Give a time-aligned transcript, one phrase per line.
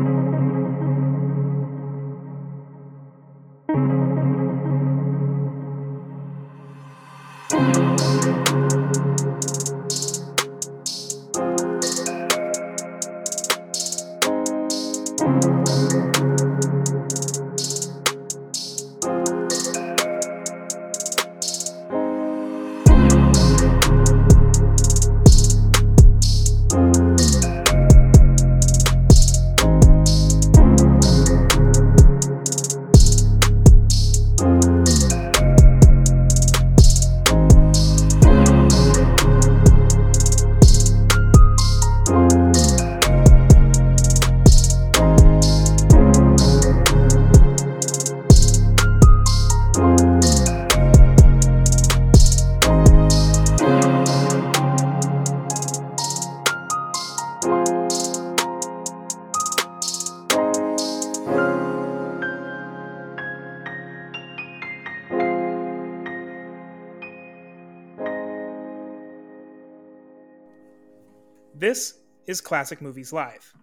[72.48, 73.54] Classic Movies Live.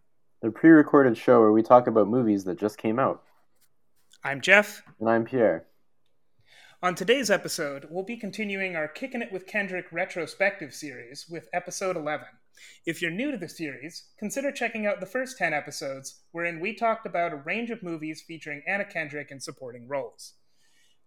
[0.42, 3.22] The pre recorded show where we talk about movies that just came out.
[4.22, 4.82] I'm Jeff.
[5.00, 5.64] And I'm Pierre.
[6.82, 11.96] On today's episode, we'll be continuing our Kicking It with Kendrick retrospective series with episode
[11.96, 12.26] 11.
[12.84, 16.74] If you're new to the series, consider checking out the first 10 episodes, wherein we
[16.74, 20.34] talked about a range of movies featuring Anna Kendrick in supporting roles.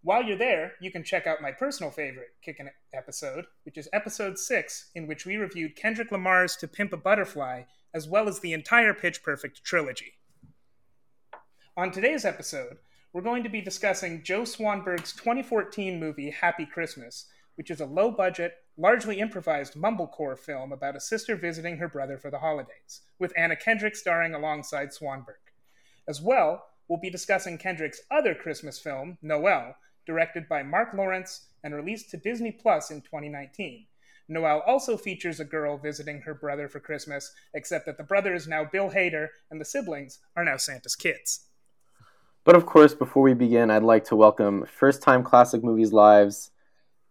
[0.03, 4.37] While you're there, you can check out my personal favorite Kickin' episode, which is episode
[4.37, 8.53] 6, in which we reviewed Kendrick Lamar's To Pimp a Butterfly, as well as the
[8.53, 10.13] entire Pitch Perfect trilogy.
[11.75, 12.77] On today's episode,
[13.11, 17.25] we're going to be discussing Joe Swanberg's 2014 movie Happy Christmas,
[17.55, 22.17] which is a low budget, largely improvised mumblecore film about a sister visiting her brother
[22.17, 25.51] for the holidays, with Anna Kendrick starring alongside Swanberg.
[26.07, 29.75] As well, we'll be discussing Kendrick's other Christmas film, Noelle,
[30.07, 33.85] directed by Marc Lawrence and released to Disney Plus in 2019.
[34.29, 38.47] Noelle also features a girl visiting her brother for Christmas, except that the brother is
[38.47, 41.45] now Bill Hader and the siblings are now Santa's kids.
[42.43, 46.51] But of course, before we begin, I'd like to welcome first time Classic Movies Lives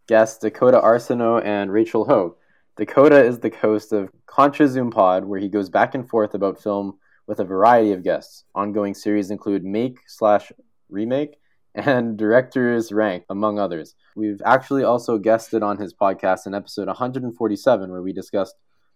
[0.06, 2.36] guests Dakota Arsenault and Rachel Ho.
[2.76, 6.62] Dakota is the host of Contra Zoom Pod, where he goes back and forth about
[6.62, 8.44] film with a variety of guests.
[8.54, 10.52] Ongoing series include Make slash
[10.88, 11.36] Remake
[11.76, 13.94] and Director's Rank, among others.
[14.16, 18.54] We've actually also guested on his podcast in episode 147, where we discussed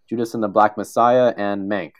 [0.08, 1.92] Judas and the Black Messiah and Mank.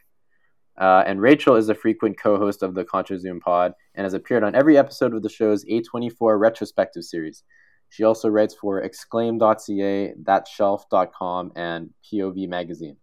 [0.80, 4.14] Uh, and Rachel is a frequent co host of the Contra Zoom pod and has
[4.14, 7.44] appeared on every episode of the show's A24 retrospective series.
[7.90, 12.96] She also writes for exclaim.ca, thatshelf.com, and POV magazine.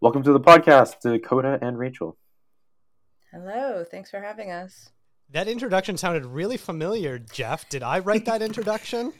[0.00, 2.16] Welcome to the podcast, Dakota and Rachel.
[3.32, 4.90] Hello, thanks for having us.
[5.32, 7.66] That introduction sounded really familiar, Jeff.
[7.70, 9.14] Did I write that introduction?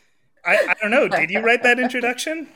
[0.45, 1.09] I, I don't know.
[1.09, 2.49] Did you write that introduction?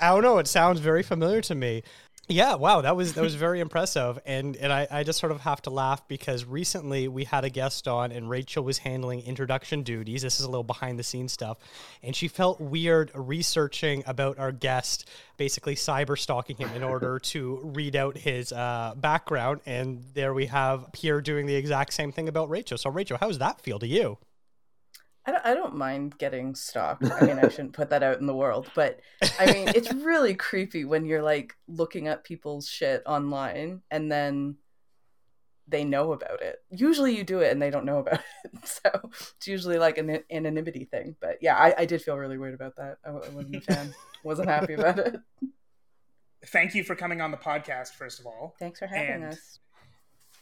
[0.00, 0.38] I don't know.
[0.38, 1.84] It sounds very familiar to me.
[2.30, 5.40] Yeah, wow, that was that was very impressive, and and I, I just sort of
[5.40, 9.82] have to laugh because recently we had a guest on, and Rachel was handling introduction
[9.82, 10.20] duties.
[10.20, 11.56] This is a little behind the scenes stuff,
[12.02, 17.60] and she felt weird researching about our guest, basically cyber stalking him in order to
[17.64, 19.62] read out his uh, background.
[19.64, 22.76] And there we have Pierre doing the exact same thing about Rachel.
[22.76, 24.18] So Rachel, how does that feel to you?
[25.28, 27.04] I don't, I don't mind getting stalked.
[27.04, 29.00] I mean, I shouldn't put that out in the world, but
[29.38, 34.56] I mean, it's really creepy when you're like looking at people's shit online and then
[35.66, 36.62] they know about it.
[36.70, 38.52] Usually you do it and they don't know about it.
[38.64, 41.16] So it's usually like an anonymity thing.
[41.20, 42.96] But yeah, I, I did feel really weird about that.
[43.04, 43.94] I, I wasn't a fan,
[44.24, 45.20] wasn't happy about it.
[46.46, 48.54] Thank you for coming on the podcast, first of all.
[48.58, 49.58] Thanks for having and us.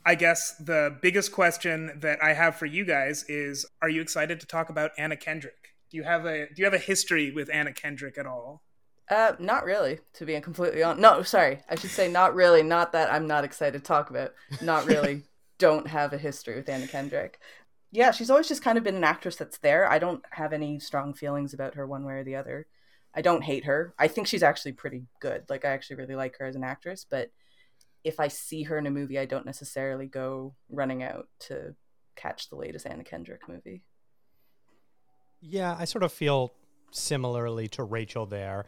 [0.06, 4.38] I guess the biggest question that I have for you guys is are you excited
[4.38, 5.74] to talk about Anna Kendrick?
[5.90, 8.62] Do you have a do you have a history with Anna Kendrick at all?
[9.10, 11.00] Uh not really, to be completely honest.
[11.00, 11.58] No, sorry.
[11.68, 14.32] I should say not really, not that I'm not excited to talk about.
[14.62, 15.24] Not really.
[15.58, 17.40] don't have a history with Anna Kendrick.
[17.90, 19.90] Yeah, she's always just kind of been an actress that's there.
[19.90, 22.66] I don't have any strong feelings about her one way or the other.
[23.14, 23.94] I don't hate her.
[23.98, 25.44] I think she's actually pretty good.
[25.48, 27.30] Like I actually really like her as an actress, but
[28.06, 31.74] if I see her in a movie, I don't necessarily go running out to
[32.14, 33.82] catch the latest Anna Kendrick movie.
[35.40, 36.52] Yeah, I sort of feel
[36.92, 38.66] similarly to Rachel there.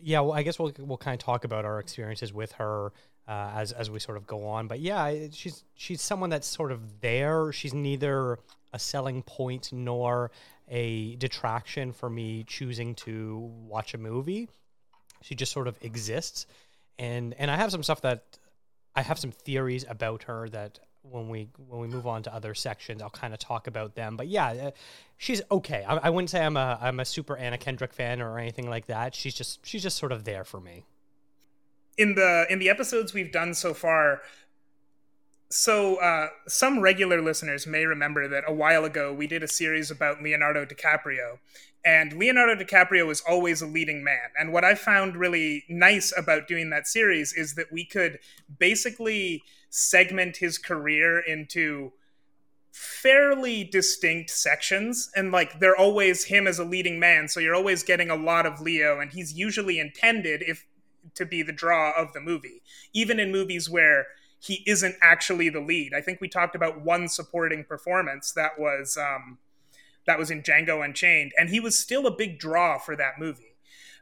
[0.00, 2.92] Yeah, well, I guess we'll we'll kind of talk about our experiences with her
[3.26, 4.68] uh, as as we sort of go on.
[4.68, 7.50] But yeah, she's she's someone that's sort of there.
[7.52, 8.38] She's neither
[8.72, 10.30] a selling point nor
[10.68, 14.48] a detraction for me choosing to watch a movie.
[15.20, 16.46] She just sort of exists,
[16.96, 18.38] and and I have some stuff that
[18.94, 22.54] I have some theories about her that when we when we move on to other
[22.54, 24.16] sections, I'll kind of talk about them.
[24.16, 24.70] But yeah, uh,
[25.18, 25.84] she's okay.
[25.86, 28.86] I, I wouldn't say I'm a I'm a super Anna Kendrick fan or anything like
[28.86, 29.14] that.
[29.14, 30.84] She's just she's just sort of there for me.
[31.98, 34.22] In the in the episodes we've done so far,
[35.52, 39.90] so uh, some regular listeners may remember that a while ago we did a series
[39.90, 41.38] about Leonardo DiCaprio,
[41.84, 44.30] and Leonardo DiCaprio was always a leading man.
[44.38, 48.18] And what I found really nice about doing that series is that we could
[48.58, 51.92] basically segment his career into
[52.72, 57.82] fairly distinct sections and like they're always him as a leading man so you're always
[57.82, 60.64] getting a lot of leo and he's usually intended if
[61.14, 62.62] to be the draw of the movie
[62.94, 64.06] even in movies where
[64.42, 68.96] he isn't actually the lead i think we talked about one supporting performance that was
[68.96, 69.38] um
[70.06, 73.56] that was in django unchained and he was still a big draw for that movie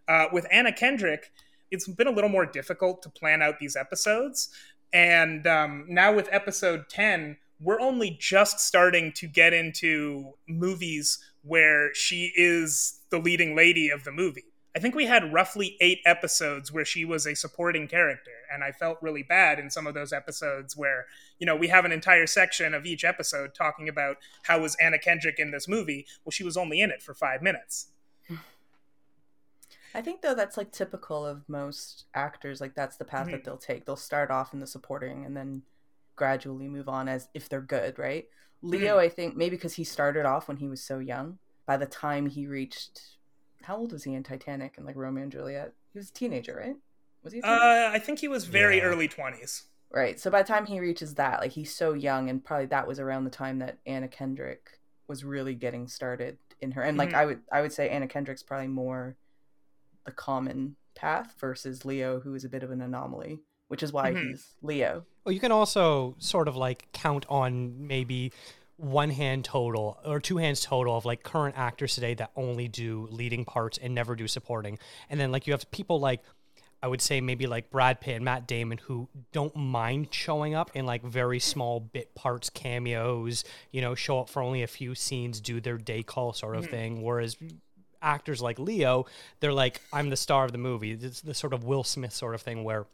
[0.09, 1.31] uh, with anna kendrick
[1.71, 4.49] it's been a little more difficult to plan out these episodes
[4.93, 11.95] and um, now with episode 10, we're only just starting to get into movies where
[11.95, 14.50] she is the leading lady of the movie.
[14.75, 18.31] I think we had roughly eight episodes where she was a supporting character.
[18.53, 21.07] And I felt really bad in some of those episodes where,
[21.39, 24.99] you know, we have an entire section of each episode talking about how was Anna
[24.99, 26.07] Kendrick in this movie.
[26.25, 27.89] Well, she was only in it for five minutes.
[29.95, 32.61] I think though that's like typical of most actors.
[32.61, 33.33] Like that's the path mm-hmm.
[33.33, 33.87] that they'll take.
[33.87, 35.63] They'll start off in the supporting and then
[36.15, 38.29] gradually move on as if they're good, right?
[38.63, 39.01] Leo, mm-hmm.
[39.01, 41.39] I think maybe because he started off when he was so young.
[41.67, 43.01] By the time he reached,
[43.63, 45.73] how old was he in Titanic and like Romeo and Juliet?
[45.93, 46.77] He was a teenager, right?
[47.23, 47.43] Was he?
[47.43, 48.85] Uh, I think he was very yeah.
[48.85, 49.65] early twenties.
[49.93, 50.21] Right.
[50.21, 53.01] So by the time he reaches that, like he's so young, and probably that was
[53.01, 54.79] around the time that Anna Kendrick
[55.09, 56.83] was really getting started in her.
[56.83, 57.19] And like mm-hmm.
[57.19, 59.17] I would, I would say Anna Kendrick's probably more
[60.07, 64.13] the common path versus Leo, who is a bit of an anomaly, which is why
[64.13, 64.29] mm-hmm.
[64.29, 65.05] he's Leo.
[65.25, 68.33] Well, you can also sort of like count on maybe
[68.81, 73.09] one hand total or two hands total of like current actors today that only do
[73.11, 74.79] leading parts and never do supporting.
[75.09, 76.23] And then like you have people like
[76.83, 80.71] I would say maybe like Brad Pitt and Matt Damon who don't mind showing up
[80.75, 84.95] in like very small bit parts, cameos, you know, show up for only a few
[84.95, 86.71] scenes, do their day call sort of mm-hmm.
[86.71, 87.03] thing.
[87.03, 87.37] Whereas
[88.01, 89.05] actors like Leo,
[89.41, 90.93] they're like, I'm the star of the movie.
[90.93, 92.87] It's the sort of Will Smith sort of thing where,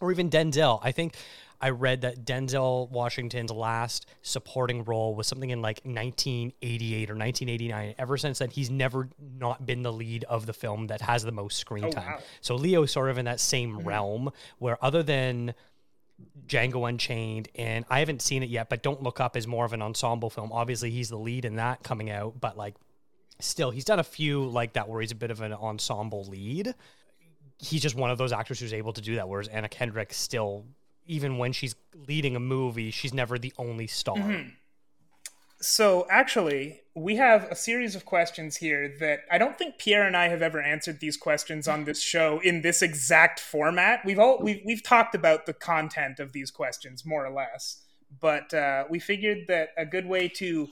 [0.00, 0.78] or even Denzel.
[0.82, 1.14] I think
[1.60, 7.94] I read that Denzel Washington's last supporting role was something in like 1988 or 1989.
[7.98, 9.08] Ever since then, he's never
[9.38, 12.12] not been the lead of the film that has the most screen oh, time.
[12.12, 12.18] Wow.
[12.40, 13.88] So Leo's sort of in that same mm-hmm.
[13.88, 15.54] realm where, other than
[16.46, 19.72] Django Unchained, and I haven't seen it yet, but Don't Look Up is more of
[19.72, 20.52] an ensemble film.
[20.52, 22.74] Obviously, he's the lead in that coming out, but like
[23.38, 26.74] still, he's done a few like that where he's a bit of an ensemble lead.
[27.58, 29.28] He's just one of those actors who's able to do that.
[29.28, 30.64] Whereas Anna Kendrick still,
[31.10, 31.74] even when she's
[32.06, 34.16] leading a movie, she's never the only star.
[34.16, 34.50] Mm-hmm.
[35.60, 40.16] So actually, we have a series of questions here that I don't think Pierre and
[40.16, 44.00] I have ever answered these questions on this show in this exact format.
[44.04, 47.82] We've all we've we've talked about the content of these questions more or less,
[48.20, 50.68] but uh, we figured that a good way to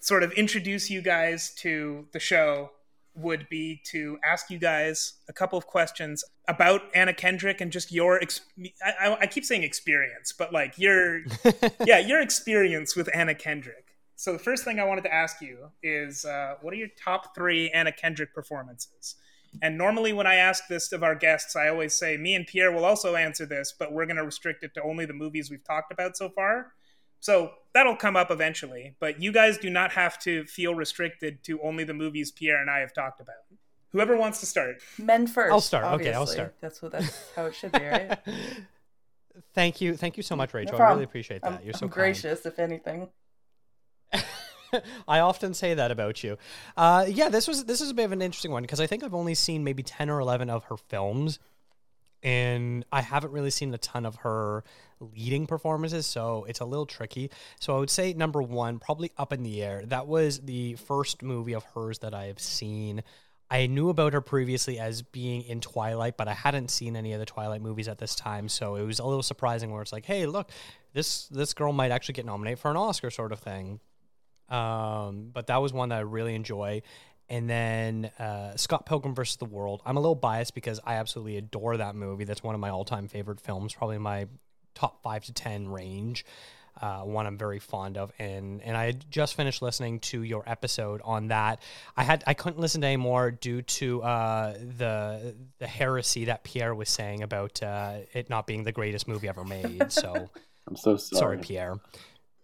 [0.00, 2.70] sort of introduce you guys to the show
[3.18, 7.92] would be to ask you guys a couple of questions about Anna Kendrick and just
[7.92, 8.40] your ex-
[8.82, 11.22] I, I, keep saying experience, but like your
[11.84, 13.96] yeah your experience with Anna Kendrick.
[14.16, 17.34] So the first thing I wanted to ask you is uh, what are your top
[17.34, 19.16] three Anna Kendrick performances?
[19.62, 22.70] And normally when I ask this of our guests, I always say me and Pierre
[22.70, 25.64] will also answer this, but we're going to restrict it to only the movies we've
[25.64, 26.72] talked about so far.
[27.20, 31.60] So that'll come up eventually, but you guys do not have to feel restricted to
[31.62, 33.36] only the movies Pierre and I have talked about.
[33.90, 34.82] Whoever wants to start.
[34.98, 35.52] Men first.
[35.52, 35.84] I'll start.
[35.84, 36.10] Obviously.
[36.10, 36.56] Okay, I'll start.
[36.60, 38.18] That's what that's how it should be, right?
[39.54, 39.96] Thank you.
[39.96, 40.76] Thank you so much, Rachel.
[40.76, 41.52] No I really appreciate that.
[41.52, 43.08] I'm, You're so I'm gracious, if anything.
[45.08, 46.36] I often say that about you.
[46.76, 49.04] Uh, yeah, this was this is a bit of an interesting one because I think
[49.04, 51.38] I've only seen maybe ten or eleven of her films,
[52.22, 54.64] and I haven't really seen a ton of her
[55.00, 57.30] leading performances, so it's a little tricky.
[57.60, 59.84] So I would say number one, probably Up in the Air.
[59.86, 63.02] That was the first movie of hers that I have seen.
[63.50, 67.20] I knew about her previously as being in Twilight, but I hadn't seen any of
[67.20, 69.70] the Twilight movies at this time, so it was a little surprising.
[69.72, 70.50] Where it's like, hey, look,
[70.92, 73.80] this this girl might actually get nominated for an Oscar, sort of thing.
[74.50, 76.82] Um, but that was one that I really enjoy.
[77.30, 79.82] And then uh, Scott Pilgrim versus the World.
[79.84, 82.24] I'm a little biased because I absolutely adore that movie.
[82.24, 84.26] That's one of my all-time favorite films, probably my
[84.74, 86.24] top five to ten range.
[86.80, 91.00] Uh, one I'm very fond of, and and I just finished listening to your episode
[91.04, 91.60] on that.
[91.96, 96.44] I had I couldn't listen to any more due to uh, the the heresy that
[96.44, 99.90] Pierre was saying about uh, it not being the greatest movie ever made.
[99.90, 100.30] So
[100.68, 101.18] I'm so sorry.
[101.18, 101.80] Sorry, Pierre.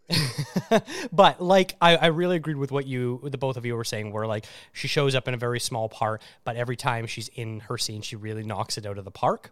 [1.12, 4.12] but like I, I really agreed with what you the both of you were saying
[4.12, 7.60] where like she shows up in a very small part but every time she's in
[7.60, 9.50] her scene she really knocks it out of the park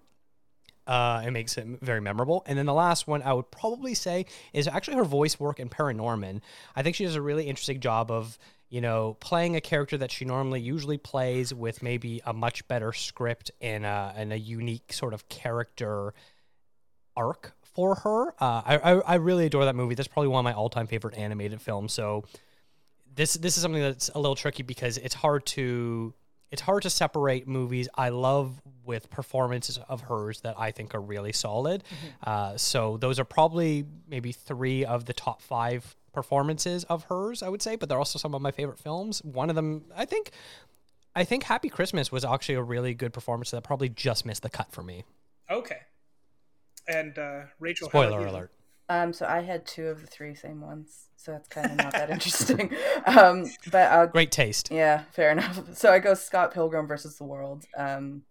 [0.87, 2.42] uh, it makes it very memorable.
[2.47, 5.68] And then the last one I would probably say is actually her voice work in
[5.68, 6.40] Paranorman.
[6.75, 10.11] I think she does a really interesting job of, you know, playing a character that
[10.11, 14.92] she normally usually plays with maybe a much better script and a, and a unique
[14.92, 16.14] sort of character
[17.16, 18.30] arc for her.
[18.40, 19.94] Uh, I, I, I really adore that movie.
[19.94, 21.92] That's probably one of my all time favorite animated films.
[21.92, 22.24] So
[23.14, 26.14] this this is something that's a little tricky because it's hard to
[26.50, 31.00] it's hard to separate movies I love with performances of hers that I think are
[31.00, 31.82] really solid.
[31.82, 32.30] Mm-hmm.
[32.30, 37.48] Uh, so those are probably maybe three of the top five performances of hers, I
[37.48, 37.76] would say.
[37.76, 39.24] But they're also some of my favorite films.
[39.24, 40.32] One of them, I think,
[41.16, 44.50] I think Happy Christmas was actually a really good performance that probably just missed the
[44.50, 45.04] cut for me.
[45.50, 45.78] Okay.
[46.88, 48.50] And uh, Rachel, spoiler alert.
[48.88, 51.92] Um, so I had two of the three same ones, so that's kind of not
[51.92, 52.74] that interesting.
[53.06, 54.70] Um, but I'll, great taste.
[54.70, 55.60] Yeah, fair enough.
[55.74, 57.64] So I go Scott Pilgrim versus the World.
[57.76, 58.22] Um,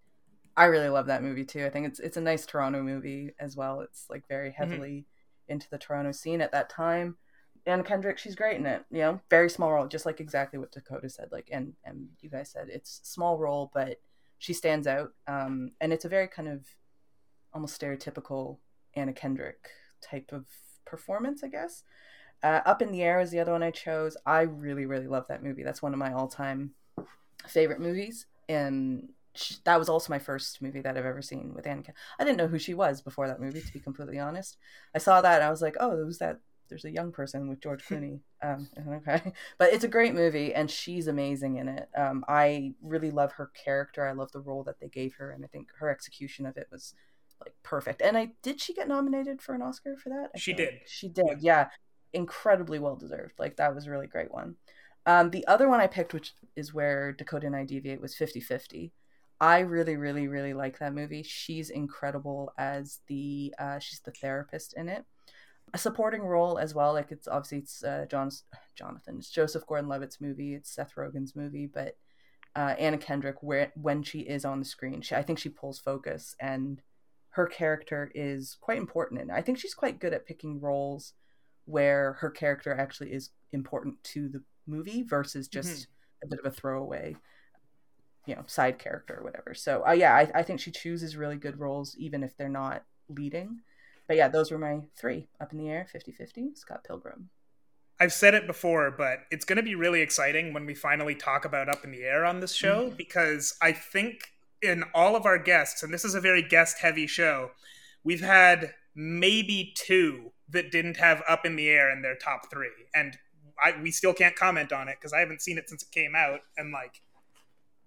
[0.55, 1.65] I really love that movie too.
[1.65, 3.81] I think it's it's a nice Toronto movie as well.
[3.81, 4.63] It's like very mm-hmm.
[4.63, 5.53] heavily mm-hmm.
[5.53, 7.17] into the Toronto scene at that time.
[7.65, 8.83] Anna Kendrick, she's great in it.
[8.89, 11.29] You know, very small role, just like exactly what Dakota said.
[11.31, 13.99] Like, and and you guys said it's small role, but
[14.39, 15.13] she stands out.
[15.27, 16.65] Um, and it's a very kind of
[17.53, 18.57] almost stereotypical
[18.95, 19.69] Anna Kendrick
[20.01, 20.45] type of
[20.85, 21.83] performance, I guess.
[22.43, 24.17] Uh, Up in the Air is the other one I chose.
[24.25, 25.63] I really, really love that movie.
[25.63, 26.71] That's one of my all time
[27.47, 28.25] favorite movies.
[28.49, 31.83] And she, that was also my first movie that I've ever seen with Anna.
[32.19, 34.57] I didn't know who she was before that movie, to be completely honest.
[34.93, 36.39] I saw that and I was like, oh, who's that?
[36.67, 38.21] There's a young person with George Clooney.
[38.41, 38.69] Um,
[39.07, 41.89] okay, but it's a great movie and she's amazing in it.
[41.95, 44.05] Um, I really love her character.
[44.05, 46.67] I love the role that they gave her, and I think her execution of it
[46.71, 46.95] was
[47.41, 48.01] like perfect.
[48.01, 50.31] And I did she get nominated for an Oscar for that?
[50.35, 50.81] I she did.
[50.85, 51.41] She did.
[51.41, 51.69] Yeah.
[52.13, 53.33] Incredibly well deserved.
[53.39, 54.55] Like that was a really great one.
[55.05, 58.39] Um, the other one I picked, which is where Dakota and I deviate, was 50
[58.39, 58.93] 50.
[59.39, 61.23] I really, really, really like that movie.
[61.23, 65.03] She's incredible as the uh, she's the therapist in it.
[65.73, 66.93] A supporting role as well.
[66.93, 68.29] Like it's obviously it's uh, John
[68.75, 69.15] Jonathan.
[69.17, 70.53] It's Joseph Gordon-Levitt's movie.
[70.53, 71.95] It's Seth Rogen's movie, but
[72.55, 75.79] uh, Anna Kendrick, where when she is on the screen, she, I think she pulls
[75.79, 76.81] focus and
[77.31, 81.13] her character is quite important and i think she's quite good at picking roles
[81.65, 86.25] where her character actually is important to the movie versus just mm-hmm.
[86.25, 87.15] a bit of a throwaway
[88.25, 91.37] you know side character or whatever so uh, yeah I, I think she chooses really
[91.37, 93.61] good roles even if they're not leading
[94.07, 97.29] but yeah those were my three up in the air 50-50 scott pilgrim
[97.99, 101.45] I've said it before, but it's going to be really exciting when we finally talk
[101.45, 102.95] about Up in the Air on this show mm-hmm.
[102.95, 107.07] because I think in all of our guests, and this is a very guest heavy
[107.07, 107.51] show,
[108.03, 112.69] we've had maybe two that didn't have Up in the Air in their top three.
[112.93, 113.17] And
[113.61, 116.15] I, we still can't comment on it because I haven't seen it since it came
[116.15, 116.41] out.
[116.57, 117.01] And like,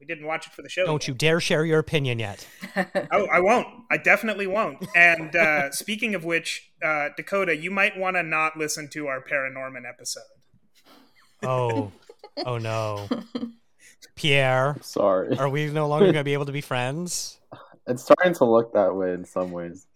[0.01, 0.85] we didn't watch it for the show.
[0.87, 1.09] Don't yet.
[1.09, 2.47] you dare share your opinion yet.
[3.13, 3.69] oh, I won't.
[3.91, 4.85] I definitely won't.
[4.95, 9.23] And uh, speaking of which, uh, Dakota, you might want to not listen to our
[9.23, 10.23] Paranorman episode.
[11.43, 11.93] Oh,
[12.47, 13.09] oh no.
[14.15, 14.77] Pierre.
[14.81, 15.37] Sorry.
[15.39, 17.39] Are we no longer going to be able to be friends?
[17.87, 19.87] It's starting to look that way in some ways.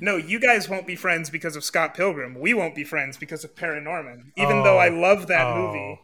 [0.00, 2.38] No, you guys won't be friends because of Scott Pilgrim.
[2.38, 4.32] We won't be friends because of Paranorman.
[4.36, 5.56] Even oh, though I love that oh.
[5.56, 6.00] movie,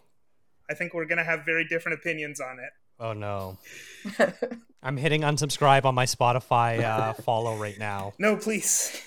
[0.70, 2.70] I think we're going to have very different opinions on it.
[3.00, 3.58] Oh no.
[4.82, 8.12] I'm hitting unsubscribe on my Spotify uh, follow right now.
[8.18, 9.00] No, please.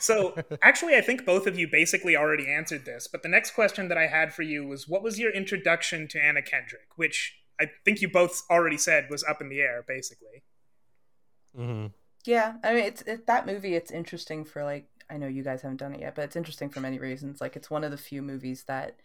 [0.00, 3.88] So, actually, I think both of you basically already answered this, but the next question
[3.88, 7.66] that I had for you was what was your introduction to Anna Kendrick, which I
[7.84, 10.42] think you both already said was up in the air, basically.
[11.56, 11.86] Mm-hmm.
[12.24, 13.74] Yeah, I mean, it's it, that movie.
[13.74, 16.70] It's interesting for like I know you guys haven't done it yet, but it's interesting
[16.70, 17.40] for many reasons.
[17.40, 19.00] Like it's one of the few movies that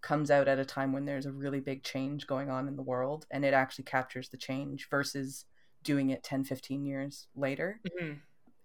[0.00, 2.82] comes out at a time when there's a really big change going on in the
[2.82, 5.46] world, and it actually captures the change versus
[5.82, 7.80] doing it 10, 15 years later.
[7.88, 8.14] Mm-hmm.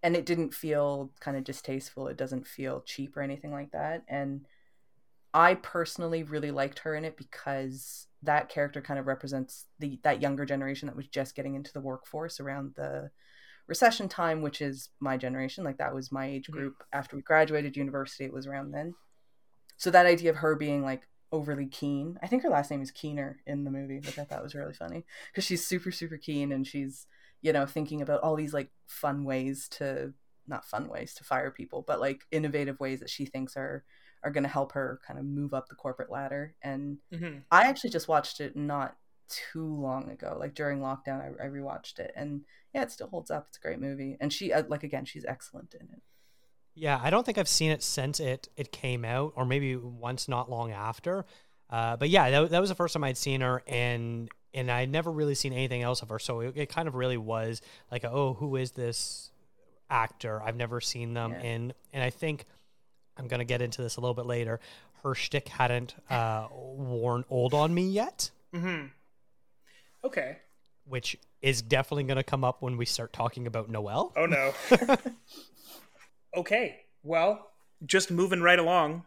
[0.01, 2.07] And it didn't feel kind of distasteful.
[2.07, 4.03] It doesn't feel cheap or anything like that.
[4.07, 4.45] And
[5.33, 10.21] I personally really liked her in it because that character kind of represents the that
[10.21, 13.11] younger generation that was just getting into the workforce around the
[13.67, 15.63] recession time, which is my generation.
[15.63, 16.73] Like that was my age group.
[16.73, 16.97] Mm-hmm.
[16.97, 18.95] After we graduated university, it was around then.
[19.77, 22.17] So that idea of her being like overly keen.
[22.23, 24.73] I think her last name is Keener in the movie, which I thought was really
[24.73, 27.05] funny because she's super super keen and she's
[27.41, 30.13] you know thinking about all these like fun ways to
[30.47, 33.85] not fun ways to fire people, but like innovative ways that she thinks are
[34.23, 36.55] are going to help her kind of move up the corporate ladder.
[36.61, 37.39] And mm-hmm.
[37.51, 38.95] I actually just watched it not
[39.29, 41.21] too long ago, like during lockdown.
[41.21, 42.41] I, I rewatched it, and
[42.73, 43.45] yeah, it still holds up.
[43.49, 46.01] It's a great movie, and she uh, like again, she's excellent in it.
[46.75, 50.27] Yeah, I don't think I've seen it since it it came out, or maybe once
[50.27, 51.25] not long after.
[51.69, 54.89] Uh, but yeah, that, that was the first time I'd seen her, and and I'd
[54.89, 56.19] never really seen anything else of her.
[56.19, 57.61] So it, it kind of really was
[57.91, 59.31] like, oh, who is this
[59.89, 60.41] actor?
[60.41, 61.41] I've never seen them, Yeah.
[61.41, 62.45] and and I think
[63.19, 64.59] I'm gonna get into this a little bit later.
[65.03, 68.87] Her shtick hadn't uh, worn old on me yet, Mm-hmm.
[70.03, 70.37] Okay.
[70.85, 74.11] which is definitely gonna come up when we start talking about Noelle.
[74.15, 74.53] Oh no.
[76.35, 76.77] okay.
[77.03, 77.49] Well,
[77.85, 79.03] just moving right along.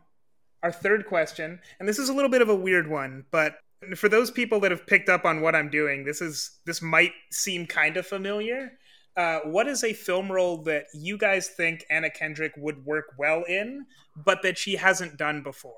[0.62, 3.56] Our third question, and this is a little bit of a weird one, but
[3.96, 7.12] for those people that have picked up on what I'm doing, this is this might
[7.32, 8.72] seem kind of familiar.
[9.16, 13.44] Uh, what is a film role that you guys think Anna Kendrick would work well
[13.46, 13.84] in,
[14.16, 15.74] but that she hasn't done before?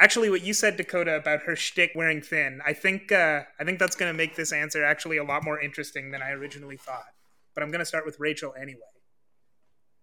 [0.00, 3.78] Actually, what you said, Dakota, about her shtick wearing thin, I think uh, I think
[3.78, 7.12] that's going to make this answer actually a lot more interesting than I originally thought.
[7.54, 8.80] But I'm going to start with Rachel anyway.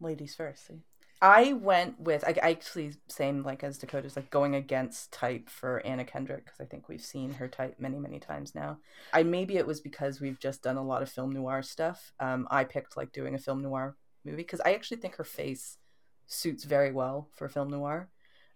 [0.01, 0.67] ladies first.
[0.67, 0.81] See?
[1.21, 6.03] I went with I, actually same like as Dakota's like going against type for Anna
[6.03, 8.79] Kendrick because I think we've seen her type many many times now.
[9.13, 12.13] I maybe it was because we've just done a lot of film noir stuff.
[12.19, 13.95] Um, I picked like doing a film noir
[14.25, 15.77] movie because I actually think her face
[16.27, 18.09] suits very well for film noir,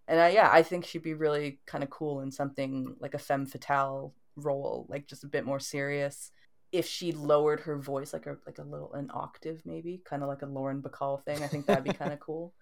[0.07, 3.19] and I, yeah, I think she'd be really kind of cool in something like a
[3.19, 6.31] femme fatale role, like just a bit more serious
[6.71, 10.29] if she lowered her voice like a like a little an octave maybe kind of
[10.29, 12.53] like a lauren bacall thing i think that'd be kind of cool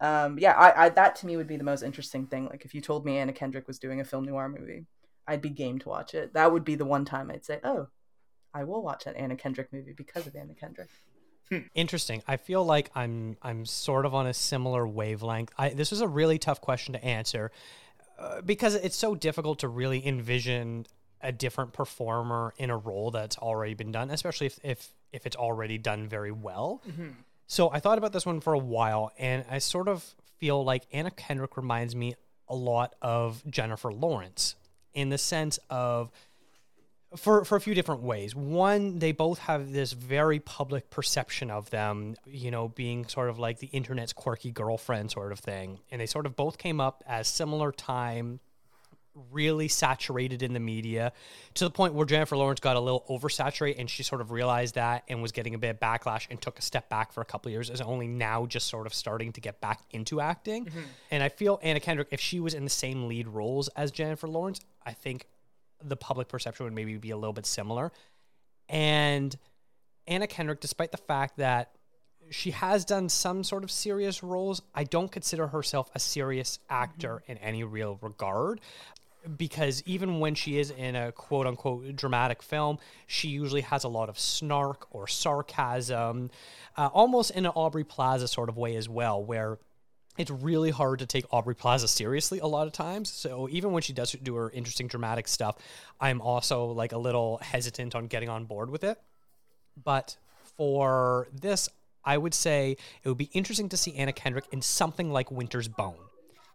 [0.00, 2.74] um yeah I, I that to me would be the most interesting thing like if
[2.74, 4.86] you told me anna kendrick was doing a film noir movie
[5.28, 7.88] i'd be game to watch it that would be the one time i'd say oh
[8.52, 10.88] i will watch that anna kendrick movie because of anna kendrick
[11.74, 12.22] Interesting.
[12.26, 15.52] I feel like I'm I'm sort of on a similar wavelength.
[15.58, 17.50] I, this is a really tough question to answer
[18.18, 20.86] uh, because it's so difficult to really envision
[21.22, 25.36] a different performer in a role that's already been done, especially if if, if it's
[25.36, 26.82] already done very well.
[26.88, 27.10] Mm-hmm.
[27.46, 30.02] So I thought about this one for a while, and I sort of
[30.38, 32.14] feel like Anna Kendrick reminds me
[32.48, 34.56] a lot of Jennifer Lawrence
[34.94, 36.10] in the sense of
[37.16, 38.34] for for a few different ways.
[38.34, 43.38] One, they both have this very public perception of them, you know, being sort of
[43.38, 45.80] like the internet's quirky girlfriend sort of thing.
[45.90, 48.40] And they sort of both came up as similar time,
[49.30, 51.12] really saturated in the media
[51.54, 54.74] to the point where Jennifer Lawrence got a little oversaturated and she sort of realized
[54.76, 57.24] that and was getting a bit of backlash and took a step back for a
[57.24, 60.66] couple of years is only now just sort of starting to get back into acting.
[60.66, 60.80] Mm-hmm.
[61.10, 64.28] And I feel Anna Kendrick, if she was in the same lead roles as Jennifer
[64.28, 65.26] Lawrence, I think
[65.84, 67.92] the public perception would maybe be a little bit similar.
[68.68, 69.36] And
[70.06, 71.72] Anna Kendrick, despite the fact that
[72.30, 77.22] she has done some sort of serious roles, I don't consider herself a serious actor
[77.22, 77.32] mm-hmm.
[77.32, 78.60] in any real regard.
[79.36, 83.88] Because even when she is in a quote unquote dramatic film, she usually has a
[83.88, 86.30] lot of snark or sarcasm,
[86.76, 89.58] uh, almost in an Aubrey Plaza sort of way as well, where
[90.18, 93.10] it's really hard to take Aubrey Plaza seriously a lot of times.
[93.10, 95.56] So even when she does do her interesting dramatic stuff,
[96.00, 99.00] I'm also like a little hesitant on getting on board with it.
[99.82, 100.16] But
[100.56, 101.68] for this,
[102.04, 105.68] I would say it would be interesting to see Anna Kendrick in something like Winter's
[105.68, 105.94] Bone.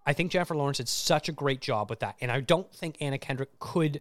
[0.07, 2.95] I think Jennifer Lawrence did such a great job with that, and I don't think
[3.01, 3.99] Anna Kendrick could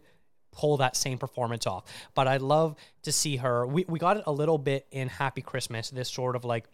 [0.53, 1.83] pull that same performance off.
[2.15, 3.67] But I'd love to see her.
[3.67, 5.89] We we got it a little bit in Happy Christmas.
[5.89, 6.65] This sort of like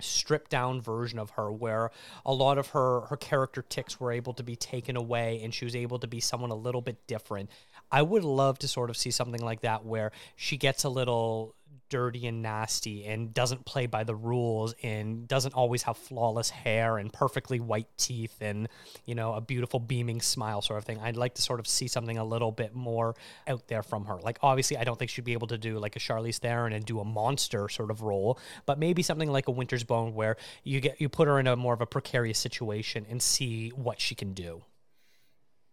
[0.00, 1.90] stripped down version of her where
[2.24, 5.64] a lot of her her character ticks were able to be taken away and she
[5.64, 7.50] was able to be someone a little bit different
[7.90, 11.54] i would love to sort of see something like that where she gets a little
[11.88, 16.98] dirty and nasty and doesn't play by the rules and doesn't always have flawless hair
[16.98, 18.68] and perfectly white teeth and
[19.06, 20.98] you know a beautiful beaming smile sort of thing.
[21.00, 23.14] I'd like to sort of see something a little bit more
[23.46, 24.16] out there from her.
[24.16, 26.84] Like obviously i don't think she'd be able to do like a charlize theron and
[26.84, 30.80] do a monster sort of role but maybe something like a winter's bone where you
[30.80, 34.14] get you put her in a more of a precarious situation and see what she
[34.14, 34.62] can do.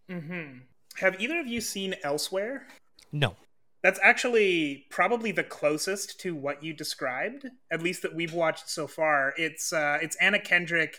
[0.10, 0.60] Mm-hmm.
[0.98, 2.68] Have either of you seen Elsewhere?
[3.12, 3.36] no
[3.84, 8.88] That's actually probably the closest to what you described, at least that we've watched so
[8.88, 9.34] far.
[9.38, 10.98] It's uh, it's Anna Kendrick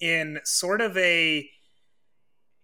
[0.00, 1.38] in sort of a.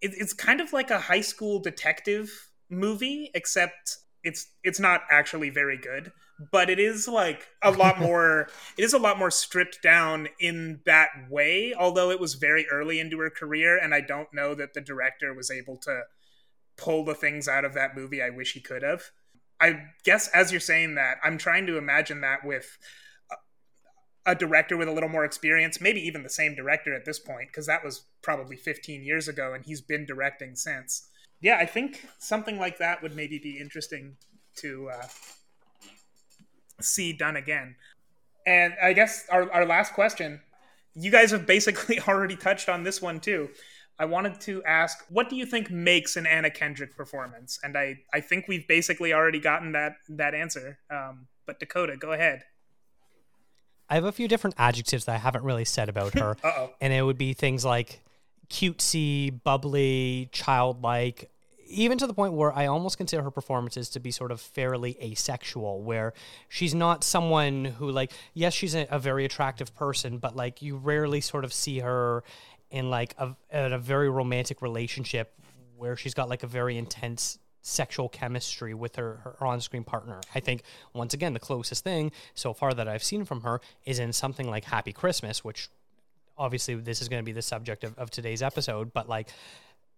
[0.01, 2.31] It, it's kind of like a high school detective
[2.71, 6.13] movie, except it's it's not actually very good.
[6.53, 8.49] But it is like a lot more.
[8.77, 11.75] it is a lot more stripped down in that way.
[11.75, 15.35] Although it was very early into her career, and I don't know that the director
[15.35, 16.03] was able to
[16.79, 19.03] pull the things out of that movie I wish he could have.
[19.61, 22.79] I guess as you're saying that, I'm trying to imagine that with
[24.25, 27.49] a, director with a little more experience, maybe even the same director at this point,
[27.49, 31.09] because that was probably 15 years ago and he's been directing since.
[31.41, 34.17] Yeah, I think something like that would maybe be interesting
[34.57, 35.07] to uh,
[36.81, 37.75] see done again.
[38.47, 40.41] And I guess our, our last question
[40.99, 43.49] you guys have basically already touched on this one too.
[43.99, 47.59] I wanted to ask, what do you think makes an Anna Kendrick performance?
[47.65, 50.79] And I, I think we've basically already gotten that that answer.
[50.91, 52.45] Um, but Dakota, go ahead.
[53.91, 56.37] I have a few different adjectives that I haven't really said about her,
[56.81, 58.01] and it would be things like
[58.51, 61.31] cutesy, bubbly, childlike,
[61.69, 64.97] even to the point where I almost consider her performances to be sort of fairly
[65.03, 66.13] asexual, where
[66.49, 70.77] she's not someone who, like, yes, she's a, a very attractive person, but like you
[70.77, 72.25] rarely sort of see her
[72.71, 75.33] in like a, in a very romantic relationship
[75.77, 80.21] where she's got like a very intense sexual chemistry with her, her on-screen partner.
[80.35, 80.63] I think
[80.95, 84.49] once again the closest thing so far that I've seen from her is in something
[84.49, 85.69] like Happy Christmas, which
[86.37, 89.29] obviously this is going to be the subject of, of today's episode, but like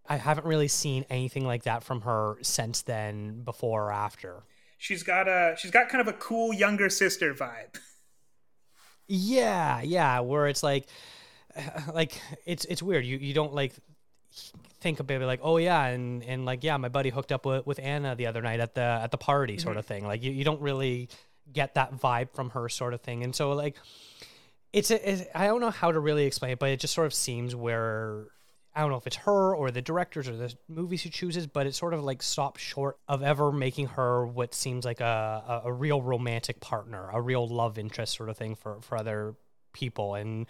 [0.08, 4.42] I haven't really seen anything like that from her since then, before or after.
[4.78, 7.78] She's got a she's got kind of a cool younger sister vibe.
[9.06, 10.86] Yeah, yeah, where it's like
[11.94, 13.04] like it's it's weird.
[13.04, 13.74] You you don't like
[14.80, 17.66] think about it like oh yeah and and like yeah my buddy hooked up with,
[17.66, 19.78] with Anna the other night at the at the party sort mm-hmm.
[19.80, 20.06] of thing.
[20.06, 21.08] Like you, you don't really
[21.52, 23.24] get that vibe from her sort of thing.
[23.24, 23.76] And so like
[24.72, 27.06] it's a, it's, I don't know how to really explain it, but it just sort
[27.06, 28.26] of seems where
[28.74, 31.66] I don't know if it's her or the directors or the movies she chooses, but
[31.66, 35.68] it sort of like stops short of ever making her what seems like a, a,
[35.68, 39.34] a real romantic partner, a real love interest sort of thing for, for other
[39.72, 40.14] people.
[40.14, 40.46] And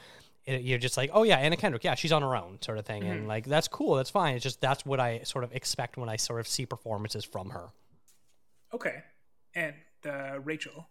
[0.47, 2.87] it, you're just like, oh yeah, Anna Kendrick, yeah, she's on her own, sort of
[2.87, 3.13] thing, mm-hmm.
[3.13, 4.35] and like that's cool, that's fine.
[4.35, 7.51] It's just that's what I sort of expect when I sort of see performances from
[7.51, 7.69] her.
[8.73, 9.03] Okay,
[9.55, 9.75] and
[10.07, 10.89] uh, Rachel,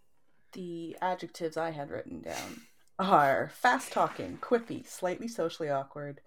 [0.54, 2.62] the adjectives I had written down
[3.00, 6.22] are fast talking, quippy, slightly socially awkward,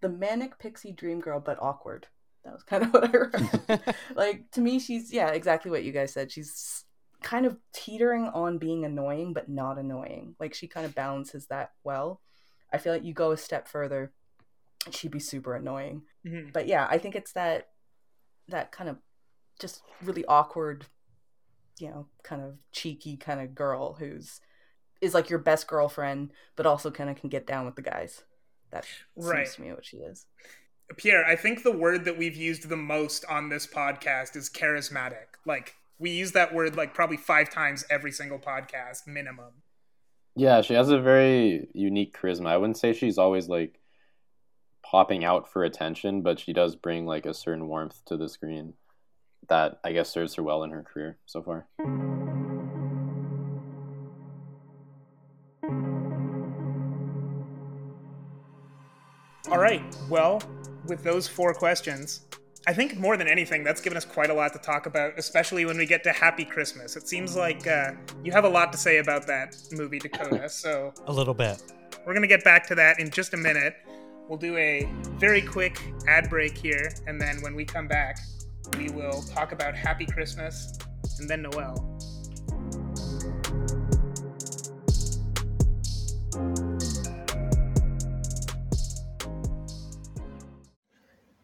[0.00, 2.06] the manic pixie dream girl, but awkward.
[2.44, 3.94] That was kind of what I wrote.
[4.14, 6.32] like to me, she's yeah, exactly what you guys said.
[6.32, 6.84] She's
[7.22, 10.34] kind of teetering on being annoying but not annoying.
[10.38, 12.20] Like she kind of balances that well.
[12.72, 14.12] I feel like you go a step further,
[14.90, 16.02] she'd be super annoying.
[16.26, 16.50] Mm-hmm.
[16.52, 17.68] But yeah, I think it's that
[18.48, 18.96] that kind of
[19.58, 20.86] just really awkward,
[21.78, 24.40] you know, kind of cheeky kind of girl who's
[25.00, 28.22] is like your best girlfriend, but also kind of can get down with the guys.
[28.70, 28.84] That
[29.16, 29.46] right.
[29.46, 30.26] seems to me what she is.
[30.96, 35.36] Pierre, I think the word that we've used the most on this podcast is charismatic.
[35.44, 39.62] Like we use that word like probably five times every single podcast minimum.
[40.36, 42.46] Yeah, she has a very unique charisma.
[42.46, 43.80] I wouldn't say she's always like
[44.84, 48.74] popping out for attention, but she does bring like a certain warmth to the screen
[49.48, 51.66] that I guess serves her well in her career so far.
[59.50, 59.82] All right.
[60.08, 60.42] Well,
[60.86, 62.26] with those four questions,
[62.68, 65.64] I think more than anything, that's given us quite a lot to talk about, especially
[65.64, 66.96] when we get to Happy Christmas.
[66.96, 70.50] It seems like uh, you have a lot to say about that movie, Dakota.
[70.50, 71.62] So a little bit.
[72.04, 73.74] We're gonna get back to that in just a minute.
[74.28, 78.18] We'll do a very quick ad break here, and then when we come back,
[78.76, 80.76] we will talk about Happy Christmas
[81.20, 81.97] and then Noelle.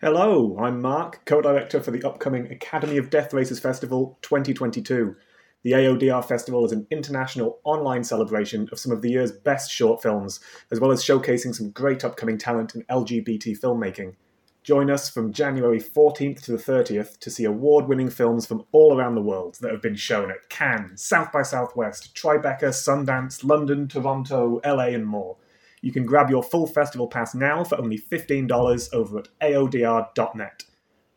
[0.05, 5.17] Hello, I'm Mark, co director for the upcoming Academy of Death Racers Festival 2022.
[5.63, 10.03] The AODR Festival is an international online celebration of some of the year's best short
[10.03, 10.41] films,
[10.71, 14.17] as well as showcasing some great upcoming talent in LGBT filmmaking.
[14.63, 18.95] Join us from January 14th to the 30th to see award winning films from all
[18.95, 23.89] around the world that have been shown at Cannes, South by Southwest, Tribeca, Sundance, London,
[23.89, 25.39] Toronto, LA, and more.
[25.85, 30.65] You can grab your full festival pass now for only $15 over at AODR.net.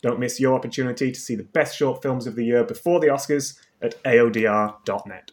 [0.02, 3.08] Don't miss your opportunity to see the best short films of the year before the
[3.08, 5.32] Oscars at AODR.net.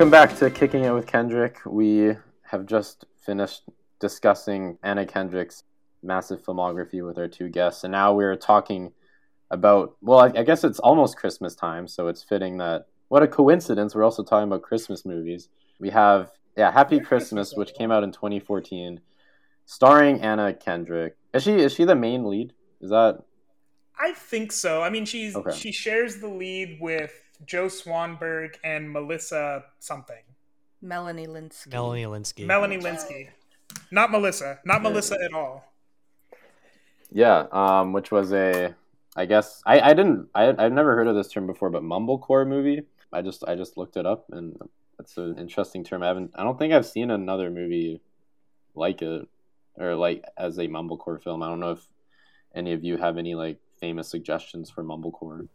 [0.00, 1.58] welcome back to Kicking It with Kendrick.
[1.66, 3.64] We have just finished
[3.98, 5.64] discussing Anna Kendrick's
[6.02, 8.92] massive filmography with our two guests, and now we're talking
[9.50, 9.98] about.
[10.00, 12.86] Well, I, I guess it's almost Christmas time, so it's fitting that.
[13.08, 13.94] What a coincidence!
[13.94, 15.50] We're also talking about Christmas movies.
[15.78, 19.02] We have yeah, Happy Christmas, which came out in 2014,
[19.66, 21.18] starring Anna Kendrick.
[21.34, 22.54] Is she is she the main lead?
[22.80, 23.18] Is that
[23.98, 24.80] I think so.
[24.80, 25.54] I mean, she's Okay.
[25.54, 27.12] she shares the lead with
[27.46, 30.22] Joe Swanberg and Melissa something.
[30.82, 31.72] Melanie Lynskey.
[31.72, 32.46] Melanie Lynskey.
[32.46, 33.28] Melanie Lynskey.
[33.90, 34.60] Not Melissa.
[34.64, 35.64] Not Melissa at all.
[37.12, 38.74] Yeah, um, which was a,
[39.16, 42.46] I guess I, I didn't I I've never heard of this term before, but mumblecore
[42.46, 42.82] movie.
[43.12, 44.56] I just I just looked it up, and
[44.98, 46.02] it's an interesting term.
[46.02, 48.00] I haven't I don't think I've seen another movie
[48.74, 49.28] like it
[49.76, 51.42] or like as a mumblecore film.
[51.42, 51.86] I don't know if
[52.54, 55.48] any of you have any like famous suggestions for mumblecore.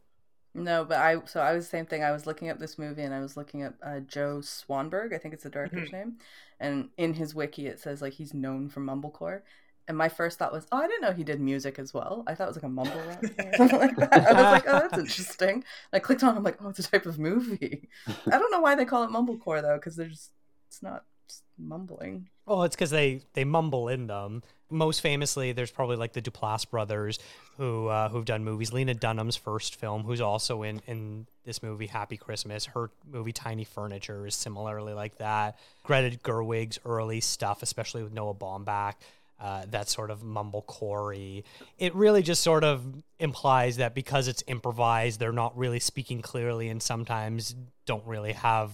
[0.55, 2.01] No, but I so I was the same thing.
[2.01, 5.13] I was looking up this movie and I was looking up uh, Joe Swanberg.
[5.13, 6.13] I think it's the director's name,
[6.61, 9.41] and in his wiki it says like he's known for mumblecore.
[9.87, 12.23] And my first thought was, oh, I didn't know he did music as well.
[12.25, 14.13] I thought it was like a mumble rap or something like that.
[14.13, 15.49] I was like, oh, that's interesting.
[15.49, 15.63] And
[15.93, 16.33] I clicked on.
[16.33, 17.87] it, I'm like, oh, it's a type of movie.
[18.07, 20.31] I don't know why they call it mumblecore though, because there's
[20.67, 22.29] it's not just mumbling.
[22.47, 24.41] Well, it's because they they mumble in them.
[24.69, 27.19] Most famously, there's probably like the Duplass brothers
[27.57, 28.73] who uh, who've done movies.
[28.73, 32.65] Lena Dunham's first film, who's also in in this movie, Happy Christmas.
[32.65, 35.57] Her movie Tiny Furniture is similarly like that.
[35.83, 38.95] Greta Gerwig's early stuff, especially with Noah Baumbach.
[39.37, 41.43] Uh, that sort of mumblecore
[41.77, 42.85] It really just sort of
[43.19, 47.53] implies that because it's improvised, they're not really speaking clearly, and sometimes
[47.85, 48.71] don't really have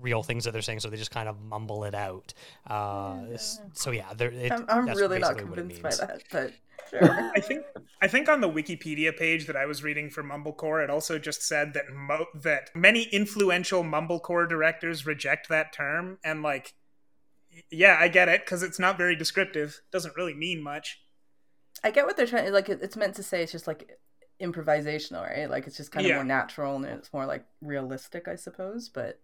[0.00, 2.34] real things that they're saying, so they just kind of mumble it out.
[2.68, 6.06] Uh, s- So yeah, it, I'm, I'm that's really not basically what it convinced by
[6.06, 6.52] that, but
[6.90, 7.30] sure.
[7.34, 7.64] I think
[8.02, 11.42] I think on the Wikipedia page that I was reading for Mumblecore, it also just
[11.42, 16.74] said that mo- that many influential Mumblecore directors reject that term, and like,
[17.70, 19.80] yeah, I get it because it's not very descriptive.
[19.92, 21.00] Doesn't really mean much.
[21.82, 22.52] I get what they're trying.
[22.52, 23.42] Like it's meant to say.
[23.42, 23.96] It's just like
[24.42, 25.48] improvisational, right?
[25.48, 26.16] Like it's just kind of Yeah.
[26.16, 28.88] more natural and it's more like realistic, I suppose.
[28.88, 29.20] But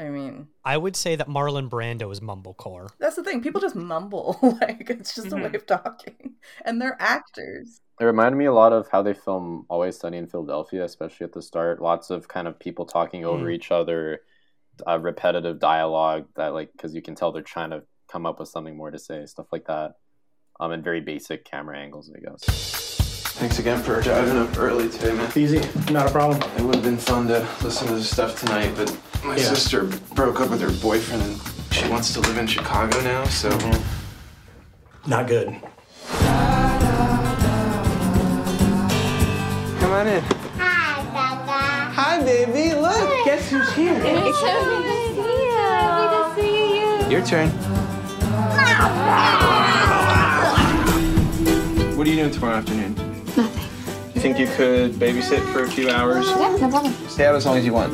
[0.00, 2.88] I mean, I would say that Marlon Brando is mumblecore.
[2.98, 3.42] that's the thing.
[3.42, 4.38] People just mumble.
[4.60, 7.80] like it's just a way of talking, and they're actors.
[8.00, 11.32] It reminded me a lot of how they film Always Sunny in Philadelphia, especially at
[11.34, 11.82] the start.
[11.82, 13.52] Lots of kind of people talking over Mm.
[13.52, 14.22] each other,
[14.88, 18.48] uh, repetitive dialogue that, like, because you can tell they're trying to come up with
[18.48, 19.96] something more to say, stuff like that.
[20.58, 22.99] Um, and very basic camera angles, I guess.
[23.40, 25.32] Thanks again for driving up early today, man.
[25.34, 26.42] Easy, not a problem.
[26.58, 29.44] It would have been fun to listen to this stuff tonight, but my Yeah.
[29.44, 33.48] sister broke up with her boyfriend and she wants to live in Chicago now, so
[33.48, 35.10] mm-hmm.
[35.10, 35.56] Not good.
[39.80, 40.22] come on in.
[40.58, 41.94] Hi, Dada.
[41.94, 42.74] Hi, baby.
[42.74, 43.94] Look, guess who's here?
[44.04, 45.56] It's so good to see you.
[45.56, 47.10] Happy to see you.
[47.10, 47.48] Your turn.
[51.96, 53.09] What are you doing tomorrow afternoon?
[54.22, 54.36] Nothing.
[54.38, 56.26] You think you could babysit for a few hours?
[56.26, 56.92] Yeah, no problem.
[57.08, 57.90] Stay out as long as you want.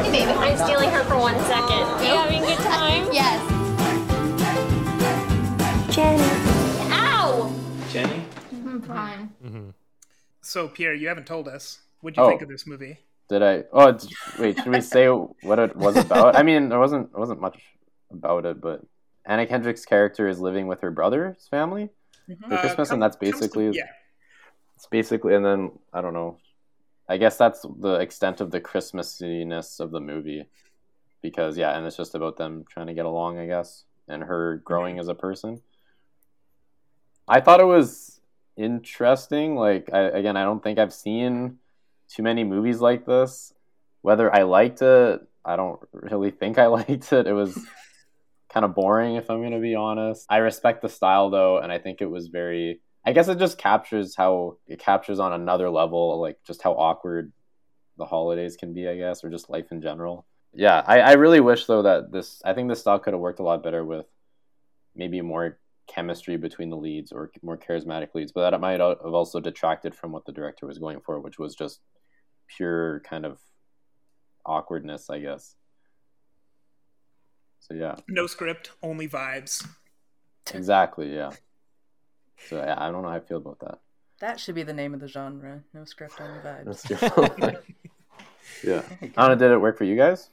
[0.00, 0.30] Hey, baby.
[0.30, 1.82] I'm stealing her for one second.
[1.82, 3.04] Are You having a good time?
[3.14, 3.50] Yes.
[5.94, 6.22] Jenny.
[6.92, 7.52] Ow!
[7.90, 8.24] Jenny?
[8.52, 9.32] I'm fine.
[9.44, 9.70] Mm-hmm.
[10.40, 11.80] So Pierre, you haven't told us.
[12.00, 12.28] What'd you Oh.
[12.28, 12.98] think of this movie?
[13.28, 13.64] Did I?
[13.72, 14.06] Oh, it's,
[14.38, 14.56] wait.
[14.58, 16.36] Should we say what it was about?
[16.36, 17.60] I mean, there wasn't there wasn't much
[18.12, 18.82] about it, but
[19.24, 21.90] Anna Kendrick's character is living with her brother's family
[22.26, 23.84] for Uh, Christmas, come- and that's comes to- basically yeah.
[24.76, 26.38] it's basically, and then I don't know.
[27.08, 30.46] I guess that's the extent of the Christmassiness of the movie,
[31.22, 34.56] because yeah, and it's just about them trying to get along, I guess, and her
[34.64, 35.60] growing as a person.
[37.28, 38.20] I thought it was
[38.56, 39.56] interesting.
[39.56, 41.58] Like, I, again, I don't think I've seen
[42.08, 43.52] too many movies like this.
[44.02, 47.26] Whether I liked it, I don't really think I liked it.
[47.26, 47.58] It was
[48.54, 50.26] kind of boring, if I'm going to be honest.
[50.30, 52.80] I respect the style, though, and I think it was very.
[53.04, 57.32] I guess it just captures how it captures on another level, like just how awkward
[57.98, 60.24] the holidays can be, I guess, or just life in general.
[60.54, 62.40] Yeah, I, I really wish though that this.
[62.44, 64.06] I think this style could have worked a lot better with
[64.94, 69.40] maybe more chemistry between the leads or more charismatic leads, but that might have also
[69.40, 71.80] detracted from what the director was going for, which was just
[72.46, 73.38] pure kind of
[74.46, 75.56] awkwardness, I guess.
[77.66, 79.66] So yeah, No script, only vibes.
[80.52, 81.30] exactly, yeah.
[82.48, 83.78] So yeah, I don't know how I feel about that.
[84.20, 85.62] That should be the name of the genre.
[85.72, 86.82] No script, only vibes.
[86.82, 87.58] That's good.
[88.62, 88.82] yeah.
[89.16, 90.28] Anna, did it work for you guys?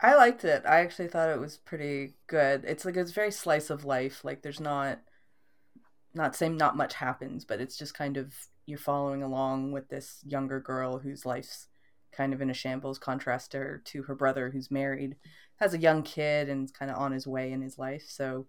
[0.00, 0.62] I liked it.
[0.66, 2.64] I actually thought it was pretty good.
[2.64, 4.24] It's like it's very slice of life.
[4.24, 5.00] Like there's not
[6.14, 8.32] not saying not much happens, but it's just kind of
[8.64, 11.66] you're following along with this younger girl whose life's
[12.12, 15.16] kind of in a shambles contrast to, to her brother who's married
[15.56, 18.04] has a young kid and is kind of on his way in his life.
[18.08, 18.46] So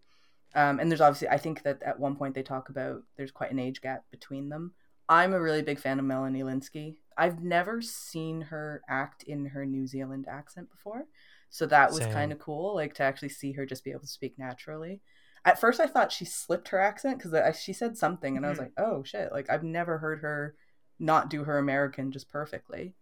[0.56, 3.52] um, and there's obviously i think that at one point they talk about there's quite
[3.52, 4.74] an age gap between them.
[5.08, 9.66] I'm a really big fan of melanie lynskey i've never seen her act in her
[9.66, 11.06] new zealand accent before.
[11.52, 14.08] So that was kind of cool like to actually see her just be able to
[14.08, 15.02] speak naturally.
[15.46, 18.58] At first i thought she slipped her accent because she said something and i was
[18.58, 18.62] Mhm.
[18.64, 19.32] like oh shit.
[19.32, 20.56] Like i've never heard her
[21.00, 22.94] not do her american just perfectly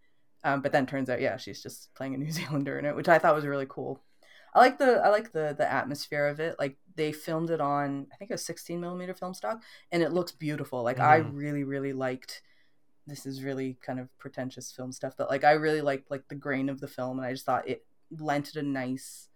[0.44, 3.10] um, but then turns out yeah she's just playing a new zealander in it which
[3.10, 4.02] i thought was really cool
[4.54, 8.08] i like the i like the the atmosphere of it like they filmed it on
[8.14, 11.32] i think it was 16 millimeter film stock and it looks beautiful like i Mhm.
[11.34, 12.42] really really liked
[13.06, 16.36] this is really kind of pretentious film stuff but like i really liked like the
[16.36, 19.30] grain of the film and i just thought it lent it a nice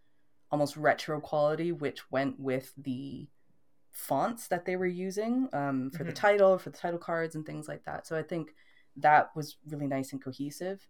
[0.51, 3.27] almost retro quality which went with the
[3.89, 6.15] fonts that they were using um, for the Mhm.
[6.15, 8.55] title for the title cards and things like that so i think
[8.97, 10.87] that was really nice and cohesive.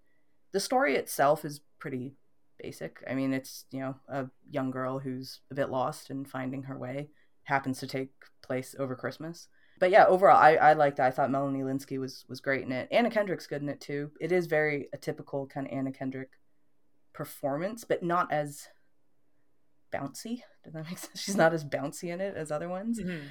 [0.51, 2.15] The story itself is pretty
[2.61, 3.03] basic.
[3.09, 6.77] I mean it's you know a young girl who's a bit lost and finding her
[6.77, 7.09] way
[7.43, 8.11] happens to take
[8.43, 9.47] place over christmas.
[9.79, 11.03] But yeah overall i, I liked it.
[11.03, 12.87] I thought melanie lynskey was was great in it.
[12.91, 14.11] Anna kendrick's good in it too.
[14.19, 16.31] It is very a typical kind of anna kendrick
[17.13, 18.67] performance but not as
[19.93, 20.41] bouncy.
[20.63, 21.11] Does that make sense?
[21.21, 22.99] She's not as bouncy in it as other ones.
[22.99, 23.23] Mhm.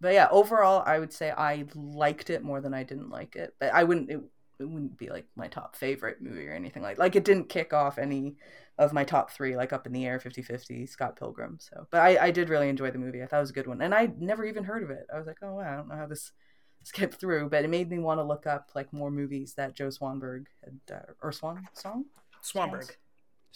[0.00, 3.54] But yeah overall i would say i liked it more than i didn't like it.
[3.58, 4.20] But i wouldn't it,
[4.58, 7.72] it wouldn't be like my top favorite movie or anything like like it didn't kick
[7.72, 8.36] off any
[8.78, 11.86] of my top three like up in the air 50-50 scott pilgrim so.
[11.90, 13.22] But i i did really enjoy the movie.
[13.22, 13.80] I thought it was a good one.
[13.82, 15.06] And i never even heard of it.
[15.12, 16.32] I was like oh wow i don't know how this
[16.84, 17.48] skipped through.
[17.50, 20.94] But it made me want to look up like more movies that joe swanberg had
[20.94, 22.04] uh, or swan song?
[22.42, 22.90] Swanberg.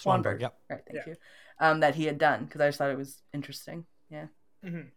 [0.02, 0.54] swanberg Yep.
[0.70, 1.12] right thank Yeah.
[1.12, 1.16] you.
[1.60, 3.84] Um that he had done because i just thought it was interesting.
[4.10, 4.26] Yeah.
[4.64, 4.88] Mhm.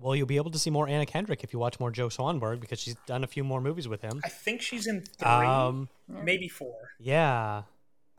[0.00, 2.60] Well, you'll be able to see more Anna Kendrick if you watch more Joe Swanberg
[2.60, 4.20] because she's done a few more movies with him.
[4.24, 6.74] I think she's in three, Um, maybe four.
[6.98, 7.62] Yeah.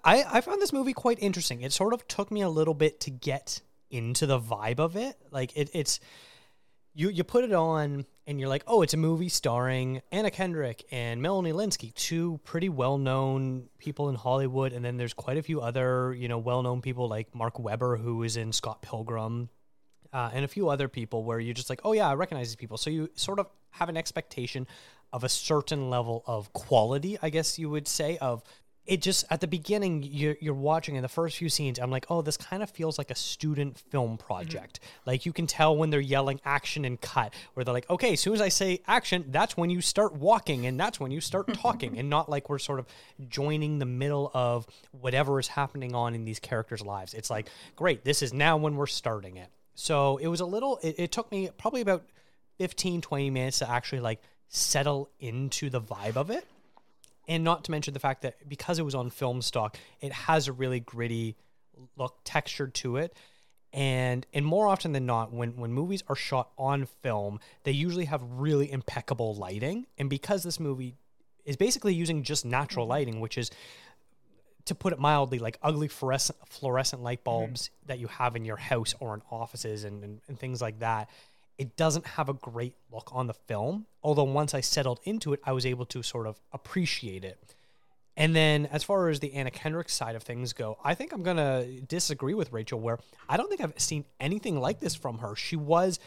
[0.03, 1.61] I, I found this movie quite interesting.
[1.61, 5.15] It sort of took me a little bit to get into the vibe of it.
[5.31, 5.99] Like it, it's
[6.93, 10.85] you you put it on and you're like, oh, it's a movie starring Anna Kendrick
[10.91, 15.43] and Melanie Lynskey, two pretty well known people in Hollywood, and then there's quite a
[15.43, 19.49] few other, you know, well known people like Mark Webber, who is in Scott Pilgrim,
[20.13, 22.55] uh, and a few other people where you're just like, oh yeah, I recognize these
[22.55, 22.77] people.
[22.77, 24.67] So you sort of have an expectation
[25.13, 28.43] of a certain level of quality, I guess you would say, of
[28.85, 32.05] it just at the beginning you're, you're watching in the first few scenes i'm like
[32.09, 34.79] oh this kind of feels like a student film project.
[35.05, 38.19] Like you can tell when they're yelling action and cut where they're like okay as
[38.19, 41.53] soon as i say action that's when you start walking and that's when you start
[41.53, 42.87] talking and not like we're sort of
[43.29, 47.13] joining the middle of whatever is happening on in these characters lives.
[47.13, 49.49] It's like great this is now when we're starting it
[49.81, 52.03] so it was a little it, it took me probably about
[52.59, 56.45] 15 20 minutes to actually like settle into the vibe of it
[57.27, 60.47] and not to mention the fact that because it was on film stock, it has
[60.47, 61.37] a really gritty
[61.95, 63.15] look texture to it.
[63.73, 68.05] And and more often than not, when when movies are shot on film, they usually
[68.05, 69.87] have really impeccable lighting.
[69.97, 70.95] And because this movie
[71.45, 72.91] is basically using just natural mm-hmm.
[72.91, 73.49] lighting, which is
[74.65, 77.45] to put it mildly, like ugly fluorescent, fluorescent light mm-hmm.
[77.45, 80.79] bulbs that you have in your house or in offices and, and, and things like
[80.79, 81.09] that.
[81.57, 83.85] It doesn't have a great look on the film.
[84.03, 87.37] Although once I settled into it, I was able to sort of appreciate it.
[88.17, 91.23] And then as far as the Anna Kendrick side of things go, I think I'm
[91.23, 95.19] going to disagree with Rachel where I don't think I've seen anything like this from
[95.19, 95.35] her.
[95.35, 95.99] She was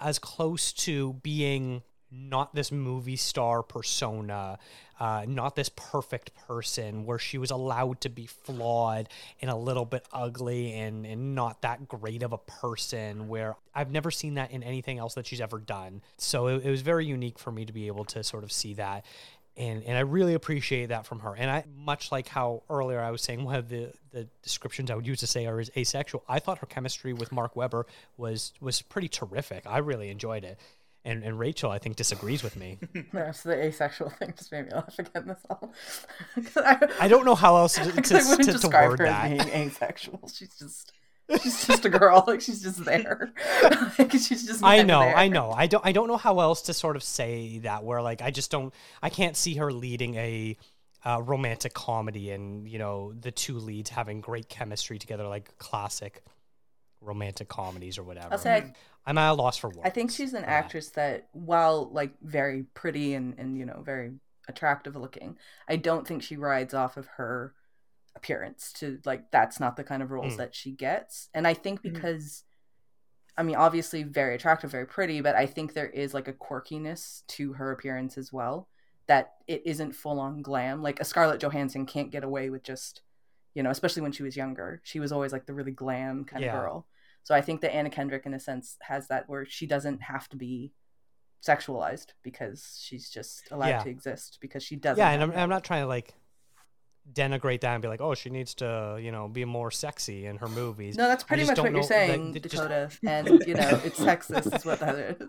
[0.00, 4.58] as close to being not this movie star persona,
[4.98, 9.08] uh, not this perfect person where she was allowed to be flawed
[9.40, 13.90] and a little bit ugly and, and not that great of a person where I've
[13.90, 16.02] never seen that in anything else that she's ever done.
[16.16, 18.74] So it, it was very unique for me to be able to sort of see
[18.74, 19.04] that.
[19.58, 21.34] And, and I really appreciate that from her.
[21.34, 24.94] And I much like how earlier I was saying one of the, the descriptions I
[24.94, 26.22] would use to say are is asexual.
[26.28, 27.86] I thought her chemistry with Mark Webber
[28.18, 29.62] was was pretty terrific.
[29.66, 30.58] I really enjoyed it.
[31.06, 32.78] And and Rachel I think disagrees with me.
[33.12, 35.26] That's the asexual thing just made me laugh again.
[35.28, 35.72] This all.
[36.34, 38.98] 'Cause I, I don't know how else to, to, 'cause I to, to describe word
[38.98, 39.30] her that.
[39.30, 40.28] as being asexual.
[40.34, 40.92] She's just,
[41.42, 42.24] she's just a girl.
[42.26, 43.32] Like she's just there.
[43.98, 44.62] like she's just.
[44.64, 45.16] I know, there.
[45.16, 45.52] I know.
[45.52, 48.30] I don't I don't know how else to sort of say that where like I
[48.32, 50.56] just don't I can't see her leading a
[51.04, 56.24] uh, romantic comedy and you know the two leads having great chemistry together like classic
[57.00, 58.28] romantic comedies or whatever.
[58.32, 58.72] I'll say I,
[59.06, 59.80] I'm at a loss for words.
[59.84, 63.82] I think she's an for actress that, while like very pretty and and you know
[63.84, 64.12] very
[64.48, 65.38] attractive looking,
[65.68, 67.54] I don't think she rides off of her
[68.14, 70.38] appearance to like that's not the kind of roles Mm.
[70.38, 71.28] that she gets.
[71.34, 71.92] And I think Mhm.
[71.94, 72.44] because
[73.36, 77.26] I mean obviously very attractive, very pretty, but I think there is like a quirkiness
[77.28, 78.68] to her appearance as well
[79.06, 80.82] that it isn't full on glam.
[80.82, 83.02] Like a Scarlett Johansson can't get away with just,
[83.54, 84.80] you know, especially when she was younger.
[84.82, 86.56] She was always like the really glam kind Yeah.
[86.56, 86.86] of girl.
[87.26, 90.28] So I think that Anna Kendrick, in a sense, has that where she doesn't have
[90.28, 90.70] to be
[91.44, 93.82] sexualized because she's just allowed Yeah.
[93.82, 95.02] to exist because she doesn't.
[95.02, 95.32] yeah, and I'm.
[95.32, 96.14] I'm not trying to like
[97.12, 100.36] denigrate that and be like, oh, she needs to, you know, be more sexy in
[100.36, 100.96] her movies.
[100.96, 102.90] No, that's pretty much what you're saying, like, it just- Dakota.
[103.04, 105.28] And you know, it's sexist, is what that is.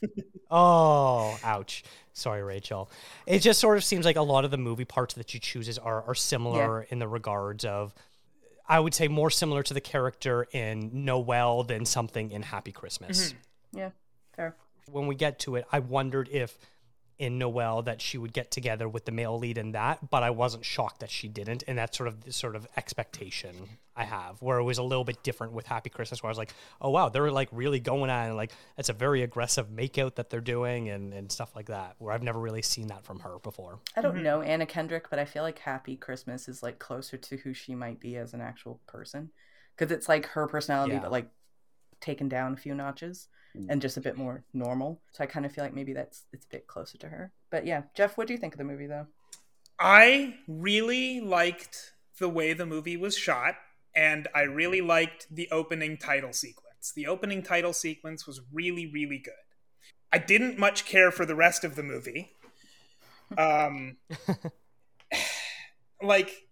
[0.50, 1.84] Oh, ouch.
[2.14, 2.90] Sorry, Rachel.
[3.26, 5.76] It just sort of seems like a lot of the movie parts that she chooses
[5.76, 7.94] are, are similar in the regards of,
[8.68, 13.32] I would say, more similar to the character in Noelle than something in Happy Christmas.
[13.32, 13.78] Mm-hmm.
[13.78, 13.90] Yeah,
[14.36, 14.56] fair.
[14.90, 16.58] When we get to it, I wondered if
[17.18, 20.30] in Noelle that she would get together with the male lead in that, but I
[20.30, 23.54] wasn't shocked that she didn't, and that's sort of the sort of expectation
[23.96, 26.38] I have, where it was a little bit different with Happy Christmas, where I was
[26.38, 30.14] like, oh wow, they're like really going at it, like it's a very aggressive makeout
[30.14, 33.18] that they're doing and, and stuff like that, where I've never really seen that from
[33.20, 33.80] her before.
[33.96, 34.22] I don't mm-hmm.
[34.22, 37.74] know Anna Kendrick, but I feel like Happy Christmas is like closer to who she
[37.74, 39.30] might be as an actual person,
[39.76, 41.00] because it's like her personality, Yeah.
[41.00, 41.30] but like
[42.00, 43.26] taken down a few notches
[43.68, 45.00] and just a bit more normal.
[45.12, 47.32] So I kind of feel like maybe that's it's a bit closer to her.
[47.50, 49.06] But yeah, Jeff, what do you think of the movie though?
[49.78, 53.54] I really liked the way the movie was shot,
[53.94, 56.92] and I really liked the opening title sequence.
[56.94, 59.34] The opening title sequence was really, really good.
[60.12, 62.32] I didn't much care for the rest of the movie.
[63.36, 63.98] Um,
[66.02, 66.46] like,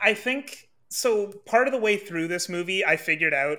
[0.00, 1.26] I think so.
[1.44, 3.58] Part of the way through this movie, I figured out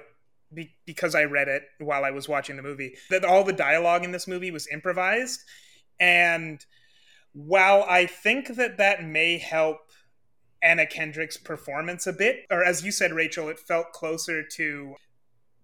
[0.53, 4.03] be- because I read it while I was watching the movie that all the dialogue
[4.03, 5.41] in this movie was improvised,
[5.99, 6.65] and
[7.33, 9.77] while I think that that may help
[10.61, 14.95] Anna Kendrick's performance a bit, or as you said, Rachel, it felt closer to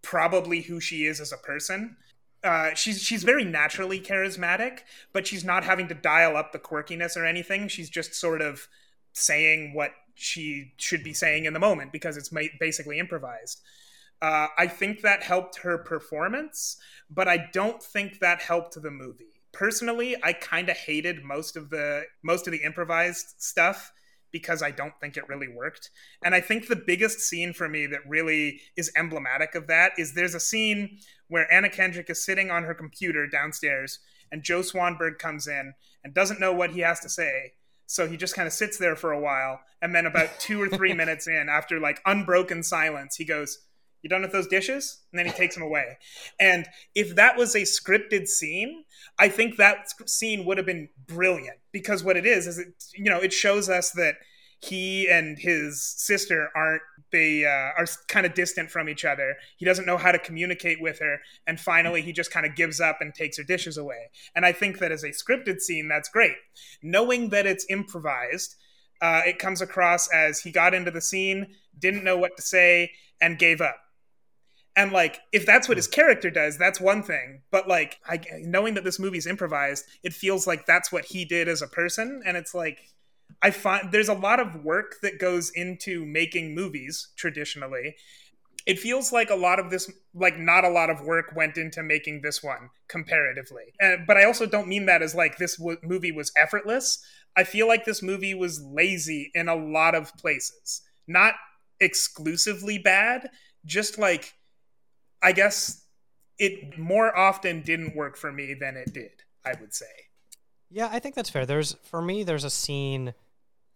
[0.02, 1.98] probably who she is as a person.
[2.44, 4.80] Uh, she's she's very naturally charismatic,
[5.14, 7.68] but she's not having to dial up the quirkiness or anything.
[7.68, 8.68] She's just sort of
[9.14, 13.62] saying what she should be saying in the moment because it's basically improvised.
[14.24, 16.78] Uh, I think that helped her performance,
[17.10, 19.44] but I don't think that helped the movie.
[19.52, 23.92] Personally, I kind of hated most of the most of the improvised stuff
[24.32, 25.90] because I don't think it really worked.
[26.24, 30.14] And I think the biggest scene for me that really is emblematic of that is
[30.14, 34.00] there's a scene where Anna Kendrick is sitting on her computer downstairs
[34.32, 37.54] and Joe Swanberg comes in and doesn't know what he has to say.
[37.88, 39.60] So he just kind of sits there for a while.
[39.82, 43.60] And then about two or three minutes in, after like unbroken silence, he goes,
[44.04, 45.00] You done with those dishes?
[45.12, 45.98] And then he takes them away.
[46.40, 48.84] And if that was a scripted scene,
[49.18, 53.06] I think that scene would have been brilliant because what it is is it you
[53.06, 54.16] know it shows us that
[54.60, 56.82] he and his sister aren't
[57.12, 59.36] they uh, are kind of distant from each other.
[59.58, 62.82] He doesn't know how to communicate with her, and finally he just kind of gives
[62.82, 64.10] up and takes her dishes away.
[64.36, 66.36] And I think that as a scripted scene, that's great.
[66.82, 68.56] Knowing that it's improvised,
[69.02, 71.48] uh, it comes across as he got into the scene,
[71.78, 72.92] didn't know what to say,
[73.22, 73.78] and gave up.
[74.76, 75.94] And like, if that's what his hmm.
[75.94, 77.42] character does, that's one thing.
[77.52, 81.48] But like, I, knowing that this movie's improvised, it feels like that's what he did
[81.48, 82.80] as a person, and it's like,
[83.42, 87.96] I find there's a lot of work that goes into making movies traditionally.
[88.66, 91.84] It feels like a lot of this, like not a lot of work went into
[91.84, 93.74] making this one comparatively.
[93.82, 97.04] And, but I also don't mean that as like this w- movie was effortless.
[97.36, 100.82] I feel like this movie was lazy in a lot of places.
[101.08, 101.34] Not
[101.82, 103.30] exclusively bad,
[103.66, 104.34] just like
[105.24, 105.86] I guess
[106.38, 109.86] it more often didn't work for me than it did, I would say.
[110.70, 111.46] Yeah, I think that's fair.
[111.46, 113.14] There's for me, there's a scene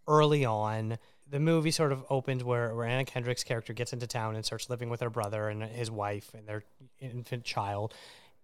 [0.08, 0.98] early on.
[1.30, 4.70] The movie sort of opens where, where Anna Kendrick's character gets into town and starts
[4.70, 6.64] living with her brother and his wife and their
[7.00, 7.93] infant child.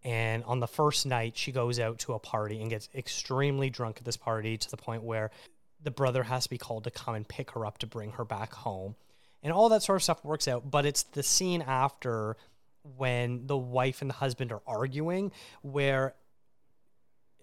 [0.04, 3.98] And on the first night, she goes out to a party and gets extremely drunk
[4.00, 5.32] at this party to the point where
[5.82, 8.26] the brother has to be called to come and pick her up to bring her
[8.26, 8.96] back home.
[9.42, 10.70] And all that sort of stuff works out.
[10.70, 12.36] But it's the scene after
[12.98, 15.32] when the wife and the husband are arguing
[15.62, 16.16] where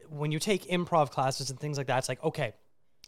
[0.09, 2.53] when you take improv classes and things like that, it's like, okay,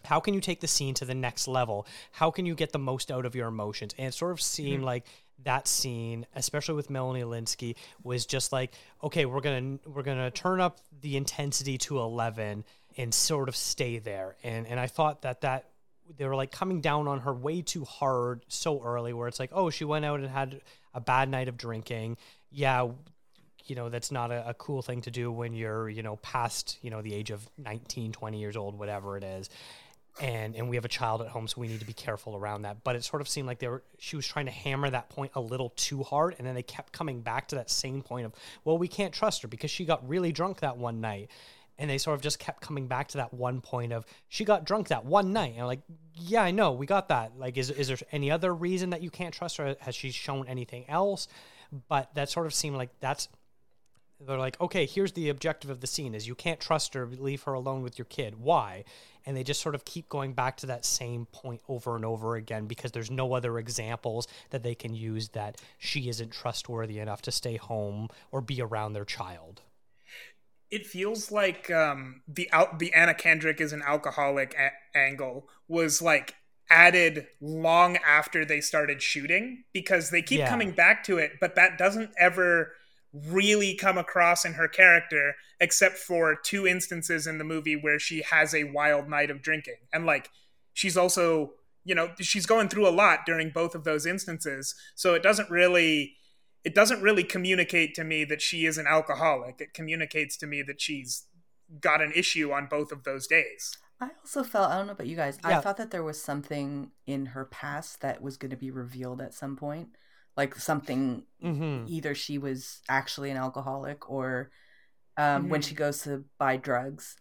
[0.04, 1.86] how can you take the scene to the next level?
[2.10, 3.94] How can you get the most out of your emotions?
[3.98, 4.84] And it sort of seemed mm-hmm.
[4.84, 5.06] like
[5.44, 8.72] that scene, especially with Melanie Lynskey, was just like,
[9.02, 12.64] okay, we're gonna we're gonna turn up the intensity to eleven
[12.96, 14.36] and sort of stay there.
[14.42, 15.68] And and I thought that that
[16.16, 19.50] they were like coming down on her way too hard so early, where it's like,
[19.52, 20.60] oh, she went out and had
[20.94, 22.16] a bad night of drinking.
[22.50, 22.88] Yeah,
[23.66, 26.78] you know that's not a, a, cool thing to do when you're you know past
[26.82, 29.50] you know the age of 19 20 years old whatever it is.
[30.20, 32.62] And and we have a child at home so we need to be careful around
[32.62, 32.84] that.
[32.84, 35.32] But it sort of seemed like they were she was trying to hammer that point
[35.34, 38.32] a little too hard and then they kept coming back to that same point of
[38.64, 41.30] well we can't trust her because she got really drunk that one night
[41.78, 44.64] and they sort of just kept coming back to that one point of she got
[44.64, 45.54] drunk that one night.
[45.56, 45.80] And like
[46.14, 47.32] yeah i know we got that.
[47.38, 49.76] Like is, is there any other reason that you can't trust her?
[49.80, 51.28] Has she shown anything else?
[51.88, 53.28] But that sort of seemed like that's
[54.24, 57.42] they're like okay here's the objective of the scene is you can't trust her leave
[57.42, 58.36] her alone with your kid.
[58.36, 58.84] Why?
[59.24, 62.34] And they just sort of keep going back to that same point over and over
[62.36, 67.22] again because there's no other examples that they can use that she isn't trustworthy enough
[67.22, 69.62] to stay home or be around their child
[70.72, 76.00] it feels like um, the out the Anna Kendrick is an alcoholic a- angle was
[76.02, 76.34] like
[76.70, 80.48] added long after they started shooting because they keep Yeah.
[80.48, 82.72] coming back to it, but that doesn't ever
[83.12, 88.22] really come across in her character except for two instances in the movie where she
[88.22, 89.76] has a wild night of drinking.
[89.92, 90.30] And like
[90.72, 91.52] she's also,
[91.84, 94.74] you know, she's going through a lot during both of those instances.
[94.94, 96.16] So it doesn't really
[96.64, 99.60] it doesn't really communicate to me that she is an alcoholic.
[99.60, 101.26] It communicates to me that she's
[101.80, 103.76] got an issue on both of those days.
[104.00, 105.38] I also felt I don't know about you guys.
[105.44, 109.20] I thought that there was something in her past that was going to be revealed
[109.20, 109.90] at some point,
[110.36, 111.84] like something mm-hmm.
[111.86, 114.50] either she was actually an alcoholic or
[115.16, 115.64] um, when Mhm.
[115.64, 117.16] she goes to buy drugs.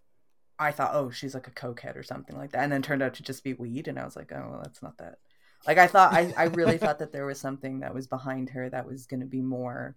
[0.57, 3.15] I thought, oh, she's like a cokehead or something like that, and then turned out
[3.15, 5.17] to just be weed, and I was like, oh, well, that's not that.
[5.67, 8.69] Like I thought, I, I really thought that there was something that was behind her
[8.69, 9.95] that was going to be more.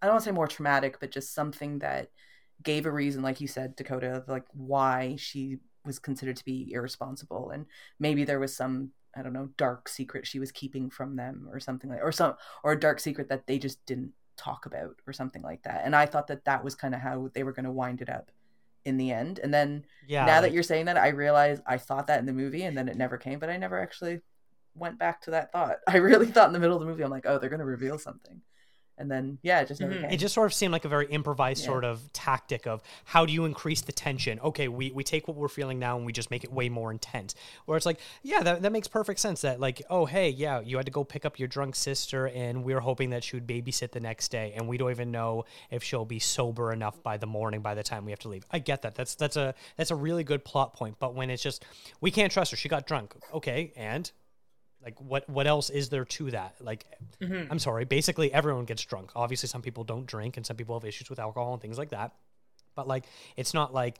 [0.00, 2.10] I don't want to say more traumatic, but just something that
[2.62, 6.72] gave a reason, like you said, Dakota, of like why she was considered to be
[6.72, 7.66] irresponsible, and
[7.98, 11.58] maybe there was some I don't know dark secret she was keeping from them or
[11.58, 15.12] something like, or some or a dark secret that they just didn't talk about or
[15.12, 15.82] something like that.
[15.84, 18.08] And I thought that that was kind of how they were going to wind it
[18.08, 18.30] up
[18.84, 19.38] in the end.
[19.42, 22.32] And then yeah now that you're saying that, I realize I thought that in the
[22.32, 23.38] movie, and then it never came.
[23.38, 24.20] But I never actually
[24.80, 25.76] went back to that thought.
[25.88, 27.66] I really thought in the middle of the movie, I'm like, oh, they're going to
[27.66, 28.40] reveal something,
[28.98, 30.00] and then yeah, it just never Mhm.
[30.02, 30.10] came.
[30.10, 31.66] it just sort of seemed like a very improvised Yeah.
[31.68, 35.36] sort of tactic of how do you increase the tension okay we, we take what
[35.38, 38.42] we're feeling now and we just make it way more intense where it's like yeah
[38.42, 41.24] that, that makes perfect sense that like oh hey yeah you had to go pick
[41.24, 44.52] up your drunk sister and we are hoping that she would babysit the next day
[44.54, 47.82] and we don't even know if she'll be sober enough by the morning by the
[47.82, 50.44] time we have to leave i get that that's that's a that's a really good
[50.44, 51.64] plot point but when it's just
[52.02, 54.12] we can't trust her she got drunk okay and
[54.82, 56.54] like what what else is there to that?
[56.60, 56.86] Like
[57.20, 57.50] mm-hmm.
[57.50, 59.10] i'm sorry basically everyone gets drunk.
[59.14, 61.90] Obviously some people don't drink and some people have issues with alcohol and things like
[61.90, 62.12] that.
[62.74, 63.04] But like
[63.36, 63.98] it's not like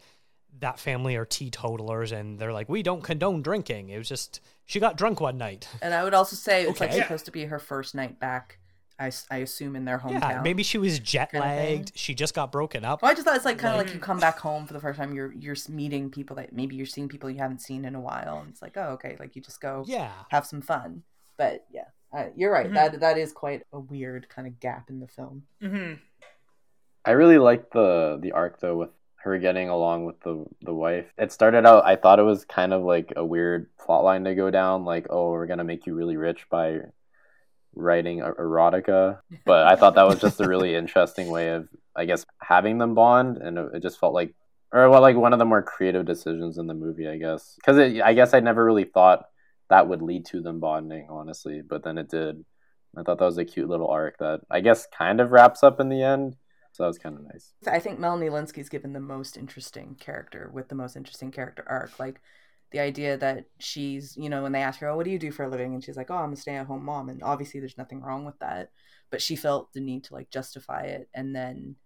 [0.60, 3.90] that family are teetotalers and they're like we don't condone drinking.
[3.90, 5.68] It was just she got drunk one night.
[5.82, 7.02] And I would also say it's like Okay.
[7.02, 8.59] supposed to be her first night back.
[9.00, 10.20] I, s- I assume in their hometown.
[10.20, 13.26] yeah maybe she was jet Kinda lagged she just got broken up Well, I just
[13.26, 15.14] thought it's like kind of Like- like you come back home for the first time.
[15.14, 18.38] You're you're meeting people that maybe you're seeing people you haven't seen in a while,
[18.40, 21.02] and it's like, oh, okay, like you just go yeah have some fun.
[21.38, 22.68] But yeah, uh, you're right.
[22.70, 22.74] Mhm.
[22.74, 25.44] That that is quite a weird kind of gap in the film.
[25.60, 25.94] hmm
[27.04, 28.90] I really liked the the arc though with
[29.22, 31.06] her getting along with the the wife.
[31.16, 34.34] It started out I thought it was kind of like a weird plot line to
[34.34, 36.80] go down, like oh we're gonna make you really rich by
[37.74, 39.18] writing er- erotica.
[39.44, 42.94] But I thought that was just a really interesting way of I guess having them
[42.94, 44.34] bond, and it, it just felt like
[44.72, 47.78] or well like one of the more creative decisions in the movie I guess because
[47.78, 49.26] I guess I never really thought
[49.68, 52.44] that would lead to them bonding honestly, but then it did.
[52.96, 55.80] I thought that was a cute little arc that I guess kind of wraps up
[55.80, 56.36] in the end.
[56.72, 57.52] So that was kind of nice.
[57.66, 61.98] I think Melanie Lynskey's given the most interesting character with the most interesting character arc.
[61.98, 62.20] Like
[62.70, 65.32] the idea that she's, you know, when they ask her, "Oh, what do you do
[65.32, 68.00] for a living?" and she's like, "Oh, I'm a stay-at-home mom," and obviously there's nothing
[68.02, 68.70] wrong with that,
[69.10, 71.76] but she felt the need to like justify it, and then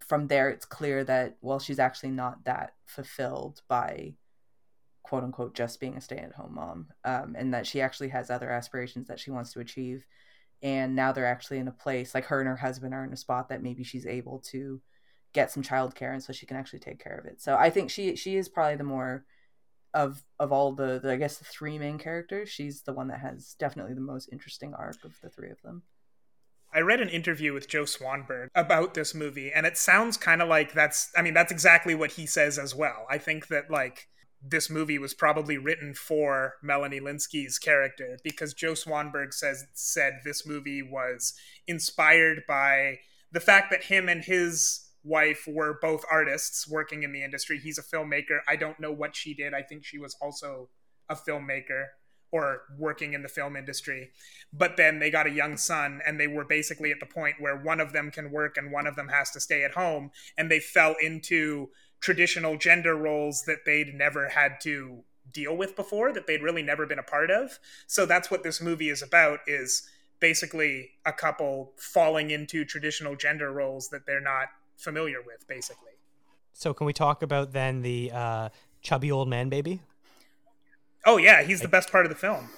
[0.00, 4.14] from there it's clear that well, she's actually not that fulfilled by
[5.02, 9.08] quote unquote just being a stay-at-home mom, um, and that she actually has other aspirations
[9.08, 10.06] that she wants to achieve
[10.62, 13.16] and now they're actually in a place like her and her husband are in a
[13.16, 14.80] spot that maybe she's able to
[15.34, 17.40] get some childcare and so she can actually take care of it.
[17.40, 19.26] So I think she she is probably the more
[19.94, 23.20] of of all the, the I guess the three main characters, she's the one that
[23.20, 25.84] has definitely the most interesting arc of the three of them.
[26.74, 30.48] I read an interview with Joe Swanberg about this movie, and it sounds kind of
[30.48, 33.06] like that's, I mean, that's exactly what he says as well.
[33.08, 34.08] I think that, like,
[34.42, 40.44] this movie was probably written for Melanie Lynskey's character because Joe Swanberg says said this
[40.44, 41.34] movie was
[41.68, 42.98] inspired by
[43.30, 47.58] the fact that him and his wife were both artists working in the industry.
[47.58, 48.38] He's a filmmaker.
[48.48, 49.54] I don't know what she did.
[49.54, 50.70] I think she was also
[51.08, 51.86] a filmmaker
[52.32, 54.10] or working in the film industry.
[54.52, 57.56] But then they got a young son and they were basically at the point where
[57.56, 60.50] one of them can work and one of them has to stay at home and
[60.50, 61.68] they fell into
[62.00, 66.86] traditional gender roles that they'd never had to deal with before that they'd really never
[66.86, 67.58] been a part of.
[67.86, 69.88] So that's what this movie is about is
[70.18, 75.92] basically a couple falling into traditional gender roles that they're not familiar with basically.
[76.52, 78.48] So can we talk about then the uh,
[78.80, 79.80] chubby old man baby?
[81.06, 82.48] Oh yeah, he's the best part of the film.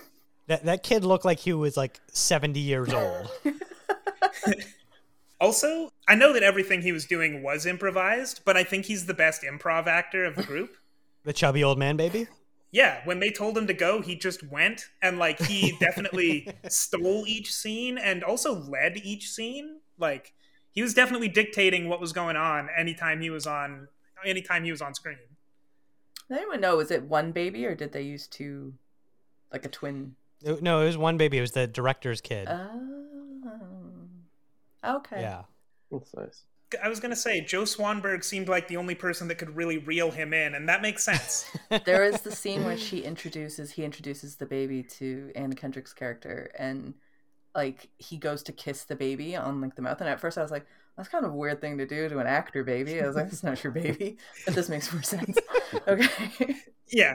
[0.46, 3.30] That that kid looked like he was like seventy years old.
[5.40, 9.14] Also, I know that everything he was doing was improvised, but I think he's the
[9.14, 10.76] best improv actor of the group.
[11.24, 12.26] the chubby old man baby.
[12.70, 17.24] Yeah, when they told him to go, he just went and like he definitely stole
[17.26, 19.80] each scene and also led each scene.
[19.98, 20.32] Like
[20.76, 23.88] he was definitely dictating what was going on anytime he was on
[24.24, 25.16] anytime he was on screen.
[26.28, 26.76] Does anyone know?
[26.76, 28.74] Was it one baby or did they use two,
[29.50, 30.14] like a twin?
[30.42, 31.38] No, it was one baby.
[31.38, 32.46] It was the director's kid.
[32.48, 32.80] Oh,
[34.84, 35.22] okay.
[35.22, 35.42] yeah.
[35.90, 36.42] That's nice.
[36.82, 40.10] I was gonna say Joe Swanberg seemed like the only person that could really reel
[40.10, 41.46] him in, and that makes sense.
[41.86, 46.50] there is the scene where she introduces he introduces the baby to Anna Kendrick's character
[46.58, 46.92] and
[47.56, 50.42] like he goes to kiss the baby on like the mouth and at first I
[50.42, 53.02] was like that's kind of a weird thing to do to an actor baby.
[53.02, 55.38] I was like, "It's not your baby," but this makes more sense.
[55.88, 56.54] Okay,
[56.88, 57.14] yeah,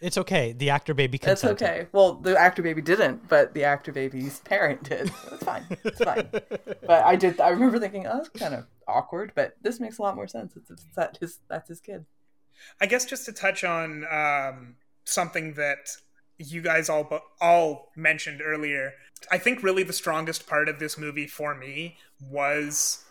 [0.00, 0.52] It's okay.
[0.52, 1.62] The actor baby that's consented.
[1.66, 1.88] okay.
[1.92, 5.10] Well, the actor baby didn't, but the actor baby's parent did.
[5.32, 5.64] It's fine.
[5.84, 6.28] It's fine.
[6.32, 7.40] But I did.
[7.40, 10.56] I remember thinking, "Oh, that's kind of awkward," but this makes a lot more sense.
[10.56, 12.06] It's, it's that his that's his kid.
[12.80, 15.96] I guess just to touch on um, something that
[16.40, 18.92] you guys all all mentioned earlier,
[19.30, 23.04] I think really the strongest part of this movie for me was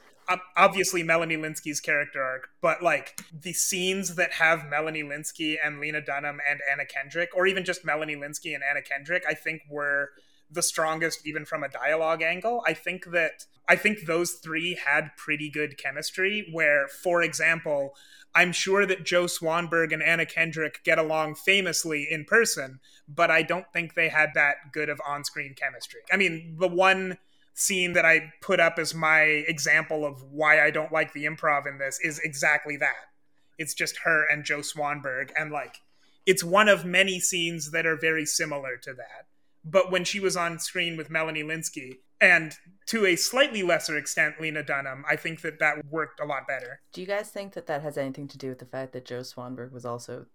[0.56, 6.02] obviously Melanie Lynskey's character arc, but like the scenes that have Melanie Lynskey and Lena
[6.02, 10.10] Dunham and Anna Kendrick, or even just Melanie Lynskey and Anna Kendrick, I think were
[10.52, 12.64] the strongest even from a dialogue angle.
[12.66, 17.94] I think that I think those three had pretty good chemistry where for example,
[18.36, 23.42] I'm sure that Joe Swanberg and Anna Kendrick get along famously in person, but I
[23.42, 26.02] don't think they had that good of on-screen chemistry.
[26.12, 27.18] I mean, the one
[27.56, 31.68] scene that I put up as my example of why I don't like the improv
[31.68, 33.10] in this is exactly that.
[33.58, 35.82] It's just her and Joe Swanberg and like
[36.26, 39.26] it's one of many scenes that are very similar to that.
[39.70, 42.54] But when she was on screen with Melanie Lynskey and
[42.88, 46.82] to a slightly lesser extent Lena Dunham, I think that that worked a lot better.
[46.94, 49.20] Do you guys think that that has anything to do with the fact that Joe
[49.22, 50.26] Swanberg was also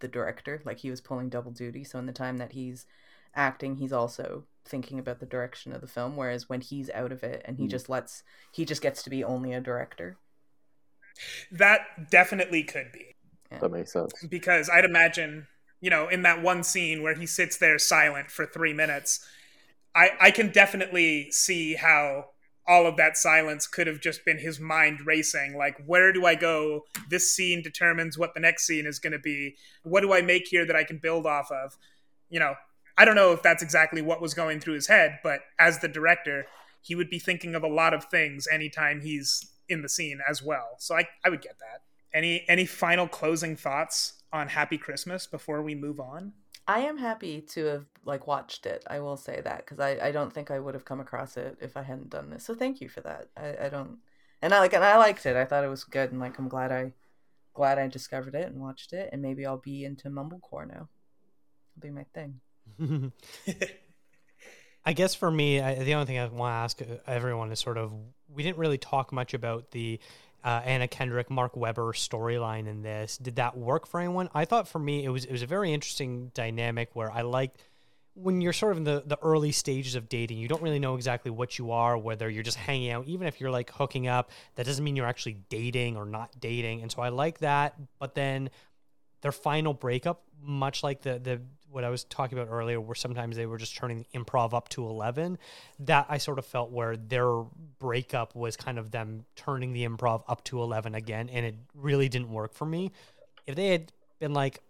[0.00, 0.60] the director?
[0.64, 1.82] Like he was pulling double duty.
[1.84, 2.84] So in the time that he's
[3.34, 6.16] acting, he's also thinking about the direction of the film.
[6.16, 7.70] Whereas when he's out of it and he Mm.
[7.70, 8.22] just lets,
[8.52, 10.16] he just gets to be only a director.
[11.50, 13.14] That definitely could be.
[13.60, 14.12] That makes sense.
[14.28, 15.46] because I'd imagine,
[15.84, 19.22] you know, in that one scene where he sits there silent for three minutes,
[19.94, 22.30] I, I can definitely see how
[22.66, 25.58] all of that silence could have just been his mind racing.
[25.58, 26.86] Like, where do I go?
[27.10, 29.56] This scene determines what the next scene is going to be.
[29.82, 31.76] What do I make here that I can build off of?
[32.30, 32.54] You know,
[32.96, 35.88] I don't know if that's exactly what was going through his head, but as the
[35.88, 36.46] director,
[36.80, 40.42] he would be thinking of a lot of things anytime he's in the scene as
[40.42, 40.76] well.
[40.78, 41.82] So I, I would get that.
[42.14, 46.32] Any any final closing thoughts on Happy Christmas before we move on?
[46.66, 48.84] I am happy to have like watched it.
[48.88, 51.56] I will say that because I, I don't think I would have come across it
[51.60, 52.44] if I hadn't done this.
[52.44, 53.28] So thank you for that.
[53.36, 53.98] I, I don't,
[54.42, 55.36] and I like and I liked it.
[55.36, 56.92] I thought it was good, and like I'm glad I
[57.54, 60.88] glad I discovered it and watched it, and maybe I'll be into mumblecore now.
[61.76, 62.40] It'll be my thing.
[64.86, 67.60] I guess for me, I, the only thing I want to ask uh, everyone is
[67.60, 67.92] sort of
[68.28, 70.00] we didn't really talk much about the
[70.44, 73.16] uh, Anna Kendrick, Mark Webber storyline in this.
[73.16, 74.28] Did that work for anyone?
[74.34, 77.62] I thought for me it was it was a very interesting dynamic where I liked
[78.14, 80.94] when you're sort of in the, the early stages of dating, you don't really know
[80.94, 84.30] exactly what you are, whether you're just hanging out, even if you're like hooking up,
[84.54, 86.82] that doesn't mean you're actually dating or not dating.
[86.82, 87.74] And so I like that.
[87.98, 88.50] But then
[89.22, 91.40] their final breakup, much like the the
[91.74, 94.68] what I was talking about earlier, where sometimes they were just turning the improv up
[94.70, 95.38] to eleven,
[95.80, 97.42] that I sort of felt where their
[97.78, 102.08] breakup was kind of them turning the improv up to eleven again, and it really
[102.08, 102.92] didn't work for me.
[103.46, 104.60] If they had been like,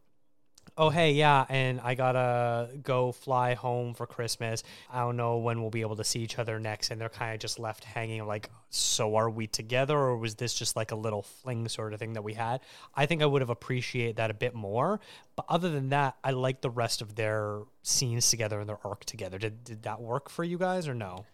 [0.76, 4.62] oh hey yeah and i gotta go fly home for christmas.
[4.90, 7.34] I don't know when we'll be able to see each other next and they're kind
[7.34, 10.96] of just left hanging like so are we together or was this just like a
[10.96, 12.60] little fling sort of thing that we had?
[12.94, 15.00] I think i would have appreciated that a bit more
[15.36, 19.04] but other than that i like the rest of their scenes together and their arc
[19.04, 19.38] together.
[19.38, 21.26] Did, did that work for you guys or no?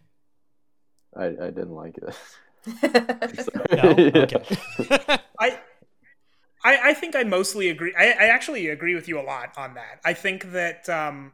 [1.17, 2.15] I, I didn't like it.
[3.73, 3.95] no?
[3.99, 4.23] Yeah.
[4.23, 5.19] okay.
[5.41, 5.59] I,
[6.65, 7.95] I I think I mostly agree.
[7.97, 10.01] I, I actually agree with you a lot on that.
[10.05, 11.33] I think that um,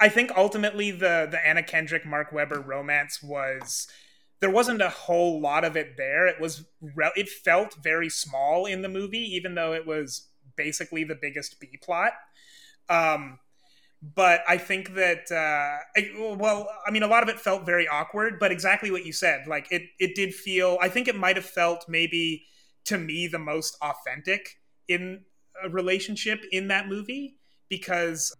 [0.00, 3.88] I think ultimately the the Anna Kendrick Mark Webber romance was
[4.40, 6.26] there wasn't a whole lot of it there.
[6.26, 11.04] It was re- it felt very small in the movie, even though it was basically
[11.04, 12.12] the biggest B plot.
[12.88, 13.38] Um,
[14.02, 17.88] but I think that uh, I, well, I mean, a lot of it felt very
[17.88, 18.38] awkward.
[18.40, 20.78] But exactly what you said, like it it did feel.
[20.80, 22.44] I think it might have felt maybe
[22.84, 25.22] to me the most authentic in
[25.62, 27.36] a relationship in that movie
[27.68, 28.34] because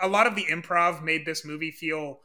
[0.00, 2.20] a lot of the improv made this movie feel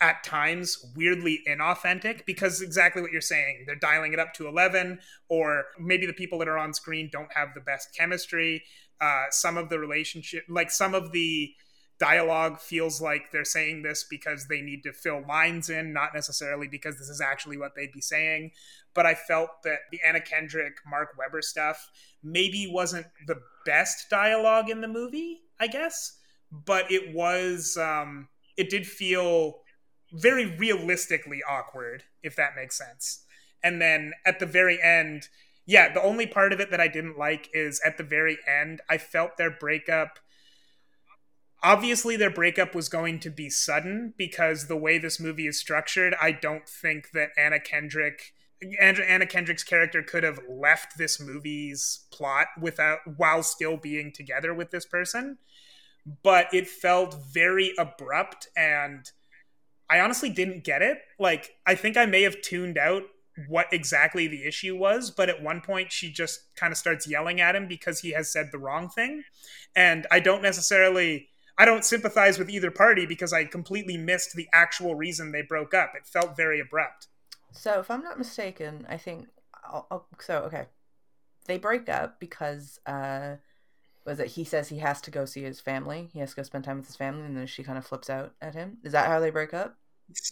[0.00, 4.98] at times weirdly inauthentic because exactly what you're saying they're dialing it up to 11
[5.28, 8.62] or maybe the people that are on screen don't have the best chemistry.
[9.00, 11.52] Uh, some of the relationship like some of the
[11.98, 16.66] dialogue feels like they're saying this because they need to fill lines in not necessarily
[16.66, 18.50] because this is actually what they'd be saying
[18.94, 21.90] but i felt that the anna kendrick mark webber stuff
[22.22, 26.18] maybe wasn't the best dialogue in the movie i guess
[26.52, 29.60] but it was um, it did feel
[30.12, 33.24] very realistically awkward, if that makes sense.
[33.64, 35.28] And then at the very end,
[35.64, 38.82] yeah, the only part of it that I didn't like is at the very end,
[38.90, 40.18] I felt their breakup.
[41.62, 46.14] Obviously, their breakup was going to be sudden because the way this movie is structured,
[46.20, 48.34] I don't think that Anna Kendrick.
[48.80, 54.70] Anna Kendrick's character could have left this movie's plot without while still being together with
[54.70, 55.38] this person,
[56.22, 59.10] but it felt very abrupt and
[59.90, 60.98] I honestly didn't get it.
[61.18, 63.02] Like, I think I may have tuned out
[63.48, 67.40] what exactly the issue was, but at one point she just kind of starts yelling
[67.40, 69.24] at him because he has said the wrong thing.
[69.76, 74.48] And I don't necessarily I don't sympathize with either party because I completely missed the
[74.52, 75.92] actual reason they broke up.
[75.94, 77.08] It felt very abrupt.
[77.52, 79.28] So, if I'm not mistaken, I think
[79.64, 80.38] I'll, I'll, so.
[80.42, 80.66] Okay,
[81.46, 83.36] they break up because uh,
[84.04, 86.10] was it he says he has to go see his family.
[86.12, 88.10] He has to go spend time with his family, and then she kind of flips
[88.10, 88.78] out at him.
[88.82, 89.76] Is that how they break up?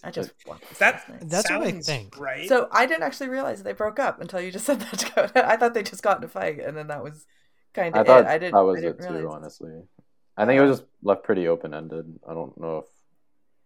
[0.04, 0.32] I just
[0.78, 2.18] that that's what I think.
[2.18, 2.48] Right.
[2.48, 4.98] So I didn't actually realize they broke up until you just said that.
[4.98, 5.48] Dakota.
[5.48, 7.26] I thought they just got in a fight, and then that was
[7.72, 8.00] kind of.
[8.00, 8.26] I thought it.
[8.26, 9.30] I didn't, that was I didn't it too.
[9.30, 9.72] Honestly,
[10.36, 12.18] I think it was just left pretty open ended.
[12.28, 12.84] I don't know if,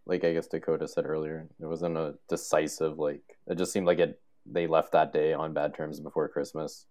[0.06, 3.22] like I guess Dakota said earlier, it wasn't a decisive like.
[3.46, 4.20] It just seemed like it.
[4.46, 6.86] They left that day on bad terms before Christmas.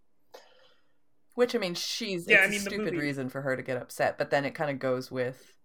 [1.35, 3.63] Which I mean, she's Yeah, it's I mean, a stupid movie- reason for her to
[3.63, 5.55] get upset, but then it kind of goes with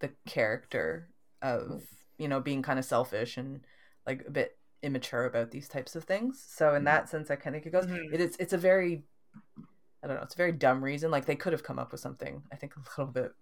[0.00, 1.08] the character
[1.42, 1.82] of
[2.18, 3.60] you know being kind of selfish and
[4.06, 6.42] like a bit immature about these types of things.
[6.46, 7.86] So in that sense, I kind of think it goes.
[7.86, 8.12] Mhm.
[8.12, 8.36] It is.
[8.38, 9.04] It's a very,
[10.02, 10.22] I don't know.
[10.22, 11.10] It's a very dumb reason.
[11.10, 12.42] Like they could have come up with something.
[12.52, 13.32] I think a little bit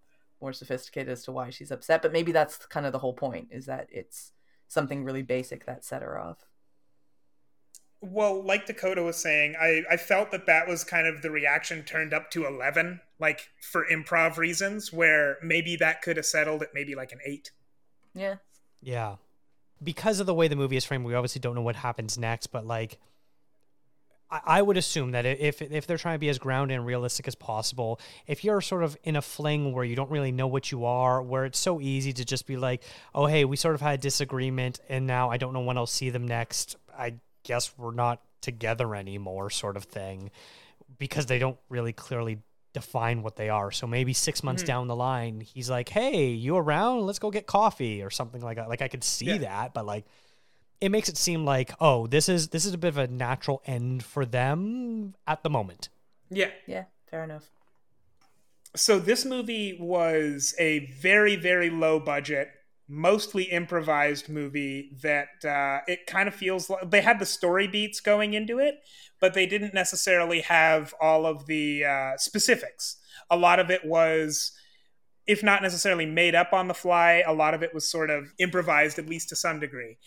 [0.43, 2.03] more sophisticated as to why she's upset.
[2.03, 4.33] But maybe that's kind of the whole point is that it's
[4.69, 6.47] something really basic that set her off.
[8.01, 11.85] Well, like Dakota was saying, I, I felt that that was kind of the reaction
[11.85, 16.75] turned up to 11, like for improv reasons, where maybe that could have settled at
[16.75, 17.53] maybe like an 8.
[18.13, 18.37] Yeah.
[18.81, 19.17] Yeah.
[19.81, 22.49] Because of the way the movie is framed, we obviously don't know what happens next,
[22.49, 22.99] but like
[24.47, 27.35] I, would assume that if if they're trying to be as grounded and realistic as
[27.35, 30.85] possible, if you're sort of in a fling where you don't really know what you
[30.85, 32.83] are, where it's so easy to just be like,
[33.15, 35.87] "Oh, hey, we sort of had a disagreement, and now I don't know when I'll
[35.87, 36.77] see them next.
[36.97, 40.31] I guess we're not together anymore," sort of thing,
[40.99, 42.39] because they don't really clearly
[42.73, 43.71] define what they are.
[43.71, 44.67] So maybe six months Mhm.
[44.67, 47.07] down the line, he's like, "Hey, you around?
[47.07, 49.39] Let's go get coffee or something like that." Like I could see Yeah.
[49.39, 50.07] that, but like
[50.83, 53.63] it makes it seem like, "Oh, this is this is a bit of a natural
[53.65, 55.89] end for them at the moment."
[56.29, 56.51] Yeah.
[56.67, 56.85] Yeah.
[57.09, 57.49] Fair enough.
[58.75, 62.49] So this movie was a very, very low budget,
[62.89, 68.01] mostly improvised movie that uh, it kind of feels like they had the story beats
[68.01, 68.77] going into it,
[69.21, 72.97] but they didn't necessarily have all of the uh, specifics.
[73.31, 74.51] A lot of it was,
[75.29, 78.33] if not necessarily made up on the fly, a lot of it was sort of
[78.41, 79.99] improvised, at least to some degree.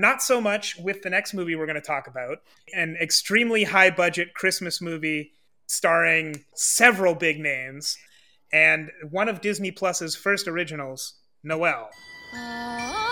[0.00, 2.38] Not so much with the next movie we're going to talk about,
[2.74, 5.32] an extremely high budget Christmas movie
[5.66, 7.96] starring several big names
[8.52, 11.90] and one of Disney Plus's first originals, Noelle.
[12.34, 13.03] Yo!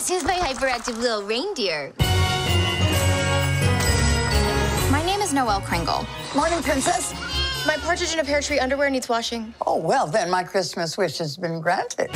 [0.00, 1.92] Yes, here's my hyperactive little reindeer.
[4.90, 6.06] My name is Noelle Kringle.
[6.34, 7.12] Morning, Princess.
[7.66, 9.54] My partridge in a pear tree underwear needs washing.
[9.66, 12.10] Oh, well, then my Christmas wish has been granted.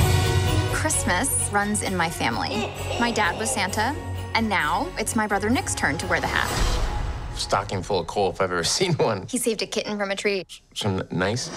[0.73, 2.71] Christmas runs in my family.
[2.99, 3.95] My dad was Santa,
[4.33, 6.49] and now it's my brother Nick's turn to wear the hat.
[7.37, 9.27] Stocking full of coal if I've ever seen one.
[9.29, 10.45] He saved a kitten from a tree.
[10.73, 11.49] Some nice.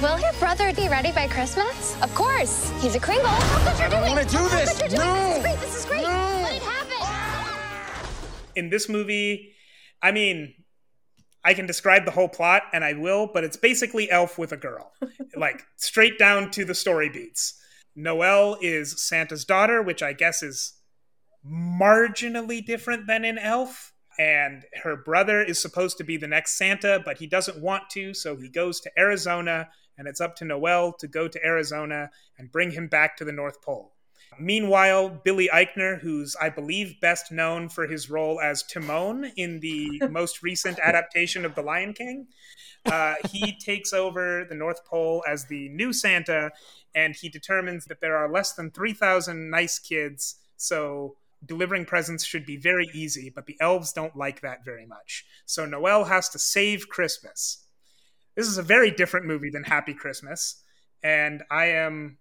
[0.00, 2.00] Noelle, will your brother be ready by Christmas?
[2.02, 2.70] Of course.
[2.80, 3.28] He's a Kringle.
[3.28, 4.78] I don't wanna do this.
[4.78, 5.56] This is great.
[5.60, 6.02] This is great.
[6.02, 8.08] Let it happen.
[8.54, 9.54] In this movie,
[10.02, 10.54] I mean,
[11.44, 14.56] I can describe the whole plot, and I will, but it's basically Elf with a
[14.56, 14.92] girl.
[15.36, 17.58] like, straight down to the story beats.
[17.94, 20.74] Noelle is Santa's daughter, which I guess is
[21.46, 23.92] marginally different than in Elf.
[24.18, 28.14] and her brother is supposed to be the next Santa, but he doesn't want to,
[28.14, 29.68] so he goes to Arizona,
[29.98, 33.32] and it's up to Noelle to go to Arizona and bring him back to the
[33.32, 33.92] North Pole.
[34.38, 40.02] Meanwhile, Billy Eichner, who's I believe best known for his role as Timon in the
[40.10, 42.26] most recent adaptation of The Lion King,
[42.84, 46.50] uh, he takes over the North Pole as the new Santa,
[46.94, 52.44] and he determines that there are less than 3,000 nice kids, so delivering presents should
[52.46, 55.24] be very easy, but the elves don't like that very much.
[55.44, 57.65] So Noelle has to save Christmas.
[58.36, 60.62] This is a very different movie than Happy Christmas,
[61.02, 62.18] and I am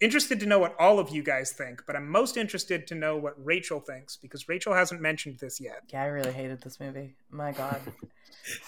[0.00, 3.16] interested to know what all of you guys think, but I'm most interested to know
[3.16, 5.82] what Rachel thinks because Rachel hasn't mentioned this yet.
[5.88, 7.14] Yeah, I really hated this movie.
[7.30, 7.80] My God.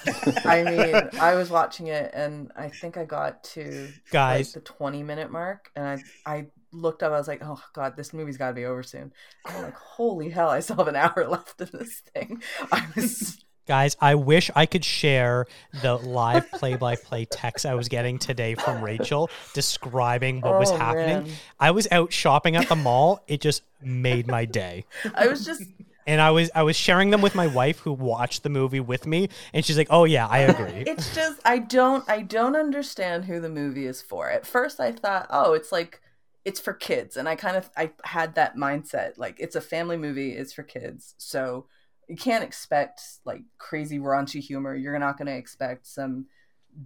[0.45, 4.55] I mean, I was watching it and I think I got to Guys.
[4.55, 7.97] like, the 20 minute mark and I I looked up I was like, "Oh god,
[7.97, 9.13] this movie's got to be over soon."
[9.45, 12.43] I'm like, "Holy hell, I still have an hour left of this thing."
[12.73, 15.47] I was Guys, I wish I could share
[15.83, 20.71] the live play by play text I was getting today from Rachel describing what was
[20.71, 21.25] Oh, happening.
[21.25, 21.33] man.
[21.59, 23.23] I was out shopping at the mall.
[23.27, 24.85] It just made my day.
[25.17, 25.65] I was just
[26.07, 29.05] And I was I was sharing them with my wife who watched the movie with
[29.05, 33.25] me and she's like, "Oh yeah, I agree." it's just I don't I don't understand
[33.25, 34.31] who the movie is for.
[34.31, 36.01] At first I thought, "Oh, it's like
[36.45, 39.97] it's for kids." And I kind of I had that mindset like it's a family
[39.97, 41.17] movie, it's for kids.
[41.19, 41.67] So
[42.09, 44.75] you can't expect like crazy raunchy humor.
[44.75, 46.27] You're not going to expect some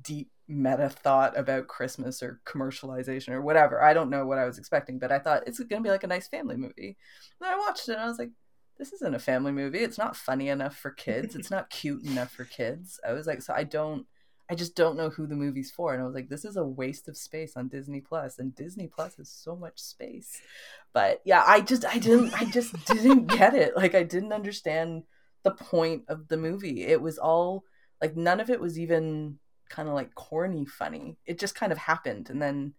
[0.03, 3.83] deep meta thought about Christmas or commercialization or whatever.
[3.83, 6.05] I don't know what I was expecting, but I thought it's going to be like
[6.05, 6.97] a nice family movie.
[7.41, 8.31] And I watched it and I was like,
[8.79, 9.81] this isn't a family movie.
[9.81, 11.37] It's not funny enough for kids.
[11.37, 12.99] It's not cute enough for kids.
[13.07, 14.07] I was like, so I don't,
[14.51, 15.93] I just don't know who the movie's for.
[15.93, 18.89] And I was like, this is a waste of space on Disney Plus, and Disney
[18.89, 20.41] Plus has so much space.
[20.93, 23.77] But yeah, I just, I didn't, I just didn't get it.
[23.77, 25.05] Like, I didn't understand
[25.45, 26.83] the point of the movie.
[26.83, 27.65] It was all
[28.03, 29.39] like none of it was even
[29.69, 31.17] kind of like corny funny.
[31.27, 32.75] It just kind of happened, and then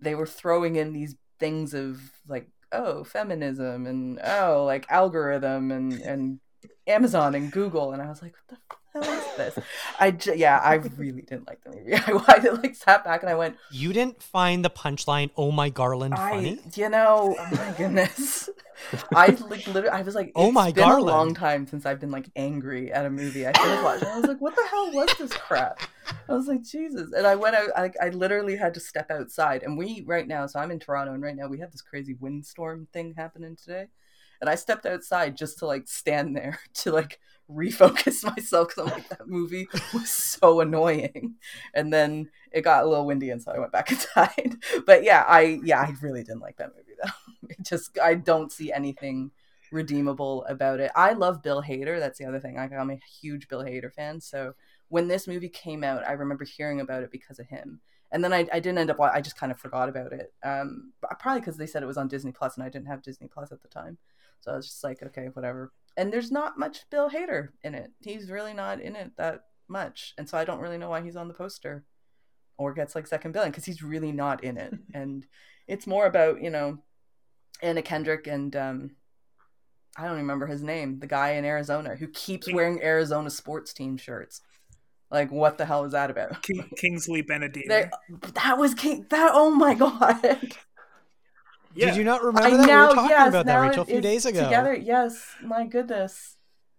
[0.00, 5.92] they were throwing in these things of like oh feminism and oh like algorithm and
[6.00, 6.40] and
[6.86, 9.58] Amazon and Google and I was like what the hell is this.
[10.00, 11.94] I j- yeah I really didn't like the movie.
[11.94, 15.68] I, I like sat back and I went You didn't find the punchline, "Oh my
[15.70, 16.58] Garland" funny?
[16.64, 18.48] I you know oh my goodness.
[19.14, 21.08] I like literally I was like Oh it's my been Garland.
[21.08, 24.18] a long time since I've been like angry at a movie I finished watching I
[24.18, 25.80] was like what the hell was this crap?
[26.28, 27.12] I was like Jesus.
[27.12, 29.62] And I went out I, I literally had to step outside.
[29.62, 32.14] And we right now so I'm in Toronto and right now we have this crazy
[32.20, 33.86] windstorm thing happening today.
[34.40, 37.18] And I stepped outside just to like stand there to like
[37.50, 41.36] refocus myself because I'm like that movie was so annoying.
[41.74, 44.56] And then it got a little windy and so I went back inside.
[44.86, 47.10] But yeah I yeah I really didn't like that movie though.
[47.48, 49.30] It just I don't see anything
[49.70, 50.90] redeemable about it.
[50.96, 52.00] I love Bill Hader.
[52.00, 52.56] That's the other thing.
[52.56, 54.20] Like, I'm a huge Bill Hader fan.
[54.20, 54.54] So
[54.88, 57.80] when this movie came out I remember hearing about it because of him.
[58.12, 60.32] And then I, I didn't end up I just kind of forgot about it.
[60.42, 63.28] Um probably because they said it was on Disney Plus and I didn't have Disney
[63.28, 63.98] Plus at the time
[64.40, 65.72] so I was just like, okay, whatever.
[65.96, 67.90] And there's not much Bill Hader in it.
[68.00, 70.14] He's really not in it that much.
[70.18, 71.84] And so I don't really know why he's on the poster
[72.58, 74.74] or gets like second billing because he's really not in it.
[74.94, 75.26] and
[75.66, 76.78] it's more about, you know,
[77.62, 78.90] Anna Kendrick and um
[79.98, 83.96] I don't remember his name, the guy in Arizona who keeps wearing Arizona sports team
[83.96, 84.42] shirts.
[85.10, 86.42] Like what the hell is that about?
[86.42, 87.68] King, Kingsley Benedict.
[88.34, 90.54] That was King that oh my god.
[91.76, 91.86] Yeah.
[91.86, 92.66] Did you not remember I that?
[92.66, 94.44] now, we were talking yes, about that, now Rachel, a few days ago.
[94.44, 95.34] Together, yes.
[95.42, 96.36] My goodness,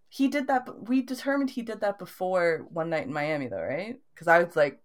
[0.10, 0.66] he did that.
[0.66, 3.96] but We determined he did that before One Night in Miami, though, right?
[4.14, 4.80] Because I was like,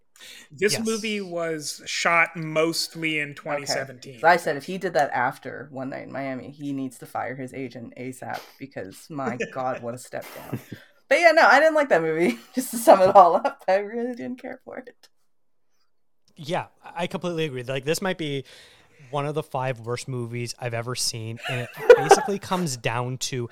[0.51, 0.85] This Yes.
[0.85, 3.65] movie was shot mostly in okay.
[3.65, 4.19] 2017.
[4.21, 7.05] So I said if he did that after One Night in Miami, he needs to
[7.07, 10.59] fire his agent ASAP because my God, what a step down.
[11.09, 12.39] But yeah, no, I didn't like that movie.
[12.55, 15.09] Just to sum it all up, I really didn't care for it.
[16.35, 17.63] Yeah, I completely agree.
[17.63, 18.43] Like this might be
[19.09, 23.49] one of the five worst movies I've ever seen, and it basically comes down to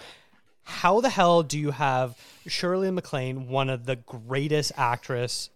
[0.64, 5.50] how the hell do you have Shirley MacLaine, one of the greatest actress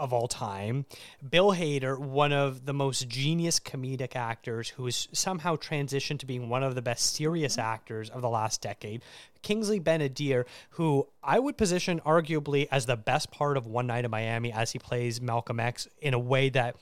[0.00, 0.86] of all time,
[1.28, 6.48] Bill Hader, one of the most genius comedic actors who has somehow transitioned to being
[6.48, 7.68] one of the best serious mm-hmm.
[7.68, 9.02] actors of the last decade,
[9.42, 14.10] Kingsley Ben-Adir, who I would position arguably as the best part of One Night in
[14.10, 16.76] Miami as he plays Malcolm X in a way that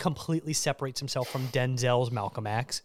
[0.00, 2.82] completely separates himself from Denzel's Malcolm X.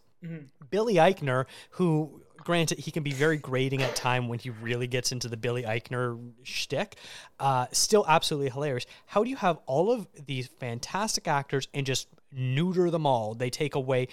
[0.70, 5.11] Billy Eichner, who granted he can be very grating at time when he really gets
[5.11, 6.95] into the Billy Eichner shtick,
[7.39, 8.86] uh, still absolutely hilarious.
[9.07, 13.34] How do you have all of these fantastic actors and just neuter them all?
[13.34, 14.07] They take away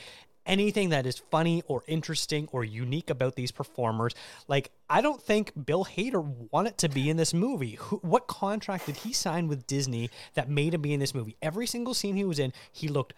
[0.47, 4.14] anything that is funny or interesting or unique about these performers.
[4.49, 7.76] Like, I don't think Bill Hader wanted to be in this movie.
[7.80, 11.36] Who, what contract did he sign with Disney that made him be in this movie?
[11.43, 13.14] Every single scene he was in, he looked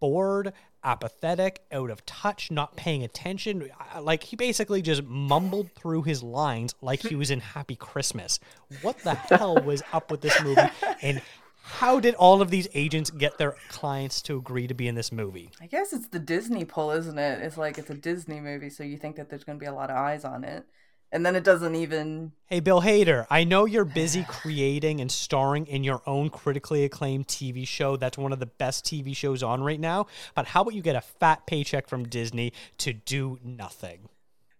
[0.00, 0.52] bored,
[0.84, 3.68] apathetic, out of touch, not paying attention.
[4.00, 8.38] Like, he basically just mumbled through his lines like he was in Happy Christmas.
[8.82, 10.62] What the hell was up with this movie?
[11.02, 11.20] And
[11.66, 15.12] how did all of these agents get their clients to agree to be in this
[15.12, 15.50] movie?
[15.60, 17.42] I guess it's the Disney pull, isn't it?
[17.42, 19.74] It's like it's a Disney movie, so you think that there's going to be a
[19.74, 20.64] lot of eyes on it.
[21.12, 22.32] And then it doesn't even.
[22.46, 27.26] Hey, Bill Hader, I know you're busy creating and starring in your own critically acclaimed
[27.26, 27.96] TV show.
[27.96, 30.06] That's one of the best TV shows on right now.
[30.34, 34.08] But how about you get a fat paycheck from Disney to do nothing?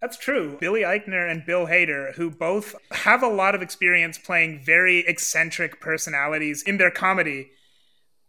[0.00, 0.58] That's true.
[0.60, 5.80] Billy Eichner and Bill Hader, who both have a lot of experience playing very eccentric
[5.80, 7.50] personalities in their comedy,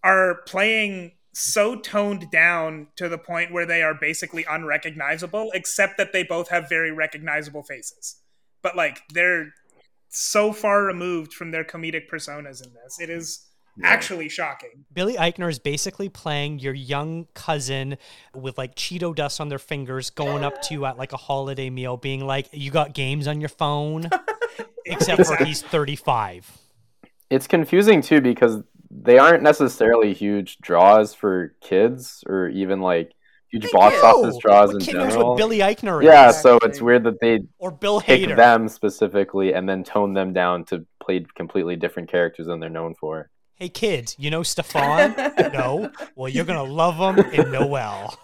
[0.04, 6.14] are playing so toned down to the point where they are basically unrecognizable, except that
[6.14, 8.22] they both have very recognizable faces.
[8.64, 9.54] But like they're
[10.10, 13.00] so far removed from their comedic personas in this.
[13.00, 13.47] It is
[13.78, 13.88] yeah.
[13.88, 14.86] actually shocking.
[14.94, 17.98] Billy Eichner is basically playing your young cousin
[18.34, 21.70] with like Cheeto dust on their fingers, going up to you at like a holiday
[21.70, 24.10] meal, being like, "You got games on your phone,"
[24.86, 26.50] except for he's thirty-five.
[27.30, 33.12] It's confusing too because they aren't necessarily huge draws for kids or even like
[33.52, 34.02] huge they box do.
[34.02, 35.36] office draws what in general.
[35.36, 36.04] Billy Eichner.
[36.04, 38.36] Yeah, so it's weird that they or Bill pick Hader.
[38.36, 42.96] them specifically and then tone them down to play completely different characters than they're known
[42.96, 45.16] for hey kids, you know Stefan?
[45.54, 45.92] no.
[46.16, 48.18] Well, you're gonna love them in Noelle.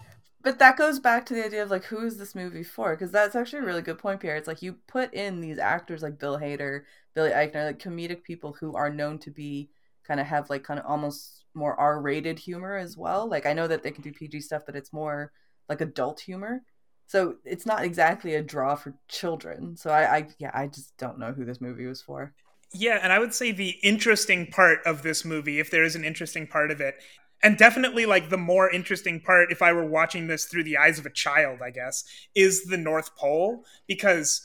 [0.44, 2.92] But that goes back to the idea of like, who is this movie for?
[2.92, 4.36] Because that's actually a really good point, Pierre.
[4.36, 6.82] It's like you put in these actors like Bill Hader,
[7.16, 9.70] Billy Eichner, like comedic people who are known to be
[10.06, 13.28] kind of have like kind of almost more R-rated humor as well.
[13.28, 15.32] Like I know that they can do PG stuff, but it's more
[15.68, 16.62] like adult humor.
[17.08, 19.78] So it's not exactly a draw for children.
[19.78, 22.34] So I, I yeah, I just don't know who this movie was for.
[22.74, 26.04] Yeah, and I would say the interesting part of this movie, if there is an
[26.04, 26.96] interesting part of it,
[27.44, 30.98] and definitely like the more interesting part, if I were watching this through the eyes
[30.98, 32.04] of a child, I guess,
[32.36, 34.42] is the North Pole because.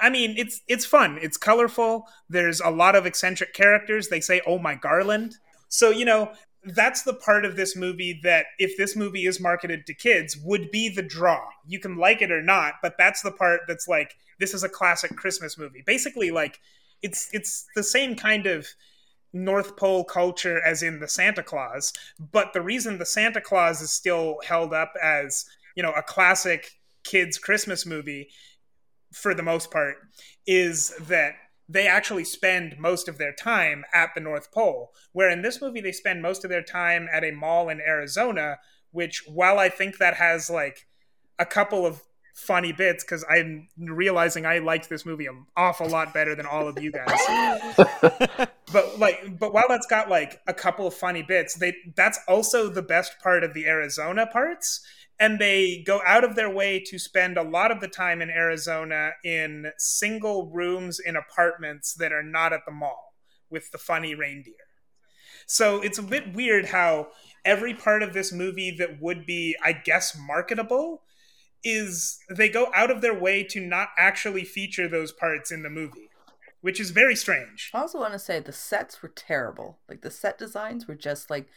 [0.00, 1.18] I mean, it's it's fun.
[1.20, 2.08] It's colorful.
[2.28, 4.08] There's a lot of eccentric characters.
[4.08, 5.36] They say, "Oh my Garland."
[5.68, 6.32] So, you know,
[6.64, 10.70] that's the part of this movie that if this movie is marketed to kids would
[10.70, 11.46] be the draw.
[11.66, 14.68] You can like it or not, but that's the part that's like this is a
[14.68, 15.82] classic Christmas movie.
[15.86, 16.58] Basically like
[17.02, 18.66] it's it's the same kind of
[19.32, 23.90] North Pole culture as in the Santa Claus, but the reason the Santa Claus is
[23.90, 25.44] still held up as
[25.74, 26.72] you know a classic
[27.04, 28.28] kids Christmas movie
[29.12, 29.96] for the most part
[30.46, 31.34] is that
[31.68, 34.92] they actually spend most of their time at the North Pole.
[35.12, 38.58] Where in this movie, they spend most of their time at a mall in Arizona,
[38.90, 40.86] which, while I think that has like
[41.38, 42.02] a couple of
[42.34, 46.66] funny bits because I'm realizing I liked this movie an awful lot better than all
[46.66, 47.18] of you guys.
[48.72, 52.68] but like, but while that's got like a couple of funny bits, they that's also
[52.68, 54.84] the best part of the Arizona parts.
[55.20, 58.30] And they go out of their way to spend a lot of the time in
[58.30, 63.14] Arizona in single rooms in apartments that are not at the mall
[63.48, 64.54] with the funny reindeer.
[65.46, 67.08] So it's a bit weird how
[67.44, 71.02] every part of this movie that would be, I guess, marketable
[71.64, 75.70] is they go out of their way to not actually feature those parts in the
[75.70, 76.10] movie,
[76.60, 77.70] which is very strange.
[77.74, 79.78] I also want to say the sets were terrible.
[79.88, 81.48] Like the set designs were just like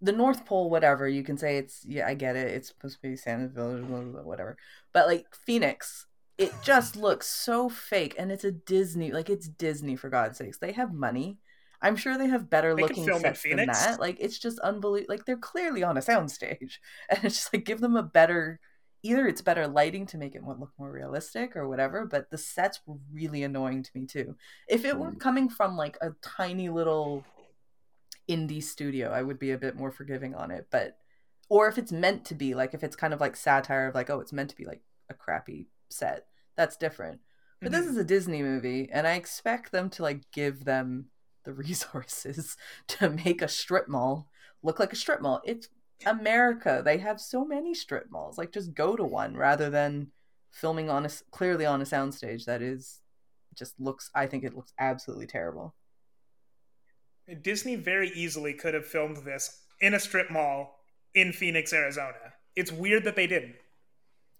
[0.00, 1.08] the North Pole, whatever.
[1.08, 2.48] You can say it's yeah, I get it.
[2.48, 4.56] It's supposed to be Santa's Village, whatever.
[4.92, 6.06] But like Phoenix,
[6.36, 9.12] it just looks so fake, and it's a Disney.
[9.12, 10.58] Like it's Disney for God's sakes.
[10.58, 11.38] They have money.
[11.80, 14.00] I'm sure they have better they looking sets than that.
[14.00, 15.14] Like it's just unbelievable.
[15.14, 18.60] Like they're clearly on a soundstage, and it's just like give them a better
[19.04, 22.80] either it's better lighting to make it look more realistic or whatever, but the sets
[22.86, 24.34] were really annoying to me too.
[24.66, 25.20] If it were mm.
[25.20, 27.22] coming from like a tiny little
[28.28, 30.68] indie studio, I would be a bit more forgiving on it.
[30.70, 30.96] But
[31.50, 34.08] or if it's meant to be like if it's kind of like satire of like
[34.08, 34.80] oh it's meant to be like
[35.10, 36.26] a crappy set,
[36.56, 37.20] that's different.
[37.60, 37.80] But mm-hmm.
[37.80, 41.06] this is a Disney movie, and I expect them to like give them
[41.44, 42.56] the resources
[42.88, 44.30] to make a strip mall
[44.62, 45.42] look like a strip mall.
[45.44, 45.68] It's
[46.06, 46.82] America.
[46.84, 48.38] They have so many strip malls.
[48.38, 50.08] Like just go to one rather than
[50.50, 53.00] filming on a clearly on a soundstage that is
[53.54, 55.74] just looks I think it looks absolutely terrible.
[57.42, 60.80] Disney very easily could have filmed this in a strip mall
[61.14, 62.34] in Phoenix, Arizona.
[62.54, 63.54] It's weird that they didn't.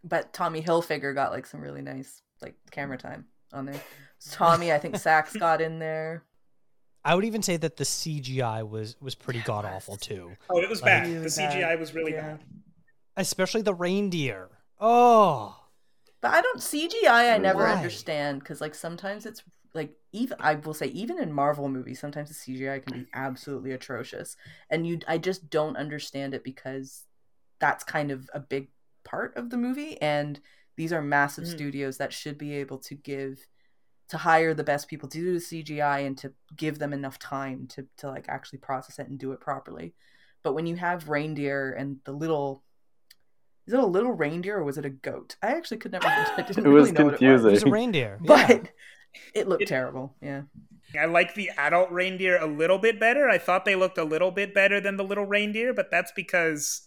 [0.02, 3.80] But Tommy Hilfiger got like some really nice like camera time on there.
[4.30, 6.24] Tommy, I think Sachs got in there.
[7.04, 10.36] I would even say that the CGI was was pretty god awful too.
[10.48, 11.22] Oh, it was like, bad.
[11.22, 12.22] The CGI was really yeah.
[12.38, 12.44] bad.
[13.16, 14.50] especially the reindeer.
[14.80, 15.56] Oh,
[16.20, 17.30] But I don't CGI.
[17.34, 17.72] I never Why?
[17.72, 19.42] understand because like sometimes it's
[19.74, 23.72] like even I will say even in Marvel movies sometimes the CGI can be absolutely
[23.72, 24.36] atrocious,
[24.70, 27.04] and you I just don't understand it because
[27.60, 28.68] that's kind of a big
[29.04, 30.40] part of the movie, and
[30.76, 31.48] these are massive Mhm.
[31.48, 33.46] studios that should be able to give
[34.08, 37.66] to hire the best people to do the CGI and to give them enough time
[37.68, 39.94] to to like actually process it and do it properly.
[40.42, 42.62] But when you have reindeer and the little
[43.66, 45.36] is it a little reindeer or was it a goat?
[45.42, 46.06] I actually could never.
[46.08, 47.48] I didn't It was know what confusing.
[47.48, 48.18] it was It a reindeer.
[48.20, 48.46] was, yeah.
[48.58, 48.68] but
[49.34, 50.14] it looked It- terrible.
[50.20, 50.42] Yeah.
[51.00, 53.28] I like the adult reindeer a little bit better.
[53.28, 56.82] I thought they looked a little bit better than the little reindeer, but that's because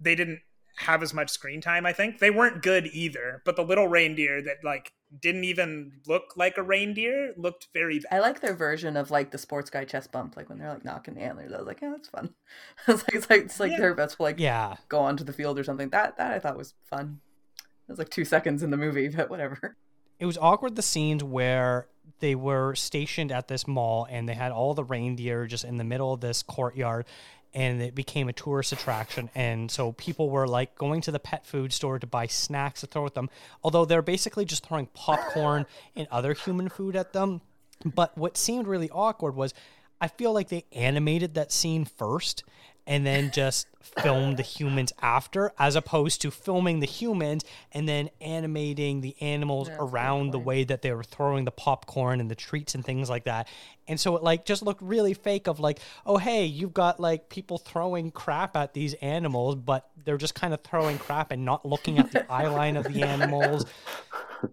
[0.00, 0.40] they didn't
[0.78, 2.18] have as much screen time, I think.
[2.18, 6.62] They weren't good either, but the little reindeer that like didn't even look like a
[6.62, 8.08] reindeer looked very bad.
[8.16, 10.84] I like their version of like the sports guy chest bump, like when they're like
[10.84, 11.52] knocking the antlers.
[11.52, 12.34] I was like, yeah, that's fun.
[12.88, 13.78] it's like it's like it's like Yeah.
[13.78, 14.76] they're about to like yeah.
[14.88, 15.88] go onto the field or something.
[15.90, 17.20] That that I thought was fun.
[17.56, 19.76] It was like two seconds in the movie, but whatever.
[20.18, 21.86] it was awkward the scenes where
[22.20, 25.84] they were stationed at this mall and they had all the reindeer just in the
[25.84, 27.06] middle of this courtyard
[27.54, 29.30] and it became a tourist attraction.
[29.34, 32.86] And so people were like going to the pet food store to buy snacks to
[32.86, 33.30] throw at them.
[33.62, 37.40] Although they're basically just throwing popcorn and other human food at them.
[37.84, 39.54] But what seemed really awkward was
[40.00, 42.44] i feel like they animated that scene first
[42.88, 43.68] and then just
[44.02, 49.68] filmed the humans after, as opposed to filming the humans and then animating the animals
[49.68, 53.10] That's around the way that they were throwing the popcorn and the treats and things
[53.10, 53.46] like that.
[53.86, 57.28] And so it like just looked really fake of like, oh hey, you've got like
[57.28, 61.66] people throwing crap at these animals, but they're just kind of throwing crap and not
[61.66, 63.66] looking at the eye line of the animals.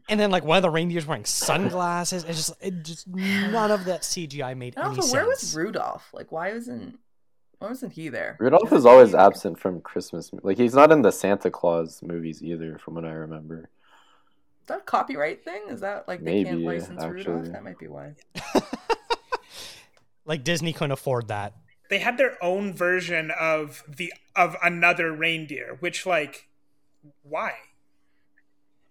[0.10, 2.26] And then like one of the reindeers wearing sunglasses.
[2.26, 5.14] It's just it just none of that CGI made And any also, sense.
[5.14, 6.10] where was Rudolph?
[6.14, 7.00] Like, why wasn't
[7.66, 8.38] why wasn't he there?
[8.39, 10.30] Rudolph is always absent from Christmas.
[10.43, 13.70] Like he's not in the Santa Claus movies either, from what I remember.
[14.61, 15.63] Is that a copyright thing?
[15.70, 17.51] Is that like they can't Maybe, license Rudolph?
[17.51, 18.13] That might be why.
[20.26, 21.53] like Disney couldn't afford that.
[21.89, 26.47] They had their own version of the of another reindeer, which like
[27.24, 27.53] why?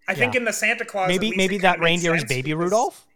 [0.09, 3.07] I think in the Santa Claus Maybe maybe that reindeer is baby Rudolph.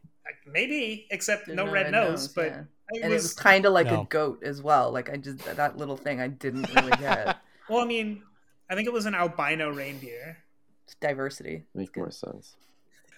[0.47, 2.63] Maybe, except There's no, red, nose, but yeah.
[2.91, 4.03] It and was, it was kind of like No.
[4.03, 4.91] a goat as well.
[4.93, 7.39] Like I just that little thing I didn't really get.
[7.69, 8.23] well, I mean,
[8.71, 10.39] I think it was an albino reindeer.
[10.85, 11.65] It's diversity.
[11.75, 12.57] Makes more sense.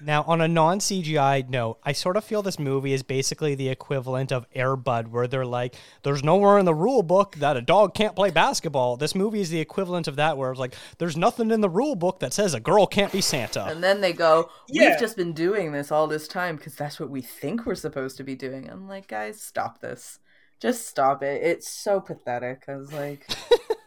[0.02, 3.68] Now, on a non CGI note, I sort of feel this movie is basically the
[3.68, 7.94] equivalent of Airbud, where they're like, there's nowhere in the rule book that a dog
[7.94, 8.96] can't play basketball.
[8.96, 11.96] This movie is the equivalent of that, where it's like, there's nothing in the rule
[11.96, 13.64] book that says a girl can't be Santa.
[13.66, 14.96] And then they go, "We've Yeah.
[14.98, 18.24] just been doing this all this time because that's what we think we're supposed to
[18.24, 20.18] be doing." I'm like, guys, stop this.
[20.60, 21.42] Just stop it.
[21.42, 22.64] It's so pathetic.
[22.68, 23.26] I was like,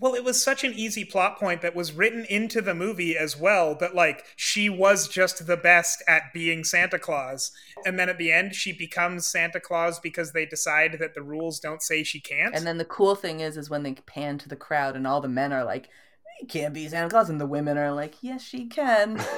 [0.00, 3.36] Well, it was such an easy plot point that was written into the movie as
[3.36, 7.50] well that like she was just the best at being Santa Claus.
[7.84, 11.58] And then at the end she becomes Santa Claus because they decide that the rules
[11.58, 12.54] don't say she can't.
[12.54, 15.20] and then the cool thing is, is when they pan to the crowd and all
[15.20, 15.88] the men are like,
[16.40, 19.20] "You can't be Santa Claus," and the women are like, "Yes, she can."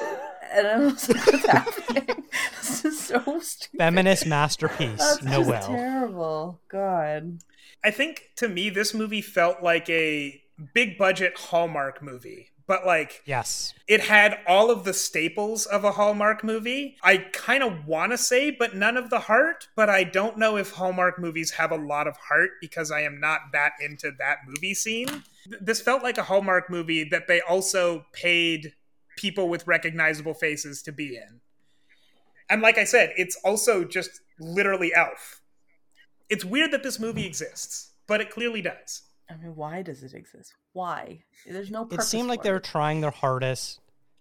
[0.52, 2.24] And I was like, "What's happening?
[2.60, 5.62] This is so stupid." Feminist masterpiece, That's just Noelle.
[5.68, 6.60] terrible.
[6.68, 7.38] God.
[7.84, 10.42] I think to me this movie felt like a
[10.74, 12.50] big budget Hallmark movie.
[12.66, 13.74] But like Yes.
[13.88, 16.96] it had all of the staples of a Hallmark movie.
[17.02, 19.66] I kind of want to say, but none of the heart.
[19.74, 23.18] But I don't know if Hallmark movies have a lot of heart because I am
[23.18, 25.24] not that into that movie scene.
[25.60, 28.74] This felt like a Hallmark movie that they also paid
[29.16, 31.40] people with recognizable faces to be in.
[32.48, 35.40] And like I said, it's also just literally Elf.
[36.28, 39.02] It's weird that this movie exists, but it clearly does.
[39.30, 40.54] I mean, why does it exist?
[40.72, 41.22] Why?
[41.46, 41.86] There's no.
[41.90, 43.80] It seemed like they were trying their hardest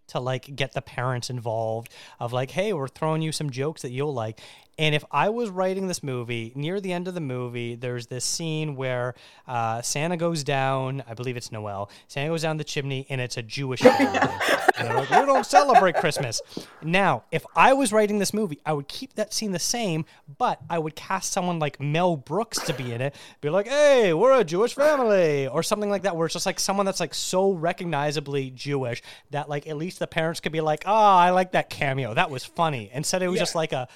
[0.09, 3.91] to like get the parents involved of like hey we're throwing you some jokes that
[3.91, 4.41] you'll like
[4.79, 8.25] and if i was writing this movie near the end of the movie there's this
[8.25, 9.13] scene where
[9.47, 13.37] uh, santa goes down i believe it's noelle santa goes down the chimney and it's
[13.37, 14.19] a jewish family.
[14.79, 16.41] And like we don't celebrate christmas.
[16.81, 20.05] Now if i was writing this movie i would keep that scene the same
[20.37, 24.13] but i would cast someone like mel brooks to be in it be like hey
[24.13, 27.13] we're a jewish family or something like that where it's just like someone that's like
[27.13, 29.01] so recognizably jewish
[29.31, 32.13] that like at least the parents could be like oh i like that cameo.
[32.13, 32.89] That was funny.
[32.93, 33.87] Instead it was just like a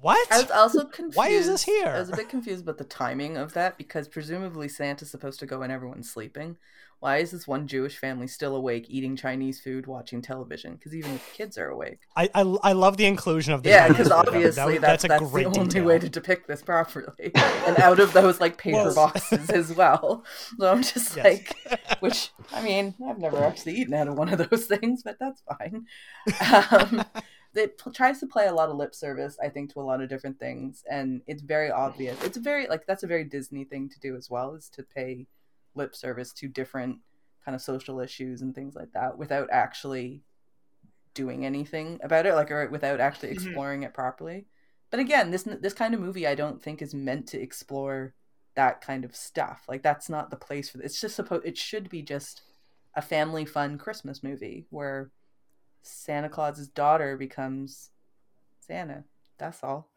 [0.00, 1.16] what I was also confused.
[1.16, 1.88] Why is this here?
[1.88, 5.46] I was a bit confused about the timing of that because presumably Santa's supposed to
[5.46, 6.56] go when everyone's sleeping.
[7.00, 10.74] why is this one Jewish family still awake eating Chinese food watching television?
[10.76, 11.98] Because even the kids are awake.
[12.16, 15.42] I, I, I love the inclusion of the Yeah, because obviously that- that's, that's great
[15.52, 15.84] the only detail.
[15.84, 17.30] way to depict this properly.
[17.66, 20.24] and out of those like paper boxes as well.
[20.58, 21.24] So I'm just Yes.
[21.24, 25.18] like, which I mean, I've never actually eaten out of one of those things, but
[25.20, 25.84] that's fine.
[26.70, 27.04] Um,
[27.56, 30.00] it p- tries to play a lot of lip service, I think, to a lot
[30.00, 32.22] of different things, and it's very obvious.
[32.24, 35.26] It's very like that's a very Disney thing to do as well, is to pay
[35.74, 36.98] lip service to different
[37.44, 40.22] kind of social issues and things like that without actually
[41.14, 43.32] doing anything about it, like or without actually Mhm.
[43.32, 44.46] exploring it properly.
[44.90, 48.14] But again, this this kind of movie I don't think is meant to explore
[48.54, 49.64] that kind of stuff.
[49.68, 50.92] Like that's not the place for this.
[50.92, 52.42] It's just supposed it should be just
[52.94, 55.10] a family fun Christmas movie where
[55.84, 57.90] Santa Claus's daughter becomes
[58.60, 59.04] Santa.
[59.38, 59.90] That's all.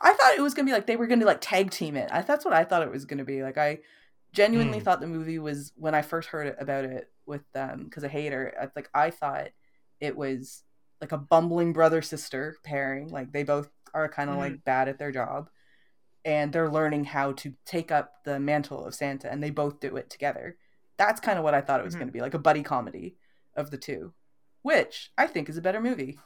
[0.00, 2.10] I thought it was gonna be like they were gonna like tag team it.
[2.12, 3.42] I, that's what I thought it was gonna be.
[3.42, 3.80] Like I
[4.32, 4.82] genuinely Mm.
[4.82, 8.32] thought the movie was when I first heard about it with them because I hate
[8.32, 8.52] her.
[8.60, 9.48] I, like I thought
[10.00, 10.62] it was
[11.00, 13.08] like a bumbling brother sister pairing.
[13.08, 14.40] Like they both are kind of Mhm.
[14.40, 15.50] like bad at their job,
[16.24, 19.96] and they're learning how to take up the mantle of Santa, and they both do
[19.96, 20.56] it together.
[20.96, 23.16] That's kind of what I thought it was going to be, like a buddy comedy
[23.56, 24.14] of the two,
[24.64, 26.18] which I think is a better movie.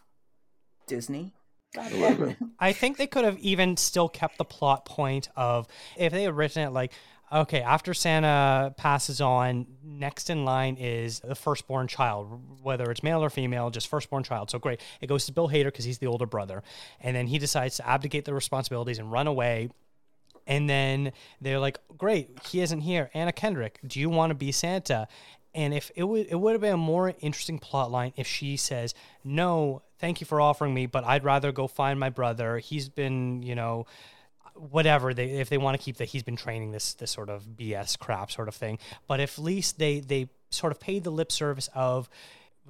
[0.87, 1.35] Disney.
[1.75, 2.37] God damn it.
[2.59, 5.67] I think they could have even still kept the plot point of
[5.97, 6.93] if they had written it like,
[7.33, 13.23] okay, after Santa passes on, next in line is the firstborn child, whether it's male
[13.23, 14.51] or female, just firstborn child.
[14.51, 14.81] So great.
[15.01, 16.63] It goes to Bill Hader because he's the older brother.
[17.01, 19.69] And then he decides to abdicate the responsibilities and run away.
[20.47, 23.11] And then they're like, great, he isn't here.
[23.13, 25.09] Anna Kendrick, do you want to be Santa?
[25.55, 28.57] And if it would, it would have been a more interesting plot line if she
[28.57, 28.95] says,
[29.25, 32.59] no, thank you for offering me, but I'd rather go find my brother.
[32.59, 33.87] He's been, you know,
[34.55, 37.45] whatever they if they want to keep that he's been training this this sort of
[37.57, 38.79] BS crap sort of thing.
[39.07, 42.09] But if at least they they sort of paid the lip service of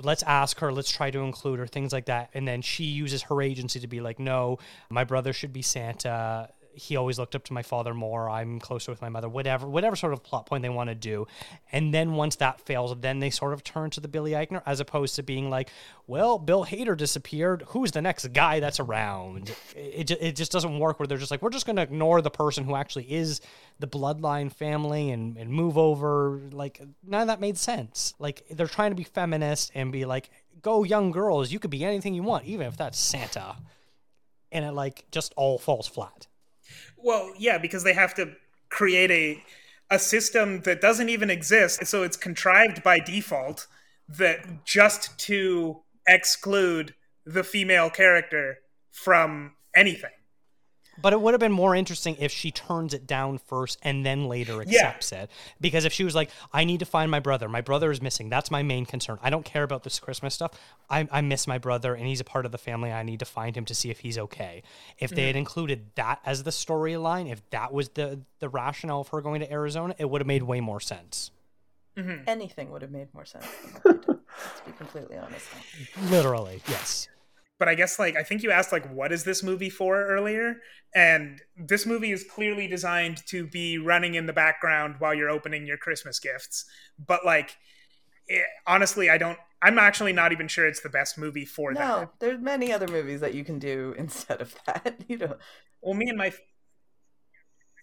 [0.03, 2.31] let's ask her, let's try to include her, things like that.
[2.35, 4.59] And then she uses her agency to be like, no,
[4.91, 6.51] my brother should be Santa.
[6.73, 8.31] He always looked up to my father more.
[8.31, 9.29] I'm closer with my mother.
[9.29, 11.27] Whatever, whatever sort of plot point they want to do.
[11.73, 14.79] And then once that fails, then they sort of turn to the Billy Eichner as
[14.79, 15.71] opposed to being like,
[16.07, 17.65] well, Bill Hader disappeared.
[17.69, 19.53] Who's the next guy that's around?
[19.75, 22.31] It, it just doesn't work where they're just like, we're just going to ignore the
[22.31, 23.41] person who actually is
[23.81, 26.41] the bloodline family and, and move over.
[26.53, 28.15] Like, none of that made sense.
[28.21, 30.31] Like, they're trying to be feminist and be like,
[30.63, 33.57] go young girls, you could be anything you want, even if that's Santa.
[34.53, 36.28] And it, like, just all falls flat.
[36.97, 38.33] Well, yeah, because they have to
[38.69, 39.43] create a
[39.91, 43.67] a system that doesn't even exist, so it's contrived by default
[44.09, 48.59] that just to exclude the female character
[48.91, 50.11] from anything.
[51.01, 54.27] But it would have been more interesting if she turns it down first and then
[54.27, 54.81] later Yeah.
[54.81, 55.31] accepts it.
[55.61, 57.49] Because if she was like, I need to find my brother.
[57.49, 58.29] My brother is missing.
[58.29, 59.19] That's my main concern.
[59.23, 60.53] I don't care about this Christmas stuff.
[60.91, 62.93] I, I miss my brother and he's a part of the family.
[62.93, 64.63] I need to find him to see if he's okay.
[64.99, 65.39] If they had mm.
[65.39, 69.53] included that as the storyline, if that was the, the rationale of her going to
[69.53, 71.31] Arizona, it would have made way more sense.
[71.97, 72.29] Mm-hmm.
[72.29, 73.45] Anything would have made more sense.
[73.45, 75.47] Than what they did, Let's be completely honest.
[76.11, 77.09] Literally, yes.
[77.59, 80.57] But I guess like I think you asked like what is this movie for earlier,
[80.95, 85.67] and this movie is clearly designed to be running in the background while you're opening
[85.67, 86.65] your Christmas gifts.
[87.05, 87.57] But like
[88.29, 89.39] it, honestly, I don't.
[89.61, 91.81] I'm actually not even sure it's the best movie for that.
[91.81, 95.01] No, there's many other movies that you can do instead of that.
[95.09, 95.37] You know,
[95.83, 96.33] Well, me and my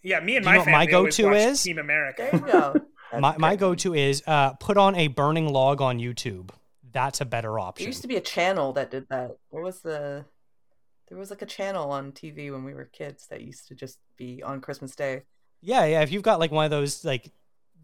[0.03, 1.63] yeah, me and my know what my go-to is?
[1.63, 2.29] Team America.
[2.31, 2.73] there you go.
[3.11, 6.49] That's My, my go to is uh, put on a burning log on YouTube.
[6.95, 7.83] That's a better option.
[7.83, 9.35] There used to be a channel that did that.
[9.49, 10.23] What was the?
[11.09, 13.99] There was like a channel on TV when we were kids that used to just
[14.17, 15.23] be on Christmas Day.
[15.61, 16.01] Yeah, yeah.
[16.03, 17.31] If you've got like one of those like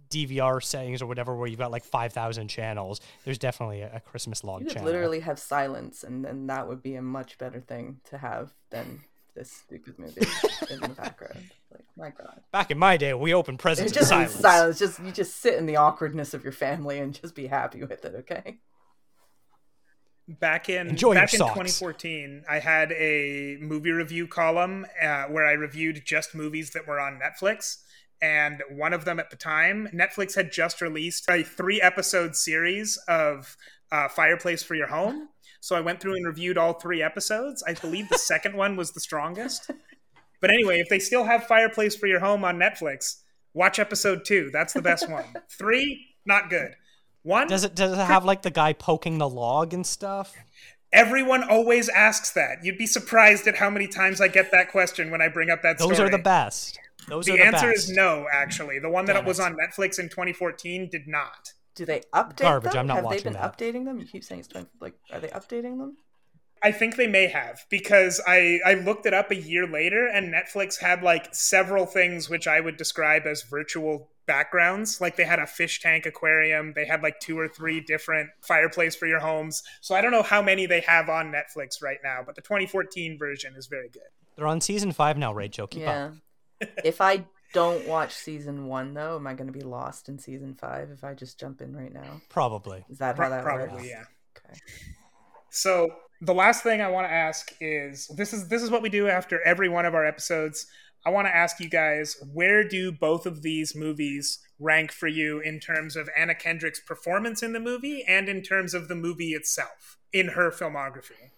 [0.10, 4.00] DVR settings or whatever, where you've got like five thousand channels, there's definitely a, a
[4.00, 4.88] Christmas log You could channel.
[4.88, 9.02] literally have silence, and then that would be a much better thing to have than
[9.36, 10.22] this stupid movie
[10.70, 11.52] in the background.
[11.70, 12.40] Like, my God.
[12.54, 14.34] Back in my day, we opened presents It's in just silence.
[14.36, 14.80] silence.
[14.80, 18.06] Just you just sit in the awkwardness of your family and just be happy with
[18.06, 18.16] it.
[18.20, 18.58] Okay.
[20.40, 21.54] Back in Enjoy back in socks.
[21.54, 27.00] 2014 i had a movie review column uh, where i reviewed just movies that were
[27.00, 27.78] on netflix.
[28.24, 32.98] And one of them at the time netflix had just released a three episode series
[33.08, 33.58] of
[33.92, 35.30] uh, fireplace for your home.
[35.60, 37.64] So i went through and reviewed all three episodes.
[37.68, 39.72] I believe the second one was the strongest.
[40.40, 43.22] But anyway if they still have fireplace for your home on netflix
[43.54, 44.50] watch episode two.
[44.52, 45.26] That's the best one.
[45.50, 46.76] Three not good
[47.24, 50.36] one Does it does it have like the guy poking the log and stuff?
[50.94, 52.64] Everyone always asks that.
[52.64, 55.62] You'd be surprised at how many times I get that question when I bring up
[55.62, 56.10] that Those story.
[56.10, 56.80] are the best.
[57.08, 57.90] Those are the are the answer best.
[57.90, 58.80] is no, actually.
[58.80, 59.44] The one that Damn was it.
[59.44, 61.54] on Netflix in 2014 did not.
[61.76, 62.82] Do they update Garbage, them?
[62.82, 63.58] I'm not Have they been that.
[63.58, 64.00] updating them?
[64.00, 65.96] You keep saying it's been, like, are they updating them?
[66.62, 70.32] I think they may have because I I looked it up a year later and
[70.32, 75.02] Netflix had like several things which I would describe as virtual backgrounds.
[75.02, 78.96] Like they had a fish tank aquarium, they had like two or three different fireplace
[78.96, 79.64] for your homes.
[79.82, 83.18] So I don't know how many they have on Netflix right now, but the 2014
[83.18, 84.04] version is very good.
[84.36, 85.68] They're on season five now, Rachel.
[85.68, 86.12] Keep yeah.
[86.62, 86.70] up.
[86.84, 90.56] if I don't watch season one, though, am I going to be lost in season
[90.56, 92.22] five if I just jump in right now?
[92.30, 92.86] Probably.
[92.90, 93.88] Is that Pro- how that probably, works?
[93.88, 94.04] yeah.
[94.38, 94.60] Okay.
[95.50, 95.90] So
[96.22, 99.08] the last thing I want to ask is this is this is what we do
[99.08, 100.68] after every one of our episodes.
[101.06, 105.40] I want to ask you guys where do both of these movies rank for you
[105.40, 109.32] in terms of Anna Kendrick's performance in the movie and in terms of the movie
[109.32, 111.32] itself in her filmography?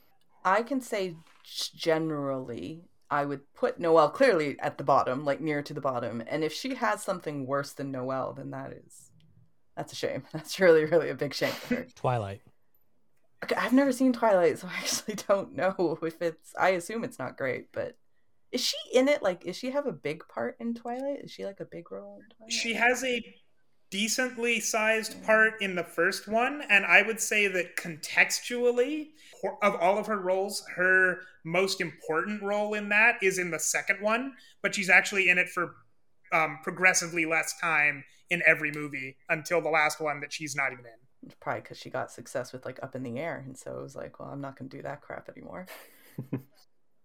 [0.43, 5.73] I can say generally, I would put Noelle clearly at the bottom, like near to
[5.73, 6.21] the bottom.
[6.27, 9.11] And if she has something worse than Noelle, then that is
[9.75, 10.23] that's a shame.
[10.33, 11.87] That's really, really a big shame for her.
[11.95, 12.41] Twilight.
[13.43, 16.53] Okay, I've never seen Twilight, so I actually don't know if it's.
[16.59, 17.97] I assume it's not great, but
[18.53, 19.23] is she in it?
[19.23, 21.21] Like, is she have a big part in Twilight?
[21.23, 22.53] Is she like a big role in Twilight?
[22.53, 23.35] She has a
[23.89, 29.09] decently sized part in the first one, and I would say that contextually,
[29.61, 34.01] of all of her roles, her most important role in that is in the second
[34.01, 35.75] one, but she's actually in it for
[36.31, 40.85] um, progressively less time in every movie until the last one that she's not even
[40.85, 41.31] in.
[41.39, 43.95] Probably because she got success with like Up in the Air, and so it was
[43.95, 45.65] like, well, I'm not going to do that crap anymore.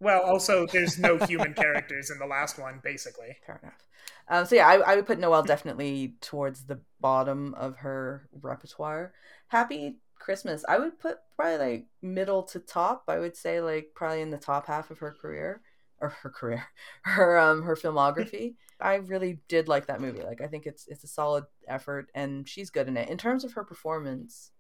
[0.01, 3.37] Well, also, there's no human characters in the last one, basically.
[3.45, 3.89] Fair enough.
[4.29, 9.13] Um, so yeah, I, I would put Noelle definitely towards the bottom of her repertoire.
[9.49, 13.05] Happy Christmas, I would put probably like middle to top.
[13.09, 15.63] I would say like probably in the top half of her career
[16.01, 16.65] or her career,
[17.03, 18.55] her um her filmography.
[18.81, 20.23] I really did like that movie.
[20.23, 23.09] Like I think it's it's a solid effort and she's good in it.
[23.09, 24.51] In terms of her performance,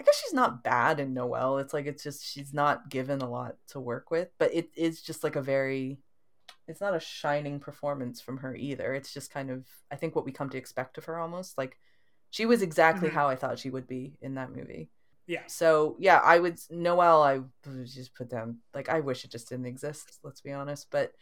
[0.00, 1.58] I guess she's not bad in Noelle.
[1.58, 5.02] It's like it's just she's not given a lot to work with, but it is
[5.02, 5.98] just like a very
[6.66, 8.94] it's not a shining performance from her either.
[8.94, 11.58] It's just kind of I think what we come to expect of her almost.
[11.58, 11.76] Like
[12.30, 13.12] she was exactly Mhm.
[13.12, 14.88] how I thought she would be in that movie.
[15.26, 15.42] Yeah.
[15.48, 19.50] So yeah, I would Noelle I would just put down like I wish it just
[19.50, 20.18] didn't exist.
[20.22, 21.12] Let's be honest, but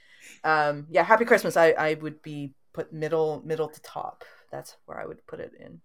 [0.44, 1.56] um, yeah, Happy Christmas.
[1.56, 4.24] I I would be put middle middle to top.
[4.52, 5.80] That's where I would put it in.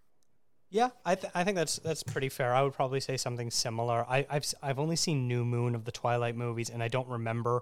[0.74, 2.52] Yeah, I, th- I think that's that's pretty fair.
[2.52, 4.04] I would probably say something similar.
[4.10, 7.62] I, I've I've only seen New Moon of the Twilight movies, and I don't remember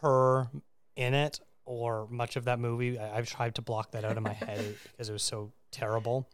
[0.00, 0.46] her
[0.94, 3.00] in it or much of that movie.
[3.00, 6.28] I, I've tried to block that out of my head because it was so terrible.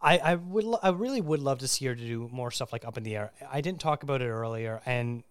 [0.00, 2.72] I, I would lo- I really would love to see her to do more stuff
[2.72, 3.30] like Up in the Air.
[3.48, 5.22] I didn't talk about it earlier, and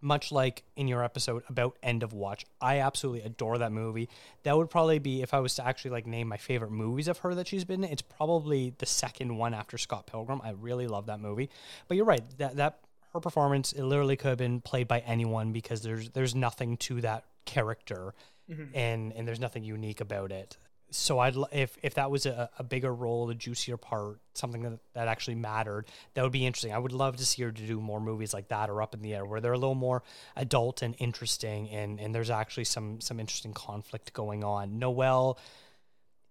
[0.00, 4.08] much like in your episode about End of Watch, I absolutely adore that movie.
[4.44, 7.18] That would probably be if I was to actually like name my favorite movies of
[7.18, 7.90] her that she's been in.
[7.90, 10.40] It's probably the second one after Scott Pilgrim.
[10.44, 11.48] I really love that movie.
[11.88, 12.80] But you're right that that
[13.12, 17.00] her performance it literally could have been played by anyone because there's there's nothing to
[17.00, 18.14] that character
[18.50, 18.68] Mhm.
[18.74, 20.56] and and there's nothing unique about it.
[20.90, 24.78] So I'd if if that was a, a bigger role, a juicier part, something that,
[24.94, 26.72] that actually mattered, that would be interesting.
[26.72, 29.02] I would love to see her to do more movies like that or Up in
[29.02, 30.02] the Air, where they're a little more
[30.36, 34.78] adult and interesting, and and there's actually some some interesting conflict going on.
[34.78, 35.38] Noelle,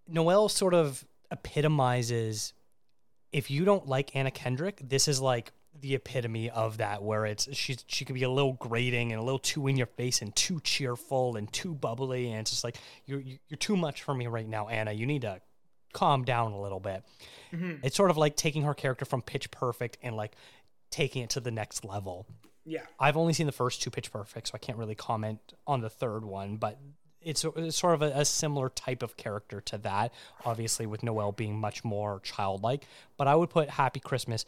[0.07, 2.53] Noelle sort of epitomizes.
[3.31, 5.51] If you don't like Anna Kendrick, this is like
[5.81, 9.23] the epitome of that where it's she's she could be a little grating and a
[9.23, 12.31] little too in your face and too cheerful and too bubbly.
[12.31, 14.91] And it's just like you're you're too much for me right now Anna.
[14.91, 15.41] You need to
[15.93, 17.03] calm down a little bit.
[17.53, 17.79] Mhm.
[17.83, 20.35] it's sort of like taking her character from pitch perfect and like
[20.91, 22.25] taking it to the next level.
[22.65, 22.81] Yeah.
[22.99, 25.89] I've only seen the first two pitch perfect so I can't really comment on the
[25.89, 26.79] third one but
[27.21, 30.13] it's, it's sort of a, a similar type of character to that
[30.45, 32.85] obviously with Noelle being much more childlike.
[33.17, 34.45] But I would put Happy Christmas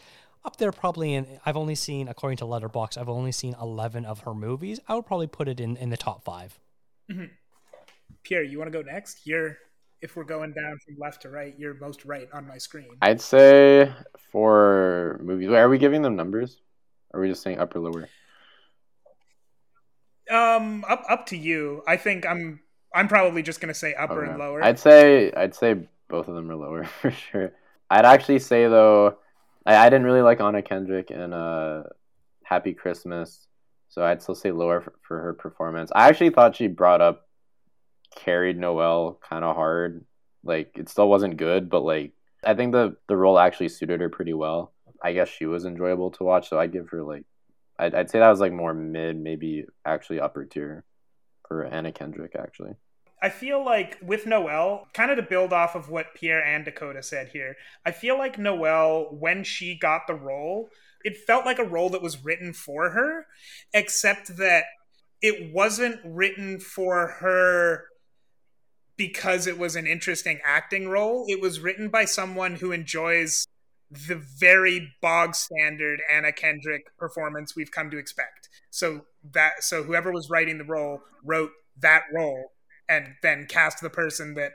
[0.48, 4.22] up there probably in I've only seen according to Letterboxd I've only seen 11 of
[4.22, 6.58] her movies I would probably put it in in the top 5
[7.12, 7.30] Mhm.
[8.24, 9.28] Pierre, you want to go next?
[9.28, 9.58] You're
[10.02, 12.90] if we're going down from left to right, you're most right on my screen.
[13.02, 13.92] I'd say
[14.32, 16.62] for movies, are we giving them numbers?
[17.14, 18.08] Or are we just saying upper lower?
[20.30, 21.84] Um, up up to you.
[21.88, 22.60] I think I'm
[22.94, 24.64] I'm probably just gonna say upper and lower.
[24.64, 27.52] I'd say I'd say both of them are lower for sure.
[27.90, 29.18] I'd actually say though,
[29.68, 31.84] I, I didn't really like Anna Kendrick in uh,
[32.44, 33.48] Happy Christmas,
[33.90, 35.92] so I'd still say lower for, for her performance.
[35.94, 37.28] I actually thought she brought up
[38.16, 40.06] carried Noelle kind of hard.
[40.44, 42.14] Like it still wasn't good, but like
[42.44, 44.74] I think the the role actually suited her pretty well.
[45.04, 47.26] I guess she was enjoyable to watch, so I'd give her like
[47.78, 50.86] I'd, I'd say that was like more mid, maybe actually upper tier
[51.48, 52.76] for Anna Kendrick actually.
[53.22, 57.02] I feel like with Noelle, kind of to build off of what Pierre and Dakota
[57.02, 60.70] said here, I feel like Noelle, when she got the role,
[61.04, 63.26] it felt like a role that was written for her,
[63.74, 64.66] except that
[65.22, 67.86] it wasn't written for her
[68.98, 71.26] because it was an interesting acting role.
[71.28, 73.48] It was written by someone who enjoys
[73.90, 78.50] the very bog standard Anna Kendrick performance we've come to expect.
[78.70, 82.52] So that so whoever was writing the role wrote that role
[82.90, 84.54] and then cast the person that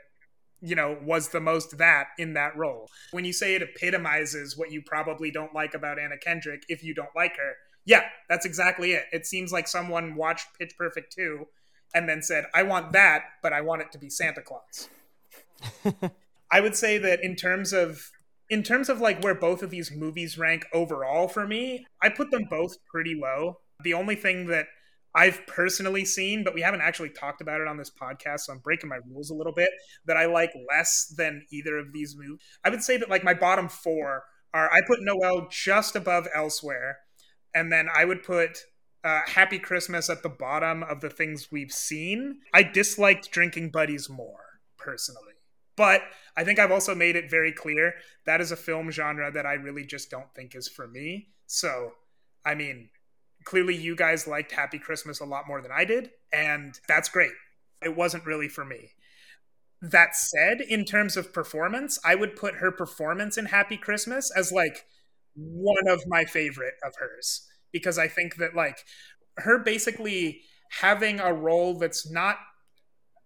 [0.61, 2.89] you know was the most that in that role.
[3.11, 6.93] When you say it epitomizes what you probably don't like about Anna Kendrick if you
[6.93, 7.53] don't like her.
[7.85, 9.03] Yeah, that's exactly it.
[9.11, 11.45] It seems like someone watched Pitch Perfect 2
[11.93, 14.89] and then said, "I want that, but I want it to be Santa Claus."
[16.51, 18.11] I would say that in terms of
[18.49, 22.31] in terms of like where both of these movies rank overall for me, I put
[22.31, 23.59] them both pretty low.
[23.83, 24.67] The only thing that
[25.15, 28.59] I've personally seen, but we haven't actually talked about it on this podcast, so I'm
[28.59, 29.69] breaking my rules a little bit,
[30.05, 32.39] that I like less than either of these movies.
[32.63, 34.23] I would say that like my bottom four
[34.53, 36.97] are I put Noelle just above Elsewhere,
[37.53, 38.57] and then I would put
[39.03, 42.39] uh, Happy Christmas at the bottom of the things we've seen.
[42.53, 45.33] I disliked Drinking Buddies more, personally.
[45.75, 46.01] But
[46.37, 47.95] I think I've also made it very clear
[48.25, 51.29] that is a film genre that I really just don't think is for me.
[51.47, 51.93] So,
[52.45, 52.89] I mean,
[53.45, 57.31] clearly you guys liked Happy Christmas a lot more than I did, and that's great.
[57.83, 58.91] It wasn't really for me.
[59.81, 64.51] That said, in terms of performance, I would put her performance in Happy Christmas as
[64.51, 64.85] like
[65.35, 68.85] one of my favorite of hers because I think that like
[69.37, 72.37] her basically having a role that's not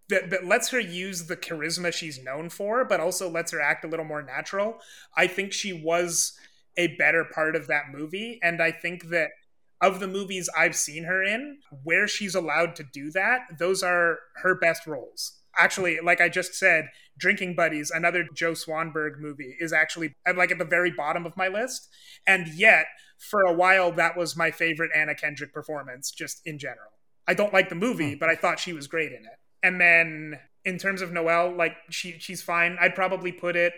[0.08, 3.84] that, that lets her use the charisma she's known for, but also lets her act
[3.84, 4.78] a little more natural.
[5.16, 6.32] I think she was
[6.78, 8.38] a better part of that movie.
[8.42, 9.30] And I think that
[9.80, 14.18] of the movies I've seen her in, where she's allowed to do that, those are
[14.36, 15.34] her best roles.
[15.56, 20.50] Actually, like I just said, Drinking Buddies, another Joe Swanberg movie, is actually uh, like
[20.50, 21.88] at the very bottom of my list.
[22.26, 22.86] And yet,
[23.18, 26.90] for a while, that was my favorite Anna Kendrick performance, just in general.
[27.26, 28.18] I don't like the movie, hmm.
[28.18, 29.38] but I thought she was great in it.
[29.62, 32.76] And then in terms of Noelle, like she she's fine.
[32.80, 33.72] I'd probably put it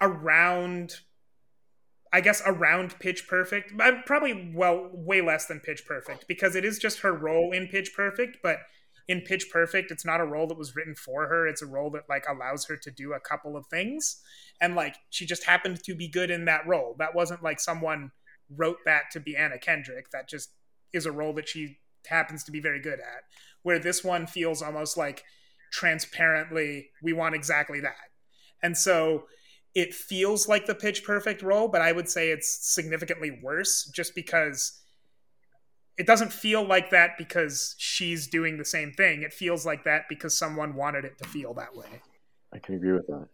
[0.00, 0.96] around
[2.16, 3.74] I guess around Pitch Perfect.
[4.06, 7.92] Probably well way less than Pitch Perfect because it is just her role in Pitch
[7.94, 8.60] Perfect, but
[9.06, 11.46] in Pitch Perfect, it's not a role that was written for her.
[11.46, 14.22] It's a role that like allows her to do a couple of things.
[14.62, 16.96] And like she just happened to be good in that role.
[16.98, 18.12] That wasn't like someone
[18.48, 20.10] wrote that to be Anna Kendrick.
[20.12, 20.52] That just
[20.94, 23.24] is a role that she happens to be very good at
[23.62, 25.22] where this one feels almost like
[25.70, 28.08] transparently we want exactly that.
[28.62, 29.24] And so
[29.76, 34.14] it feels like the pitch perfect role, but I would say it's significantly worse just
[34.14, 34.80] because
[35.98, 39.20] it doesn't feel like that because she's doing the same thing.
[39.20, 42.00] It feels like that because someone wanted it to feel that way.
[42.54, 43.28] I can agree with that.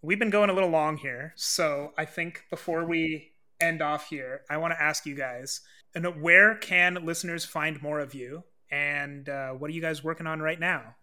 [0.00, 4.42] We've been going a little long here, so I think before we end off here,
[4.48, 5.62] I want to ask you guys,
[5.96, 8.44] and where can listeners find more of you?
[8.70, 10.94] And uh, what are you guys working on right now?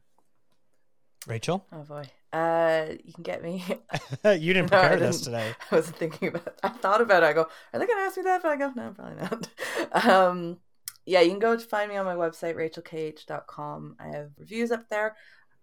[1.27, 1.65] Rachel?
[1.73, 2.05] Oh boy.
[2.35, 3.63] Uh, you can get me.
[4.25, 5.33] you didn't No, prepare this didn't.
[5.33, 5.55] today.
[5.71, 6.55] I wasn't thinking about.
[6.63, 7.27] I thought about it.
[7.27, 8.41] I go, are they gonna ask me that?
[8.41, 10.05] But I go, no, probably not.
[10.05, 10.57] Um,
[11.05, 13.95] yeah, you can go to find me on my website, rachelkh.com.
[13.99, 15.15] I have reviews up there.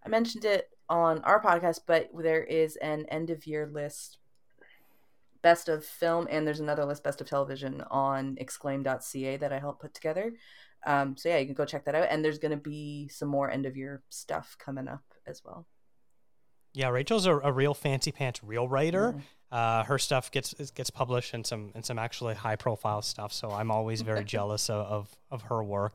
[0.05, 4.17] I mentioned it on our podcast, but there is an end of year list,
[5.41, 9.81] best of film, and there's another list, best of television, on exclaim.ca that I helped
[9.81, 10.33] put together.
[10.85, 12.07] Um, so yeah, you can go check that out.
[12.09, 15.67] And there's going to be some more end of year stuff coming up as well.
[16.73, 19.15] Yeah, Rachel's a, a real fancy pants real writer.
[19.51, 23.31] Uh, her stuff gets gets published in some and some actually high profile stuff.
[23.31, 25.93] So I'm always very jealous of, of, of her work.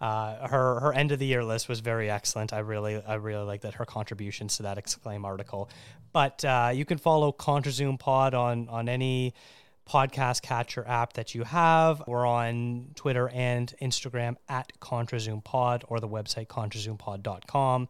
[0.00, 2.52] Uh, her her end of the year list was very excellent.
[2.52, 5.70] I really I really like that her contributions to that exclaim article.
[6.12, 9.34] But uh, you can follow ContraZoom Pod on on any
[9.88, 12.02] podcast catcher app that you have.
[12.06, 17.88] We're on Twitter and Instagram at ContraZoomPod or the website ContraZoomPod.com.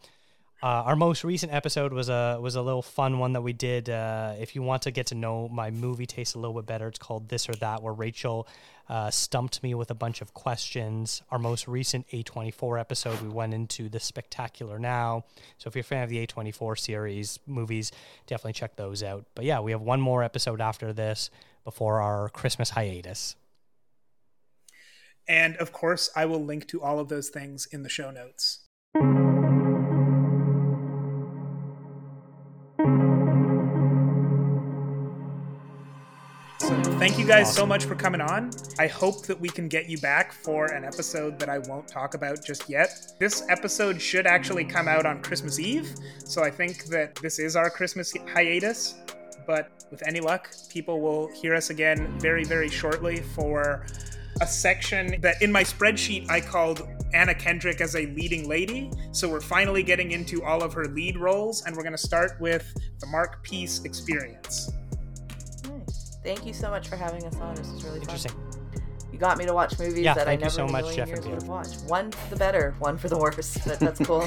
[0.63, 3.91] Uh, our most recent episode was a was a little fun one that we did.
[3.91, 6.89] Uh, if you want to get to know my movie taste a little bit better,
[6.89, 8.49] it's called This or That, where Rachel
[8.89, 11.23] uh, stumped me with a bunch of questions.
[11.31, 15.25] Our most recent A24 episode, we went into The Spectacular Now.
[15.59, 17.93] So if you're a fan of the A24 series movies,
[18.27, 19.27] definitely check those out.
[19.35, 21.31] But yeah, we have one more episode after this
[21.65, 23.37] before our Christmas hiatus.
[25.29, 28.61] And of course, I will link to all of those things in the show notes.
[37.07, 38.51] Thank you guys so much for coming on.
[38.81, 42.15] I hope that we can get you back for an episode that I won't talk
[42.15, 43.13] about just yet.
[43.21, 45.89] This episode should actually come out on Christmas Eve,
[46.25, 48.97] so I think that this is our Christmas hiatus.
[49.47, 53.87] But with any luck, people will hear us again very, very shortly for
[54.41, 58.91] a section that in my spreadsheet I called Anna Kendrick as a leading lady.
[59.13, 62.33] So we're finally getting into all of her lead roles, and we're going to start
[62.41, 62.67] with
[62.99, 64.73] the Marc Pease experience.
[66.27, 67.55] Thank you so much for having us on.
[67.55, 68.33] This is really interesting.
[68.33, 68.83] Fun.
[69.13, 71.35] You got me to watch movies yeah, that I never so much, Jeff years would
[71.35, 71.85] have watched.
[71.85, 74.27] One for the better, one for the worse, but that's cool.